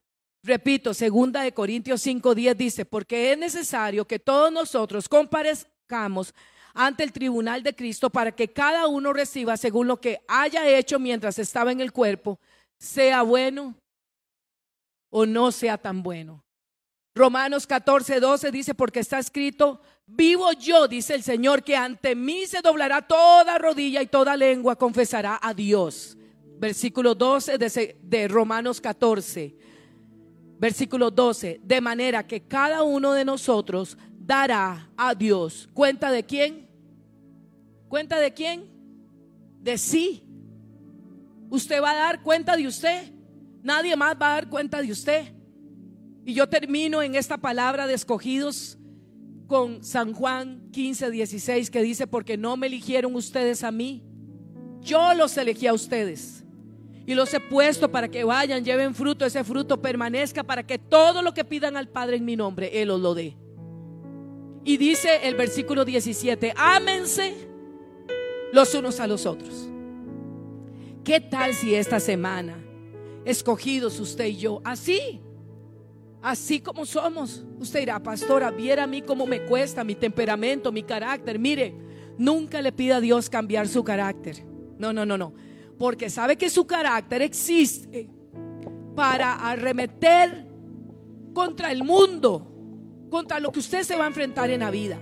Repito, 0.42 0.94
segunda 0.94 1.42
de 1.42 1.52
Corintios 1.52 2.00
5:10 2.00 2.56
dice, 2.56 2.86
porque 2.86 3.32
es 3.32 3.36
necesario 3.36 4.06
que 4.06 4.18
todos 4.18 4.50
nosotros 4.50 5.06
comparezcamos 5.06 6.32
ante 6.72 7.04
el 7.04 7.12
tribunal 7.12 7.62
de 7.62 7.76
Cristo 7.76 8.08
para 8.08 8.32
que 8.32 8.48
cada 8.48 8.86
uno 8.86 9.12
reciba 9.12 9.58
según 9.58 9.86
lo 9.86 10.00
que 10.00 10.22
haya 10.28 10.66
hecho 10.66 10.98
mientras 10.98 11.38
estaba 11.38 11.72
en 11.72 11.82
el 11.82 11.92
cuerpo, 11.92 12.40
sea 12.78 13.20
bueno 13.20 13.74
o 15.10 15.26
no 15.26 15.52
sea 15.52 15.76
tan 15.76 16.02
bueno. 16.02 16.42
Romanos 17.18 17.66
14, 17.66 18.20
12 18.20 18.50
dice, 18.52 18.74
porque 18.74 19.00
está 19.00 19.18
escrito, 19.18 19.82
vivo 20.06 20.52
yo, 20.52 20.86
dice 20.86 21.14
el 21.16 21.24
Señor, 21.24 21.64
que 21.64 21.76
ante 21.76 22.14
mí 22.14 22.46
se 22.46 22.62
doblará 22.62 23.02
toda 23.02 23.58
rodilla 23.58 24.00
y 24.00 24.06
toda 24.06 24.36
lengua 24.36 24.76
confesará 24.76 25.38
a 25.42 25.52
Dios. 25.52 26.16
Versículo 26.58 27.16
12 27.16 27.58
de, 27.58 27.96
de 28.00 28.28
Romanos 28.28 28.80
14. 28.80 29.56
Versículo 30.60 31.10
12, 31.10 31.60
de 31.62 31.80
manera 31.80 32.26
que 32.26 32.42
cada 32.42 32.84
uno 32.84 33.12
de 33.12 33.24
nosotros 33.24 33.98
dará 34.18 34.88
a 34.96 35.14
Dios 35.14 35.68
cuenta 35.74 36.12
de 36.12 36.24
quién. 36.24 36.68
¿Cuenta 37.88 38.20
de 38.20 38.32
quién? 38.32 38.64
De 39.60 39.76
sí. 39.76 40.22
Usted 41.50 41.82
va 41.82 41.90
a 41.90 41.96
dar 41.96 42.22
cuenta 42.22 42.56
de 42.56 42.66
usted. 42.66 43.12
Nadie 43.62 43.96
más 43.96 44.14
va 44.20 44.30
a 44.30 44.34
dar 44.34 44.48
cuenta 44.48 44.80
de 44.80 44.92
usted. 44.92 45.37
Y 46.28 46.34
yo 46.34 46.46
termino 46.46 47.00
en 47.00 47.14
esta 47.14 47.38
palabra 47.38 47.86
de 47.86 47.94
escogidos 47.94 48.76
con 49.46 49.82
San 49.82 50.12
Juan 50.12 50.68
15, 50.72 51.10
16 51.10 51.70
que 51.70 51.80
dice, 51.80 52.06
porque 52.06 52.36
no 52.36 52.58
me 52.58 52.66
eligieron 52.66 53.14
ustedes 53.14 53.64
a 53.64 53.72
mí, 53.72 54.02
yo 54.82 55.14
los 55.14 55.38
elegí 55.38 55.66
a 55.66 55.72
ustedes. 55.72 56.44
Y 57.06 57.14
los 57.14 57.32
he 57.32 57.40
puesto 57.40 57.90
para 57.90 58.08
que 58.08 58.24
vayan, 58.24 58.62
lleven 58.62 58.94
fruto, 58.94 59.24
ese 59.24 59.42
fruto 59.42 59.80
permanezca, 59.80 60.44
para 60.44 60.66
que 60.66 60.76
todo 60.76 61.22
lo 61.22 61.32
que 61.32 61.46
pidan 61.46 61.78
al 61.78 61.88
Padre 61.88 62.18
en 62.18 62.26
mi 62.26 62.36
nombre, 62.36 62.82
Él 62.82 62.90
os 62.90 63.00
lo 63.00 63.14
dé. 63.14 63.34
Y 64.64 64.76
dice 64.76 65.20
el 65.26 65.34
versículo 65.34 65.86
17, 65.86 66.52
ámense 66.54 67.48
los 68.52 68.74
unos 68.74 69.00
a 69.00 69.06
los 69.06 69.24
otros. 69.24 69.70
¿Qué 71.04 71.20
tal 71.20 71.54
si 71.54 71.74
esta 71.74 71.98
semana, 71.98 72.62
escogidos 73.24 73.98
usted 73.98 74.26
y 74.26 74.36
yo, 74.36 74.60
así, 74.62 75.22
así 76.22 76.60
como 76.60 76.84
somos, 76.84 77.44
usted 77.58 77.80
dirá, 77.80 78.02
pastora, 78.02 78.50
viera 78.50 78.84
a 78.84 78.86
mí 78.86 79.02
cómo 79.02 79.26
me 79.26 79.44
cuesta 79.44 79.84
mi 79.84 79.94
temperamento, 79.94 80.72
mi 80.72 80.82
carácter. 80.82 81.38
Mire, 81.38 81.74
nunca 82.18 82.60
le 82.62 82.72
pida 82.72 82.96
a 82.96 83.00
Dios 83.00 83.28
cambiar 83.28 83.68
su 83.68 83.84
carácter. 83.84 84.44
No, 84.78 84.92
no, 84.92 85.04
no, 85.04 85.18
no. 85.18 85.32
Porque 85.78 86.10
sabe 86.10 86.36
que 86.36 86.50
su 86.50 86.66
carácter 86.66 87.22
existe 87.22 88.10
para 88.94 89.34
arremeter 89.34 90.46
contra 91.32 91.70
el 91.70 91.84
mundo, 91.84 93.06
contra 93.10 93.38
lo 93.38 93.52
que 93.52 93.60
usted 93.60 93.82
se 93.82 93.96
va 93.96 94.04
a 94.04 94.08
enfrentar 94.08 94.50
en 94.50 94.60
la 94.60 94.70
vida. 94.70 95.00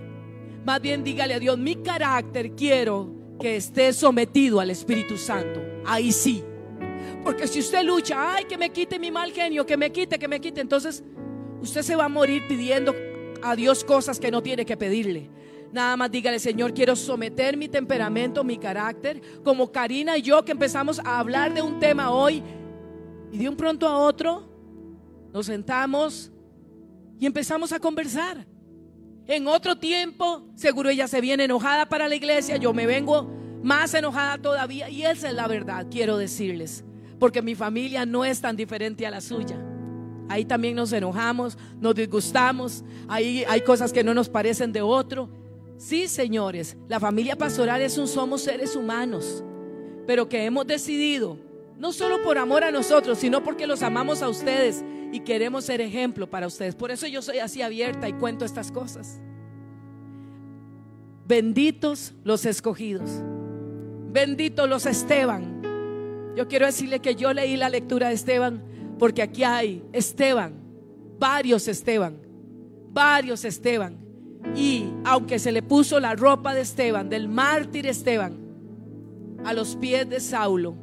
Más 0.65 0.81
bien 0.81 1.03
dígale 1.03 1.35
a 1.35 1.39
Dios, 1.39 1.57
mi 1.59 1.77
carácter 1.77 2.53
quiero 2.57 3.15
que 3.41 3.57
esté 3.57 3.93
sometido 3.93 4.61
al 4.61 4.71
Espíritu 4.71 5.17
Santo. 5.17 5.63
Ahí 5.87 6.13
sí. 6.13 6.45
Porque 7.27 7.49
si 7.49 7.59
usted 7.59 7.83
lucha, 7.83 8.37
ay, 8.37 8.45
que 8.45 8.57
me 8.57 8.71
quite 8.71 9.01
mi 9.01 9.11
mal 9.11 9.33
genio, 9.33 9.67
que 9.67 9.77
me 9.77 9.91
quite, 9.91 10.17
que 10.17 10.29
me 10.29 10.41
quite, 10.41 10.61
entonces 10.61 11.03
usted 11.61 11.83
se 11.83 11.97
va 11.97 12.05
a 12.05 12.09
morir 12.09 12.47
pidiendo 12.47 12.95
a 13.43 13.57
Dios 13.57 13.83
cosas 13.83 14.21
que 14.21 14.31
no 14.31 14.45
tiene 14.45 14.65
que 14.65 14.77
pedirle. 14.77 15.29
Nada 15.73 15.97
más 15.97 16.09
dígale, 16.09 16.39
Señor, 16.39 16.73
quiero 16.73 16.95
someter 16.95 17.57
mi 17.57 17.67
temperamento, 17.67 18.45
mi 18.45 18.59
carácter, 18.59 19.21
como 19.43 19.73
Karina 19.73 20.17
y 20.17 20.23
yo 20.23 20.45
que 20.45 20.53
empezamos 20.53 21.01
a 21.01 21.19
hablar 21.19 21.53
de 21.53 21.63
un 21.63 21.81
tema 21.81 22.13
hoy 22.13 22.45
y 23.33 23.39
de 23.39 23.49
un 23.49 23.57
pronto 23.57 23.89
a 23.89 23.99
otro 23.99 24.49
nos 25.33 25.47
sentamos 25.47 26.31
y 27.19 27.27
empezamos 27.27 27.73
a 27.73 27.81
conversar. 27.81 28.47
En 29.27 29.49
otro 29.49 29.77
tiempo, 29.77 30.47
seguro 30.55 30.91
ella 30.91 31.09
se 31.09 31.21
viene 31.21 31.43
enojada 31.43 31.89
para 31.89 32.07
la 32.07 32.15
iglesia, 32.15 32.57
yo 32.57 32.73
me 32.73 32.87
vengo 32.87 33.29
más 33.65 33.95
enojada 33.95 34.39
todavía. 34.39 34.89
Y 34.89 35.03
esa 35.03 35.27
es 35.27 35.35
la 35.35 35.49
verdad, 35.49 35.89
quiero 35.91 36.19
decirles, 36.19 36.85
porque 37.19 37.43
mi 37.43 37.55
familia 37.55 38.05
no 38.07 38.25
es 38.25 38.41
tan 38.41 38.57
diferente 38.57 39.07
a 39.07 39.11
la 39.11 39.21
suya. 39.21 39.57
Ahí 40.29 40.45
también 40.45 40.75
nos 40.75 40.93
enojamos, 40.93 41.57
nos 41.81 41.95
disgustamos, 41.95 42.85
ahí 43.09 43.45
hay 43.49 43.61
cosas 43.61 43.93
que 43.93 44.03
no 44.03 44.13
nos 44.13 44.29
parecen 44.29 44.73
de 44.73 44.83
otro. 44.83 45.29
Sí, 45.77 46.09
señores, 46.09 46.77
la 46.89 46.99
familia 46.99 47.37
pastoral 47.37 47.83
es 47.83 47.97
un 47.99 48.09
somos 48.09 48.43
seres 48.43 48.75
humanos, 48.75 49.45
pero 50.07 50.29
que 50.29 50.45
hemos 50.45 50.67
decidido, 50.67 51.39
no 51.79 51.93
solo 51.93 52.23
por 52.23 52.39
amor 52.39 52.65
a 52.65 52.71
nosotros, 52.71 53.19
sino 53.19 53.43
porque 53.43 53.67
los 53.67 53.83
amamos 53.83 54.23
a 54.23 54.29
ustedes 54.29 54.83
y 55.13 55.21
queremos 55.21 55.65
ser 55.65 55.81
ejemplo 55.81 56.29
para 56.29 56.47
ustedes. 56.47 56.75
Por 56.75 56.91
eso 56.91 57.07
yo 57.07 57.23
soy 57.23 57.39
así 57.39 57.63
abierta 57.63 58.09
y 58.09 58.15
cuento 58.15 58.45
estas 58.45 58.73
cosas. 58.73 59.21
Benditos 61.27 62.15
los 62.25 62.47
escogidos. 62.47 63.11
Benditos 64.13 64.69
los 64.69 64.87
Esteban. 64.87 65.66
Yo 66.37 66.47
quiero 66.47 66.67
decirle 66.67 67.01
que 67.01 67.15
yo 67.15 67.33
leí 67.33 67.57
la 67.57 67.71
lectura 67.71 68.09
de 68.09 68.15
Esteban 68.15 68.63
porque 68.99 69.23
aquí 69.23 69.43
hay 69.43 69.83
Esteban, 69.93 70.53
varios 71.19 71.67
Esteban, 71.67 72.19
varios 72.91 73.45
Esteban. 73.47 73.97
Y 74.55 74.85
aunque 75.05 75.39
se 75.39 75.51
le 75.51 75.63
puso 75.63 75.99
la 75.99 76.15
ropa 76.15 76.55
de 76.55 76.61
Esteban, 76.61 77.09
del 77.09 77.27
mártir 77.29 77.87
Esteban, 77.87 78.37
a 79.45 79.55
los 79.55 79.77
pies 79.77 80.09
de 80.11 80.21
Saulo, 80.21 80.77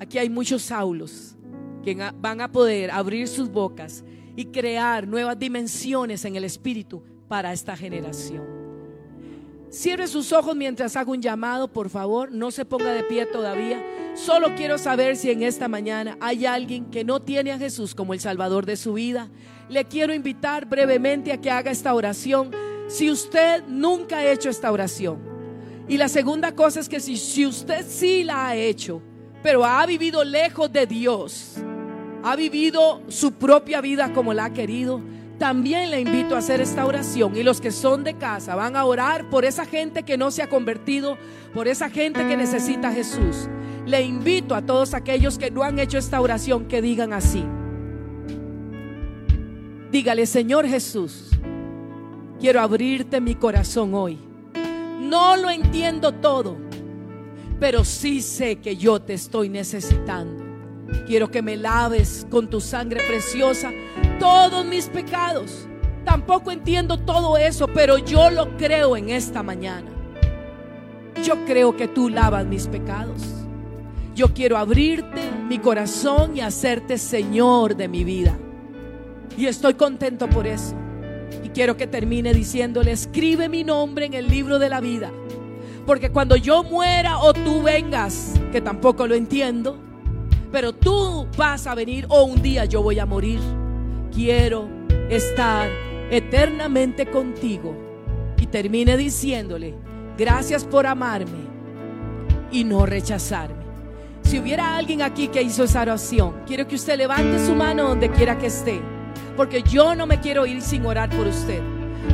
aquí 0.00 0.16
hay 0.16 0.30
muchos 0.30 0.62
Saulos 0.62 1.36
que 1.84 1.94
van 2.18 2.40
a 2.40 2.50
poder 2.50 2.90
abrir 2.90 3.28
sus 3.28 3.50
bocas 3.50 4.04
y 4.36 4.46
crear 4.46 5.06
nuevas 5.06 5.38
dimensiones 5.38 6.24
en 6.24 6.36
el 6.36 6.44
Espíritu 6.44 7.02
para 7.28 7.52
esta 7.52 7.76
generación. 7.76 8.57
Cierre 9.70 10.06
sus 10.06 10.32
ojos 10.32 10.56
mientras 10.56 10.96
hago 10.96 11.12
un 11.12 11.20
llamado, 11.20 11.68
por 11.68 11.90
favor, 11.90 12.32
no 12.32 12.50
se 12.50 12.64
ponga 12.64 12.92
de 12.92 13.02
pie 13.02 13.26
todavía. 13.26 13.84
Solo 14.14 14.54
quiero 14.56 14.78
saber 14.78 15.16
si 15.16 15.30
en 15.30 15.42
esta 15.42 15.68
mañana 15.68 16.16
hay 16.20 16.46
alguien 16.46 16.86
que 16.86 17.04
no 17.04 17.20
tiene 17.20 17.52
a 17.52 17.58
Jesús 17.58 17.94
como 17.94 18.14
el 18.14 18.20
Salvador 18.20 18.64
de 18.64 18.76
su 18.76 18.94
vida. 18.94 19.28
Le 19.68 19.84
quiero 19.84 20.14
invitar 20.14 20.64
brevemente 20.64 21.32
a 21.32 21.40
que 21.40 21.50
haga 21.50 21.70
esta 21.70 21.94
oración 21.94 22.50
si 22.88 23.10
usted 23.10 23.62
nunca 23.68 24.18
ha 24.18 24.30
hecho 24.32 24.48
esta 24.48 24.72
oración. 24.72 25.18
Y 25.86 25.98
la 25.98 26.08
segunda 26.08 26.52
cosa 26.52 26.80
es 26.80 26.88
que 26.88 27.00
si, 27.00 27.18
si 27.18 27.44
usted 27.44 27.84
sí 27.86 28.24
la 28.24 28.48
ha 28.48 28.56
hecho, 28.56 29.02
pero 29.42 29.64
ha 29.66 29.84
vivido 29.84 30.24
lejos 30.24 30.72
de 30.72 30.86
Dios, 30.86 31.56
ha 32.22 32.34
vivido 32.36 33.02
su 33.08 33.32
propia 33.32 33.82
vida 33.82 34.14
como 34.14 34.32
la 34.32 34.46
ha 34.46 34.52
querido, 34.52 35.02
también 35.38 35.90
le 35.90 36.00
invito 36.00 36.34
a 36.34 36.38
hacer 36.38 36.60
esta 36.60 36.84
oración. 36.84 37.36
Y 37.36 37.42
los 37.42 37.60
que 37.60 37.70
son 37.70 38.02
de 38.02 38.14
casa 38.14 38.54
van 38.56 38.76
a 38.76 38.84
orar 38.84 39.30
por 39.30 39.44
esa 39.44 39.64
gente 39.64 40.02
que 40.02 40.18
no 40.18 40.30
se 40.30 40.42
ha 40.42 40.48
convertido, 40.48 41.16
por 41.54 41.68
esa 41.68 41.88
gente 41.88 42.26
que 42.26 42.36
necesita 42.36 42.88
a 42.88 42.92
Jesús. 42.92 43.48
Le 43.86 44.02
invito 44.02 44.54
a 44.54 44.62
todos 44.62 44.94
aquellos 44.94 45.38
que 45.38 45.50
no 45.50 45.62
han 45.62 45.78
hecho 45.78 45.96
esta 45.96 46.20
oración 46.20 46.66
que 46.66 46.82
digan 46.82 47.12
así. 47.12 47.44
Dígale, 49.90 50.26
Señor 50.26 50.66
Jesús, 50.66 51.30
quiero 52.40 52.60
abrirte 52.60 53.20
mi 53.20 53.34
corazón 53.34 53.94
hoy. 53.94 54.18
No 55.00 55.36
lo 55.36 55.48
entiendo 55.48 56.12
todo, 56.12 56.58
pero 57.58 57.84
sí 57.84 58.20
sé 58.20 58.56
que 58.56 58.76
yo 58.76 59.00
te 59.00 59.14
estoy 59.14 59.48
necesitando. 59.48 60.44
Quiero 61.06 61.30
que 61.30 61.42
me 61.42 61.56
laves 61.56 62.26
con 62.28 62.48
tu 62.50 62.60
sangre 62.60 63.00
preciosa 63.06 63.70
todos 64.18 64.64
mis 64.64 64.86
pecados. 64.86 65.66
Tampoco 66.04 66.50
entiendo 66.50 66.98
todo 66.98 67.36
eso, 67.36 67.68
pero 67.68 67.98
yo 67.98 68.30
lo 68.30 68.56
creo 68.56 68.96
en 68.96 69.10
esta 69.10 69.42
mañana. 69.42 69.90
Yo 71.22 71.44
creo 71.44 71.76
que 71.76 71.88
tú 71.88 72.08
lavas 72.08 72.46
mis 72.46 72.66
pecados. 72.66 73.22
Yo 74.14 74.32
quiero 74.32 74.56
abrirte 74.56 75.20
mi 75.48 75.58
corazón 75.58 76.36
y 76.36 76.40
hacerte 76.40 76.98
Señor 76.98 77.76
de 77.76 77.88
mi 77.88 78.04
vida. 78.04 78.38
Y 79.36 79.46
estoy 79.46 79.74
contento 79.74 80.28
por 80.28 80.46
eso. 80.46 80.74
Y 81.44 81.50
quiero 81.50 81.76
que 81.76 81.86
termine 81.86 82.32
diciéndole, 82.34 82.92
escribe 82.92 83.48
mi 83.48 83.62
nombre 83.64 84.06
en 84.06 84.14
el 84.14 84.28
libro 84.28 84.58
de 84.58 84.68
la 84.68 84.80
vida. 84.80 85.12
Porque 85.86 86.10
cuando 86.10 86.36
yo 86.36 86.64
muera 86.64 87.18
o 87.18 87.32
tú 87.32 87.62
vengas, 87.62 88.34
que 88.50 88.60
tampoco 88.60 89.06
lo 89.06 89.14
entiendo, 89.14 89.78
pero 90.50 90.72
tú 90.72 91.26
vas 91.36 91.66
a 91.66 91.74
venir 91.74 92.06
o 92.08 92.24
un 92.24 92.42
día 92.42 92.64
yo 92.64 92.82
voy 92.82 92.98
a 92.98 93.06
morir. 93.06 93.40
Quiero 94.18 94.68
estar 95.08 95.70
eternamente 96.10 97.06
contigo. 97.06 97.72
Y 98.36 98.48
termine 98.48 98.96
diciéndole, 98.96 99.76
gracias 100.18 100.64
por 100.64 100.88
amarme 100.88 101.46
y 102.50 102.64
no 102.64 102.84
rechazarme. 102.84 103.62
Si 104.24 104.40
hubiera 104.40 104.76
alguien 104.76 105.02
aquí 105.02 105.28
que 105.28 105.40
hizo 105.40 105.62
esa 105.62 105.82
oración, 105.82 106.34
quiero 106.48 106.66
que 106.66 106.74
usted 106.74 106.98
levante 106.98 107.46
su 107.46 107.54
mano 107.54 107.90
donde 107.90 108.10
quiera 108.10 108.36
que 108.36 108.48
esté, 108.48 108.80
porque 109.36 109.62
yo 109.62 109.94
no 109.94 110.04
me 110.08 110.18
quiero 110.18 110.46
ir 110.46 110.62
sin 110.62 110.84
orar 110.84 111.10
por 111.10 111.28
usted. 111.28 111.62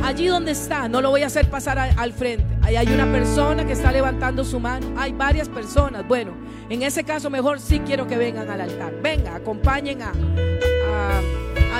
Allí 0.03 0.27
donde 0.27 0.51
está, 0.51 0.87
no 0.87 1.01
lo 1.01 1.09
voy 1.09 1.23
a 1.23 1.25
hacer 1.25 1.49
pasar 1.49 1.79
al 1.79 2.13
frente. 2.13 2.55
Ahí 2.61 2.75
hay 2.75 2.87
una 2.89 3.11
persona 3.11 3.65
que 3.65 3.73
está 3.73 3.91
levantando 3.91 4.43
su 4.43 4.59
mano. 4.59 4.93
Hay 4.95 5.11
varias 5.11 5.49
personas. 5.49 6.07
Bueno, 6.07 6.33
en 6.69 6.83
ese 6.83 7.03
caso 7.03 7.31
mejor 7.31 7.59
sí 7.59 7.79
quiero 7.79 8.05
que 8.05 8.15
vengan 8.15 8.47
al 8.47 8.61
altar. 8.61 8.93
Venga, 9.01 9.33
acompañen 9.33 10.03
a, 10.03 10.09
a, 10.11 11.21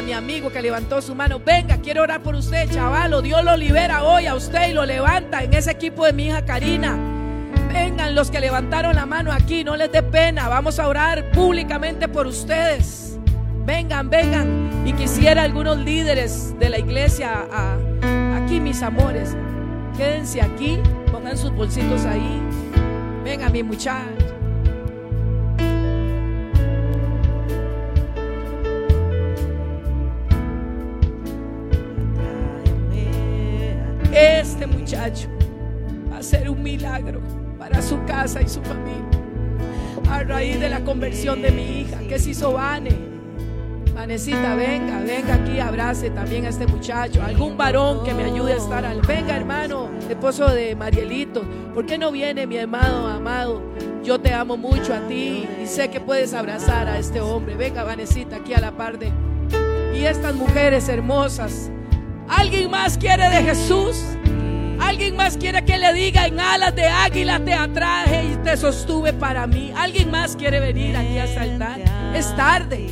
mi 0.02 0.14
amigo 0.14 0.52
que 0.52 0.62
levantó 0.62 1.02
su 1.02 1.16
mano. 1.16 1.40
Venga, 1.40 1.78
quiero 1.78 2.04
orar 2.04 2.22
por 2.22 2.36
usted, 2.36 2.70
chavalo. 2.72 3.22
Dios 3.22 3.44
lo 3.44 3.56
libera 3.56 4.04
hoy 4.04 4.26
a 4.28 4.36
usted 4.36 4.70
y 4.70 4.74
lo 4.74 4.86
levanta 4.86 5.44
en 5.44 5.54
ese 5.54 5.72
equipo 5.72 6.06
de 6.06 6.14
mi 6.14 6.28
hija 6.28 6.46
Karina. 6.46 6.98
Vengan 7.74 8.16
los 8.16 8.32
que 8.32 8.40
levantaron 8.40 8.96
la 8.96 9.06
mano 9.06 9.32
aquí, 9.32 9.64
no 9.64 9.76
les 9.76 9.92
dé 9.92 10.02
pena. 10.04 10.48
Vamos 10.48 10.80
a 10.80 10.88
orar 10.88 11.32
públicamente 11.32 12.08
por 12.08 12.28
ustedes. 12.28 13.18
Vengan, 13.66 14.10
vengan. 14.10 14.84
Y 14.86 14.94
quisiera 14.94 15.44
algunos 15.44 15.78
líderes 15.78 16.58
de 16.60 16.70
la 16.70 16.80
iglesia 16.80 17.48
aquí, 18.36 18.60
mis 18.60 18.82
amores. 18.84 19.36
Quédense 19.98 20.42
aquí, 20.42 20.80
pongan 21.12 21.38
sus 21.38 21.52
bolsitos 21.52 22.06
ahí. 22.06 22.42
Venga, 23.24 23.50
mi 23.50 23.64
Este 34.16 34.66
muchacho 34.66 35.28
va 36.10 36.20
a 36.20 36.24
ser 36.24 36.50
un 36.50 36.64
milagro 36.64 37.20
para 37.60 37.82
su 37.82 38.02
casa 38.06 38.42
y 38.42 38.48
su 38.48 38.62
familia. 38.62 39.04
A 40.10 40.24
raíz 40.24 40.58
de 40.58 40.70
la 40.70 40.86
conversión 40.86 41.42
de 41.42 41.52
mi 41.52 41.82
hija, 41.82 42.00
que 42.08 42.18
se 42.18 42.30
hizo 42.30 42.54
Vane. 42.54 42.96
Vanecita, 43.94 44.56
venga, 44.56 45.02
venga 45.02 45.34
aquí, 45.34 45.60
abrace 45.60 46.12
también 46.12 46.46
a 46.46 46.50
este 46.50 46.66
muchacho. 46.66 47.22
Algún 47.24 47.58
varón 47.58 48.06
que 48.06 48.14
me 48.14 48.24
ayude 48.24 48.54
a 48.54 48.56
estar 48.56 48.86
al. 48.86 49.02
Venga, 49.02 49.36
hermano, 49.36 49.90
esposo 50.10 50.48
de 50.48 50.78
Marielito. 50.78 51.44
¿Por 51.74 51.86
qué 51.86 51.98
no 51.98 52.10
viene 52.10 52.48
mi 52.48 52.56
hermano 52.56 53.08
amado? 53.08 53.62
Yo 54.02 54.22
te 54.22 54.34
amo 54.34 54.56
mucho 54.56 54.94
a 54.94 55.06
ti 55.10 55.46
y 55.62 55.68
sé 55.68 55.90
que 55.90 56.00
puedes 56.00 56.34
abrazar 56.34 56.88
a 56.88 56.98
este 56.98 57.20
hombre. 57.20 57.58
Venga, 57.58 57.84
Vanecita, 57.84 58.38
aquí 58.38 58.54
a 58.54 58.62
la 58.62 58.72
parte. 58.72 59.12
Y 59.94 60.06
estas 60.06 60.36
mujeres 60.36 60.88
hermosas. 60.88 61.70
¿Alguien 62.28 62.72
más 62.72 62.98
quiere 62.98 63.30
de 63.30 63.44
Jesús? 63.44 64.04
Alguien 64.80 65.16
más 65.16 65.38
quiere 65.38 65.64
que 65.64 65.78
le 65.78 65.94
diga 65.94 66.26
en 66.26 66.40
alas 66.40 66.76
de 66.76 66.86
águila 66.88 67.40
te 67.40 67.54
atraje 67.54 68.26
y 68.34 68.36
te 68.38 68.58
sostuve 68.58 69.14
para 69.14 69.48
mí. 69.48 69.72
Alguien 69.76 70.12
más 70.12 70.36
quiere 70.36 70.60
venir 70.60 70.98
aquí 70.98 71.18
a 71.18 71.28
saltar. 71.28 71.80
Es 72.14 72.36
tarde. 72.36 72.88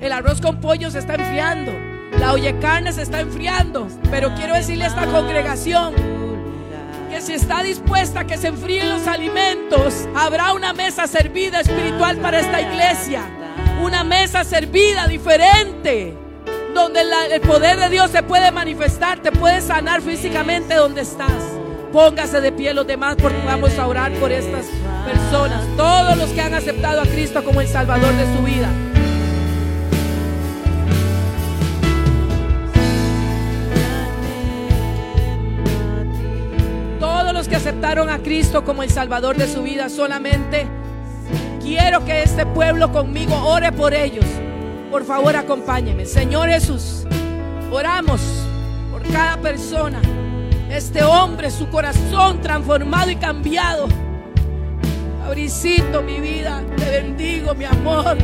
El 0.00 0.12
arroz 0.12 0.40
con 0.40 0.60
pollo 0.60 0.90
se 0.90 0.98
está 0.98 1.14
enfriando. 1.14 1.72
La 2.18 2.32
oye 2.32 2.58
carne 2.58 2.92
se 2.92 3.02
está 3.02 3.20
enfriando. 3.20 3.88
Pero 4.10 4.34
quiero 4.34 4.54
decirle 4.54 4.84
a 4.84 4.88
esta 4.88 5.06
congregación 5.06 5.94
que 7.10 7.20
si 7.20 7.34
está 7.34 7.62
dispuesta 7.62 8.20
a 8.20 8.26
que 8.26 8.38
se 8.38 8.48
enfríen 8.48 8.88
los 8.88 9.06
alimentos, 9.06 10.08
habrá 10.14 10.52
una 10.52 10.72
mesa 10.72 11.06
servida 11.06 11.60
espiritual 11.60 12.18
para 12.18 12.40
esta 12.40 12.60
iglesia. 12.60 13.22
Una 13.82 14.04
mesa 14.04 14.44
servida 14.44 15.06
diferente 15.06 16.29
donde 16.74 17.00
el 17.32 17.40
poder 17.40 17.78
de 17.78 17.88
Dios 17.88 18.10
se 18.10 18.22
puede 18.22 18.50
manifestar, 18.50 19.20
te 19.20 19.32
puede 19.32 19.60
sanar 19.60 20.02
físicamente 20.02 20.74
donde 20.74 21.02
estás. 21.02 21.42
Póngase 21.92 22.40
de 22.40 22.52
pie 22.52 22.72
los 22.72 22.86
demás 22.86 23.16
porque 23.20 23.40
vamos 23.44 23.76
a 23.78 23.86
orar 23.86 24.12
por 24.14 24.30
estas 24.30 24.66
personas, 25.04 25.64
todos 25.76 26.16
los 26.16 26.30
que 26.30 26.40
han 26.40 26.54
aceptado 26.54 27.00
a 27.00 27.04
Cristo 27.04 27.42
como 27.42 27.60
el 27.60 27.66
Salvador 27.66 28.12
de 28.14 28.36
su 28.36 28.42
vida. 28.44 28.68
Todos 37.00 37.32
los 37.32 37.48
que 37.48 37.56
aceptaron 37.56 38.08
a 38.08 38.18
Cristo 38.18 38.64
como 38.64 38.84
el 38.84 38.90
Salvador 38.90 39.36
de 39.36 39.48
su 39.48 39.62
vida, 39.62 39.88
solamente 39.88 40.66
quiero 41.60 42.04
que 42.04 42.22
este 42.22 42.46
pueblo 42.46 42.92
conmigo 42.92 43.34
ore 43.34 43.72
por 43.72 43.94
ellos. 43.94 44.26
Por 44.90 45.04
favor, 45.04 45.36
acompáñeme. 45.36 46.04
Señor 46.04 46.48
Jesús, 46.48 47.06
oramos 47.70 48.20
por 48.90 49.02
cada 49.12 49.36
persona. 49.36 50.00
Este 50.68 51.04
hombre, 51.04 51.50
su 51.52 51.68
corazón 51.68 52.40
transformado 52.40 53.08
y 53.10 53.16
cambiado. 53.16 53.86
Abricito, 55.24 56.02
mi 56.02 56.18
vida, 56.18 56.62
te 56.76 56.90
bendigo, 56.90 57.54
mi 57.54 57.66
amor. 57.66 58.18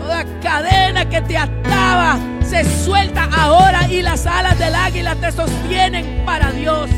Toda 0.00 0.24
cadena 0.40 1.08
que 1.08 1.20
te 1.22 1.36
ataba 1.36 2.18
se 2.44 2.64
suelta 2.84 3.28
ahora 3.32 3.88
y 3.88 4.02
las 4.02 4.26
alas 4.26 4.58
del 4.58 4.74
águila 4.74 5.14
te 5.14 5.30
sostienen 5.30 6.24
para 6.26 6.50
Dios. 6.50 6.90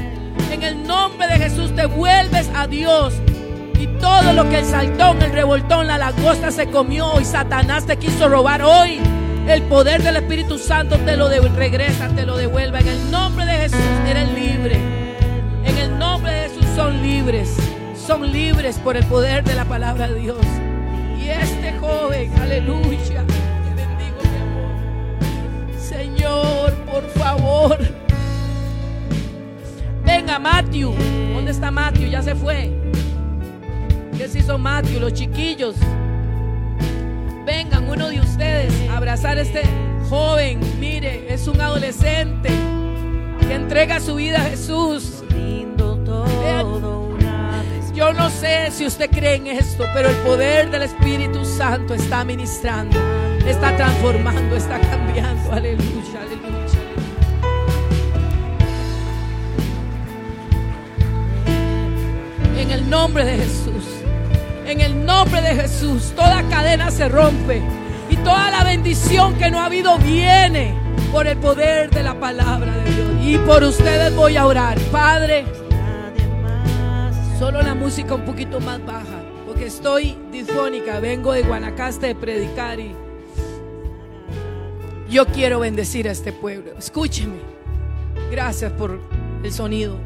En 0.50 0.62
el 0.62 0.86
nombre 0.86 1.26
de 1.26 1.34
Jesús 1.34 1.76
te 1.76 1.84
vuelves 1.84 2.48
a 2.54 2.66
Dios. 2.66 3.12
Y 3.84 3.86
todo 3.98 4.32
lo 4.32 4.48
que 4.48 4.60
el 4.60 4.64
saltón, 4.64 5.20
el 5.20 5.30
revoltón, 5.30 5.86
la 5.86 5.98
langosta 5.98 6.50
se 6.50 6.70
comió 6.70 7.20
y 7.20 7.24
Satanás 7.26 7.84
te 7.84 7.98
quiso 7.98 8.30
robar 8.30 8.62
hoy. 8.62 8.98
El 9.46 9.60
poder 9.64 10.02
del 10.02 10.16
Espíritu 10.16 10.56
Santo 10.56 10.96
te 11.00 11.18
lo 11.18 11.28
regresa, 11.28 12.08
te 12.08 12.24
lo 12.24 12.38
devuelva. 12.38 12.80
En 12.80 12.88
el 12.88 13.10
nombre 13.10 13.44
de 13.44 13.52
Jesús 13.58 13.78
eres 14.08 14.32
libre. 14.32 14.76
En 15.66 15.76
el 15.76 15.98
nombre 15.98 16.32
de 16.32 16.48
Jesús 16.48 16.64
son 16.74 17.02
libres. 17.02 17.54
Son 17.94 18.32
libres 18.32 18.78
por 18.78 18.96
el 18.96 19.04
poder 19.04 19.44
de 19.44 19.54
la 19.54 19.66
palabra 19.66 20.08
de 20.08 20.18
Dios. 20.18 20.38
Y 21.22 21.28
este 21.28 21.74
joven, 21.78 22.32
aleluya, 22.40 23.22
te 23.26 23.74
bendigo 23.74 24.22
mi 24.22 24.38
amor. 24.40 25.78
Señor, 25.78 26.72
por 26.90 27.06
favor. 27.10 27.78
Venga, 30.06 30.38
Matthew. 30.38 30.94
¿Dónde 31.34 31.50
está 31.50 31.70
Matthew? 31.70 32.08
Ya 32.08 32.22
se 32.22 32.34
fue. 32.34 32.83
¿Qué 34.16 34.28
se 34.28 34.38
hizo 34.38 34.58
Matthew? 34.58 35.00
Los 35.00 35.12
chiquillos. 35.12 35.76
Vengan 37.44 37.88
uno 37.88 38.08
de 38.08 38.20
ustedes 38.20 38.72
a 38.88 38.96
abrazar 38.96 39.38
a 39.38 39.42
este 39.42 39.62
joven. 40.08 40.60
Mire, 40.78 41.32
es 41.32 41.46
un 41.48 41.60
adolescente 41.60 42.50
que 43.40 43.54
entrega 43.54 44.00
su 44.00 44.14
vida 44.16 44.38
a 44.40 44.44
Jesús. 44.50 45.24
Yo 47.94 48.12
no 48.12 48.28
sé 48.28 48.70
si 48.72 48.84
usted 48.84 49.08
cree 49.08 49.36
en 49.36 49.46
esto, 49.46 49.84
pero 49.94 50.10
el 50.10 50.16
poder 50.16 50.68
del 50.70 50.82
Espíritu 50.82 51.44
Santo 51.44 51.94
está 51.94 52.24
ministrando, 52.24 52.98
está 53.46 53.76
transformando, 53.76 54.56
está 54.56 54.80
cambiando. 54.80 55.52
Aleluya, 55.52 56.20
aleluya. 56.20 56.78
En 62.58 62.70
el 62.72 62.90
nombre 62.90 63.24
de 63.24 63.36
Jesús. 63.38 63.73
En 64.66 64.80
el 64.80 65.04
nombre 65.04 65.42
de 65.42 65.54
Jesús, 65.56 66.12
toda 66.16 66.42
cadena 66.48 66.90
se 66.90 67.08
rompe 67.08 67.60
y 68.08 68.16
toda 68.16 68.50
la 68.50 68.64
bendición 68.64 69.34
que 69.34 69.50
no 69.50 69.58
ha 69.60 69.66
habido 69.66 69.98
viene 69.98 70.74
por 71.12 71.26
el 71.26 71.36
poder 71.36 71.90
de 71.90 72.02
la 72.02 72.18
palabra 72.18 72.74
de 72.78 72.90
Dios. 72.90 73.08
Y 73.22 73.38
por 73.38 73.62
ustedes 73.62 74.14
voy 74.16 74.36
a 74.36 74.46
orar. 74.46 74.78
Padre, 74.90 75.44
solo 77.38 77.60
la 77.60 77.74
música 77.74 78.14
un 78.14 78.24
poquito 78.24 78.58
más 78.58 78.84
baja, 78.86 79.22
porque 79.46 79.66
estoy 79.66 80.16
disfónica, 80.32 80.98
vengo 80.98 81.32
de 81.32 81.42
Guanacaste 81.42 82.06
de 82.06 82.14
predicar 82.14 82.80
y 82.80 82.94
yo 85.10 85.26
quiero 85.26 85.60
bendecir 85.60 86.08
a 86.08 86.12
este 86.12 86.32
pueblo. 86.32 86.72
Escúcheme. 86.78 87.36
Gracias 88.30 88.72
por 88.72 88.98
el 89.42 89.52
sonido. 89.52 89.98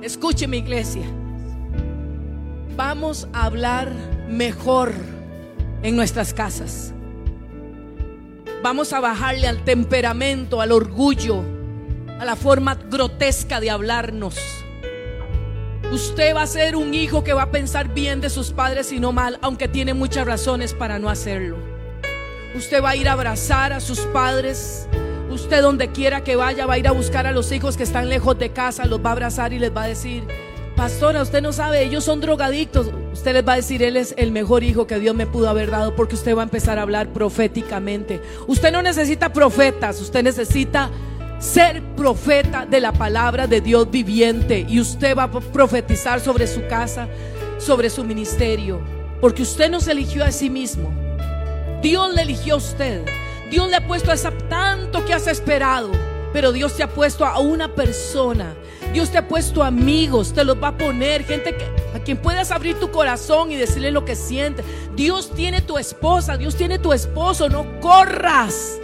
Escúcheme, 0.00 0.56
iglesia 0.56 1.04
vamos 2.76 3.28
a 3.32 3.44
hablar 3.44 3.92
mejor 4.28 4.92
en 5.82 5.96
nuestras 5.96 6.34
casas. 6.34 6.92
Vamos 8.62 8.92
a 8.92 9.00
bajarle 9.00 9.46
al 9.46 9.62
temperamento, 9.64 10.60
al 10.60 10.72
orgullo, 10.72 11.42
a 12.18 12.24
la 12.24 12.36
forma 12.36 12.74
grotesca 12.74 13.60
de 13.60 13.70
hablarnos. 13.70 14.36
Usted 15.92 16.34
va 16.34 16.42
a 16.42 16.46
ser 16.46 16.74
un 16.74 16.94
hijo 16.94 17.22
que 17.22 17.34
va 17.34 17.42
a 17.42 17.50
pensar 17.50 17.92
bien 17.92 18.20
de 18.20 18.30
sus 18.30 18.50
padres 18.52 18.90
y 18.90 18.98
no 18.98 19.12
mal, 19.12 19.38
aunque 19.42 19.68
tiene 19.68 19.92
muchas 19.94 20.26
razones 20.26 20.72
para 20.72 20.98
no 20.98 21.10
hacerlo. 21.10 21.58
Usted 22.56 22.82
va 22.82 22.90
a 22.90 22.96
ir 22.96 23.08
a 23.08 23.12
abrazar 23.12 23.72
a 23.72 23.80
sus 23.80 24.00
padres. 24.00 24.88
Usted 25.30 25.60
donde 25.60 25.92
quiera 25.92 26.24
que 26.24 26.36
vaya 26.36 26.66
va 26.66 26.74
a 26.74 26.78
ir 26.78 26.88
a 26.88 26.92
buscar 26.92 27.26
a 27.26 27.32
los 27.32 27.52
hijos 27.52 27.76
que 27.76 27.82
están 27.82 28.08
lejos 28.08 28.38
de 28.38 28.52
casa, 28.52 28.86
los 28.86 29.04
va 29.04 29.10
a 29.10 29.12
abrazar 29.12 29.52
y 29.52 29.58
les 29.58 29.76
va 29.76 29.82
a 29.82 29.88
decir, 29.88 30.24
Pastora, 30.76 31.22
usted 31.22 31.40
no 31.40 31.52
sabe, 31.52 31.84
ellos 31.84 32.02
son 32.02 32.20
drogadictos. 32.20 32.90
Usted 33.12 33.32
les 33.32 33.46
va 33.46 33.52
a 33.52 33.56
decir, 33.56 33.82
Él 33.82 33.96
es 33.96 34.12
el 34.16 34.32
mejor 34.32 34.64
hijo 34.64 34.88
que 34.88 34.98
Dios 34.98 35.14
me 35.14 35.26
pudo 35.26 35.48
haber 35.48 35.70
dado 35.70 35.94
porque 35.94 36.16
usted 36.16 36.36
va 36.36 36.40
a 36.40 36.44
empezar 36.44 36.78
a 36.78 36.82
hablar 36.82 37.12
proféticamente. 37.12 38.20
Usted 38.48 38.72
no 38.72 38.82
necesita 38.82 39.32
profetas, 39.32 40.00
usted 40.00 40.24
necesita 40.24 40.90
ser 41.38 41.82
profeta 41.94 42.66
de 42.66 42.80
la 42.80 42.92
palabra 42.92 43.46
de 43.46 43.60
Dios 43.60 43.88
viviente. 43.88 44.66
Y 44.68 44.80
usted 44.80 45.16
va 45.16 45.24
a 45.24 45.30
profetizar 45.30 46.20
sobre 46.20 46.48
su 46.48 46.66
casa, 46.66 47.06
sobre 47.58 47.88
su 47.88 48.02
ministerio. 48.02 48.80
Porque 49.20 49.42
usted 49.42 49.70
no 49.70 49.80
se 49.80 49.92
eligió 49.92 50.24
a 50.24 50.32
sí 50.32 50.50
mismo. 50.50 50.92
Dios 51.82 52.12
le 52.14 52.22
eligió 52.22 52.54
a 52.54 52.58
usted. 52.58 53.04
Dios 53.48 53.70
le 53.70 53.76
ha 53.76 53.86
puesto 53.86 54.10
a 54.10 54.14
esa 54.14 54.32
tanto 54.48 55.04
que 55.04 55.14
has 55.14 55.28
esperado. 55.28 55.92
Pero 56.32 56.50
Dios 56.50 56.76
te 56.76 56.82
ha 56.82 56.88
puesto 56.88 57.24
a 57.24 57.38
una 57.38 57.74
persona 57.76 58.54
Dios 58.94 59.10
te 59.10 59.18
ha 59.18 59.26
puesto 59.26 59.64
amigos, 59.64 60.32
te 60.32 60.44
los 60.44 60.62
va 60.62 60.68
a 60.68 60.78
poner, 60.78 61.24
gente 61.24 61.52
a 61.92 61.98
quien 61.98 62.16
puedas 62.16 62.52
abrir 62.52 62.78
tu 62.78 62.92
corazón 62.92 63.50
y 63.50 63.56
decirle 63.56 63.90
lo 63.90 64.04
que 64.04 64.14
sientes. 64.14 64.64
Dios 64.94 65.32
tiene 65.34 65.60
tu 65.60 65.78
esposa, 65.78 66.36
Dios 66.36 66.54
tiene 66.54 66.78
tu 66.78 66.92
esposo, 66.92 67.48
no 67.48 67.80
corras. 67.80 68.78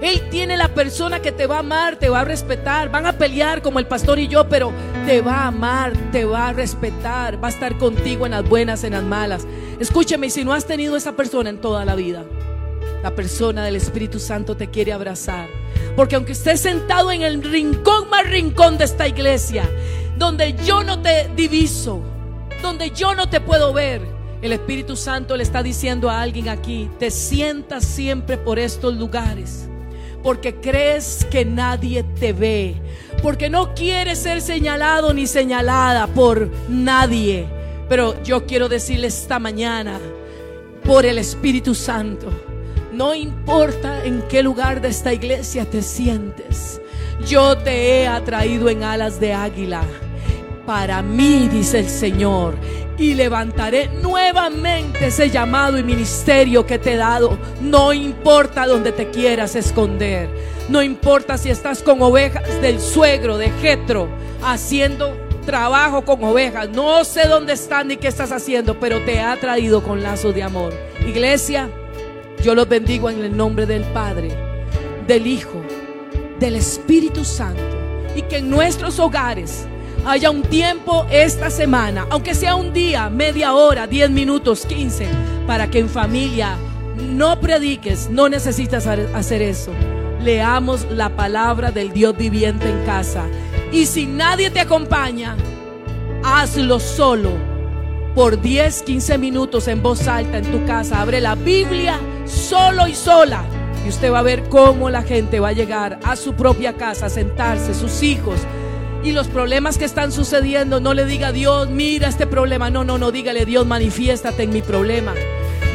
Él 0.00 0.22
tiene 0.30 0.56
la 0.56 0.68
persona 0.68 1.20
que 1.20 1.32
te 1.32 1.48
va 1.48 1.56
a 1.56 1.60
amar, 1.60 1.96
te 1.96 2.08
va 2.08 2.20
a 2.20 2.24
respetar, 2.24 2.92
van 2.92 3.06
a 3.06 3.18
pelear 3.18 3.60
como 3.60 3.80
el 3.80 3.88
pastor 3.88 4.20
y 4.20 4.28
yo, 4.28 4.48
pero 4.48 4.70
te 5.04 5.20
va 5.20 5.38
a 5.38 5.46
amar, 5.48 5.94
te 6.12 6.24
va 6.24 6.48
a 6.48 6.52
respetar, 6.52 7.42
va 7.42 7.48
a 7.48 7.50
estar 7.50 7.76
contigo 7.76 8.24
en 8.24 8.32
las 8.32 8.48
buenas, 8.48 8.84
en 8.84 8.92
las 8.92 9.02
malas. 9.02 9.48
Escúcheme, 9.80 10.30
si 10.30 10.44
no 10.44 10.52
has 10.52 10.64
tenido 10.64 10.96
esa 10.96 11.16
persona 11.16 11.50
en 11.50 11.60
toda 11.60 11.84
la 11.84 11.96
vida, 11.96 12.24
la 13.02 13.16
persona 13.16 13.64
del 13.64 13.74
Espíritu 13.74 14.20
Santo 14.20 14.56
te 14.56 14.68
quiere 14.68 14.92
abrazar. 14.92 15.48
Porque 15.96 16.14
aunque 16.14 16.32
estés 16.32 16.60
sentado 16.60 17.10
en 17.10 17.22
el 17.22 17.42
rincón 17.42 18.10
más 18.10 18.28
rincón 18.28 18.76
de 18.76 18.84
esta 18.84 19.08
iglesia, 19.08 19.68
donde 20.18 20.54
yo 20.64 20.84
no 20.84 21.00
te 21.00 21.30
diviso, 21.34 22.02
donde 22.62 22.90
yo 22.90 23.14
no 23.14 23.28
te 23.28 23.40
puedo 23.40 23.72
ver, 23.72 24.02
el 24.42 24.52
Espíritu 24.52 24.94
Santo 24.96 25.36
le 25.36 25.42
está 25.42 25.62
diciendo 25.62 26.10
a 26.10 26.20
alguien 26.20 26.50
aquí, 26.50 26.90
te 26.98 27.10
sientas 27.10 27.84
siempre 27.84 28.36
por 28.36 28.58
estos 28.58 28.94
lugares, 28.94 29.68
porque 30.22 30.54
crees 30.56 31.26
que 31.30 31.44
nadie 31.44 32.02
te 32.02 32.34
ve, 32.34 32.76
porque 33.22 33.48
no 33.48 33.74
quieres 33.74 34.18
ser 34.18 34.42
señalado 34.42 35.14
ni 35.14 35.26
señalada 35.26 36.06
por 36.08 36.50
nadie. 36.68 37.46
Pero 37.88 38.22
yo 38.22 38.46
quiero 38.46 38.68
decirle 38.68 39.06
esta 39.06 39.38
mañana, 39.38 39.98
por 40.84 41.06
el 41.06 41.18
Espíritu 41.18 41.74
Santo, 41.74 42.28
no 42.96 43.14
importa 43.14 44.04
en 44.04 44.22
qué 44.22 44.42
lugar 44.42 44.80
de 44.80 44.88
esta 44.88 45.12
iglesia 45.12 45.66
te 45.68 45.82
sientes, 45.82 46.80
yo 47.26 47.58
te 47.58 48.00
he 48.00 48.06
atraído 48.06 48.70
en 48.70 48.84
alas 48.84 49.20
de 49.20 49.34
águila. 49.34 49.82
Para 50.64 51.02
mí, 51.02 51.48
dice 51.52 51.80
el 51.80 51.88
Señor, 51.88 52.56
y 52.98 53.12
levantaré 53.14 53.88
nuevamente 54.02 55.08
ese 55.08 55.28
llamado 55.28 55.78
y 55.78 55.82
ministerio 55.82 56.66
que 56.66 56.78
te 56.78 56.94
he 56.94 56.96
dado. 56.96 57.38
No 57.60 57.92
importa 57.92 58.66
donde 58.66 58.92
te 58.92 59.10
quieras 59.10 59.54
esconder. 59.54 60.28
No 60.68 60.82
importa 60.82 61.36
si 61.36 61.50
estás 61.50 61.82
con 61.82 62.00
ovejas 62.00 62.60
del 62.62 62.80
suegro, 62.80 63.36
de 63.36 63.50
Jetro, 63.60 64.08
haciendo 64.42 65.14
trabajo 65.44 66.04
con 66.04 66.24
ovejas. 66.24 66.70
No 66.70 67.04
sé 67.04 67.28
dónde 67.28 67.52
están 67.52 67.88
ni 67.88 67.98
qué 67.98 68.08
estás 68.08 68.32
haciendo, 68.32 68.80
pero 68.80 69.04
te 69.04 69.20
ha 69.20 69.36
traído 69.36 69.82
con 69.82 70.02
lazos 70.02 70.34
de 70.34 70.42
amor. 70.42 70.72
Iglesia, 71.06 71.70
yo 72.46 72.54
los 72.54 72.68
bendigo 72.68 73.10
en 73.10 73.24
el 73.24 73.36
nombre 73.36 73.66
del 73.66 73.82
Padre, 73.86 74.30
del 75.08 75.26
Hijo, 75.26 75.60
del 76.38 76.54
Espíritu 76.54 77.24
Santo. 77.24 77.60
Y 78.14 78.22
que 78.22 78.36
en 78.36 78.48
nuestros 78.48 79.00
hogares 79.00 79.66
haya 80.06 80.30
un 80.30 80.42
tiempo 80.42 81.04
esta 81.10 81.50
semana, 81.50 82.06
aunque 82.08 82.36
sea 82.36 82.54
un 82.54 82.72
día, 82.72 83.10
media 83.10 83.52
hora, 83.52 83.88
diez 83.88 84.10
minutos, 84.10 84.64
quince, 84.64 85.08
para 85.44 85.68
que 85.68 85.80
en 85.80 85.88
familia 85.88 86.56
no 86.96 87.40
prediques, 87.40 88.10
no 88.10 88.28
necesitas 88.28 88.86
hacer 88.86 89.42
eso. 89.42 89.72
Leamos 90.22 90.86
la 90.88 91.16
palabra 91.16 91.72
del 91.72 91.92
Dios 91.92 92.16
viviente 92.16 92.70
en 92.70 92.86
casa. 92.86 93.24
Y 93.72 93.86
si 93.86 94.06
nadie 94.06 94.50
te 94.50 94.60
acompaña, 94.60 95.36
hazlo 96.22 96.78
solo 96.78 97.30
por 98.14 98.40
10, 98.40 98.82
15 98.84 99.18
minutos 99.18 99.66
en 99.66 99.82
voz 99.82 100.06
alta 100.06 100.38
en 100.38 100.44
tu 100.44 100.64
casa. 100.64 101.02
Abre 101.02 101.20
la 101.20 101.34
Biblia 101.34 101.98
solo 102.26 102.86
y 102.86 102.94
sola. 102.94 103.44
Y 103.84 103.88
usted 103.88 104.12
va 104.12 104.18
a 104.18 104.22
ver 104.22 104.48
cómo 104.48 104.90
la 104.90 105.02
gente 105.02 105.40
va 105.40 105.48
a 105.48 105.52
llegar 105.52 105.98
a 106.04 106.16
su 106.16 106.34
propia 106.34 106.72
casa, 106.74 107.06
a 107.06 107.10
sentarse, 107.10 107.72
sus 107.72 108.02
hijos, 108.02 108.40
y 109.06 109.12
los 109.12 109.28
problemas 109.28 109.78
que 109.78 109.84
están 109.84 110.10
sucediendo, 110.10 110.80
no 110.80 110.92
le 110.92 111.04
diga 111.04 111.30
Dios, 111.30 111.70
mira 111.70 112.08
este 112.08 112.26
problema. 112.26 112.70
No, 112.70 112.82
no, 112.82 112.98
no, 112.98 113.12
dígale 113.12 113.44
Dios, 113.44 113.64
manifiéstate 113.64 114.42
en 114.42 114.50
mi 114.50 114.62
problema. 114.62 115.14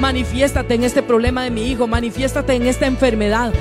Manifiéstate 0.01 0.73
en 0.73 0.83
este 0.83 1.01
problema 1.01 1.43
de 1.43 1.49
mi 1.51 1.71
hijo. 1.71 1.87
Manifiéstate 1.87 2.55
en 2.55 2.67
esta 2.67 2.87
enfermedad. 2.87 3.53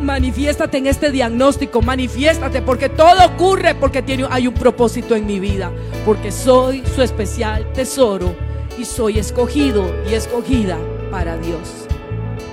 Manifiéstate 0.00 0.78
en 0.78 0.86
este 0.86 1.10
diagnóstico. 1.10 1.82
Manifiéstate 1.82 2.62
porque 2.62 2.88
todo 2.88 3.26
ocurre 3.26 3.74
porque 3.74 4.00
tiene, 4.00 4.24
hay 4.30 4.46
un 4.46 4.54
propósito 4.54 5.14
en 5.14 5.26
mi 5.26 5.40
vida. 5.40 5.72
Porque 6.06 6.32
soy 6.32 6.82
su 6.94 7.02
especial 7.02 7.70
tesoro 7.74 8.34
y 8.78 8.86
soy 8.86 9.18
escogido 9.18 9.92
y 10.10 10.14
escogida 10.14 10.78
para 11.10 11.36
Dios. 11.36 11.87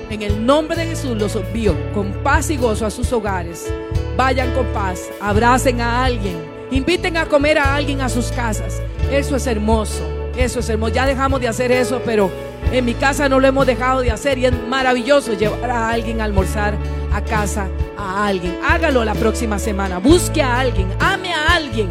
En 0.10 0.22
el 0.22 0.46
nombre 0.46 0.78
de 0.78 0.88
Jesús 0.88 1.18
los 1.18 1.36
envío 1.36 1.76
con 1.94 2.12
paz 2.24 2.50
y 2.50 2.58
gozo 2.58 2.86
a 2.86 2.92
sus 2.92 3.12
hogares. 3.12 3.72
Vayan 4.16 4.54
con 4.54 4.66
paz, 4.68 5.10
abracen 5.20 5.82
a 5.82 6.06
alguien, 6.06 6.56
Inviten 6.72 7.16
a 7.18 7.28
comer 7.28 7.60
a 7.60 7.76
alguien 7.76 8.02
a 8.02 8.10
sus 8.10 8.32
casas. 8.32 8.82
Eso 9.12 9.36
es 9.36 9.48
hermoso. 9.48 10.04
Eso 10.36 10.60
es 10.60 10.70
hermoso. 10.70 10.94
Ya 10.94 11.06
dejamos 11.06 11.40
de 11.40 11.48
hacer 11.48 11.72
eso, 11.72 12.02
pero 12.04 12.30
en 12.72 12.84
mi 12.84 12.96
casa 12.96 13.30
no 13.30 13.40
lo 13.40 13.48
hemos 13.48 13.66
dejado 13.68 14.02
de 14.02 14.12
hacer 14.12 14.38
y 14.38 14.46
es 14.46 14.54
maravilloso 14.68 15.34
llevar 15.34 15.70
a 15.70 15.90
alguien 15.90 16.22
a 16.22 16.24
almorzar 16.24 16.76
a 17.14 17.22
casa 17.22 17.68
a 17.98 18.28
alguien. 18.28 18.58
Hágalo 18.68 19.06
la 19.06 19.14
próxima 19.14 19.60
semana. 19.60 20.00
Busque 20.00 20.42
a 20.42 20.60
alguien. 20.60 20.88
Ame 21.00 21.34
a 21.34 21.56
alguien. 21.56 21.90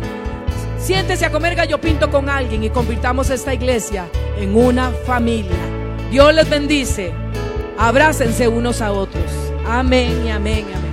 Siéntese 0.78 1.24
a 1.24 1.30
comer 1.30 1.54
gallo 1.54 1.80
pinto 1.80 2.10
con 2.10 2.28
alguien 2.28 2.64
y 2.64 2.70
convirtamos 2.70 3.30
esta 3.30 3.54
iglesia 3.54 4.06
en 4.36 4.56
una 4.56 4.90
familia. 4.90 5.56
Dios 6.10 6.34
les 6.34 6.50
bendice. 6.50 7.23
Abrácense 7.78 8.48
unos 8.48 8.80
a 8.80 8.92
otros. 8.92 9.30
Amén 9.66 10.24
y 10.24 10.30
amén. 10.30 10.64
amén. 10.74 10.83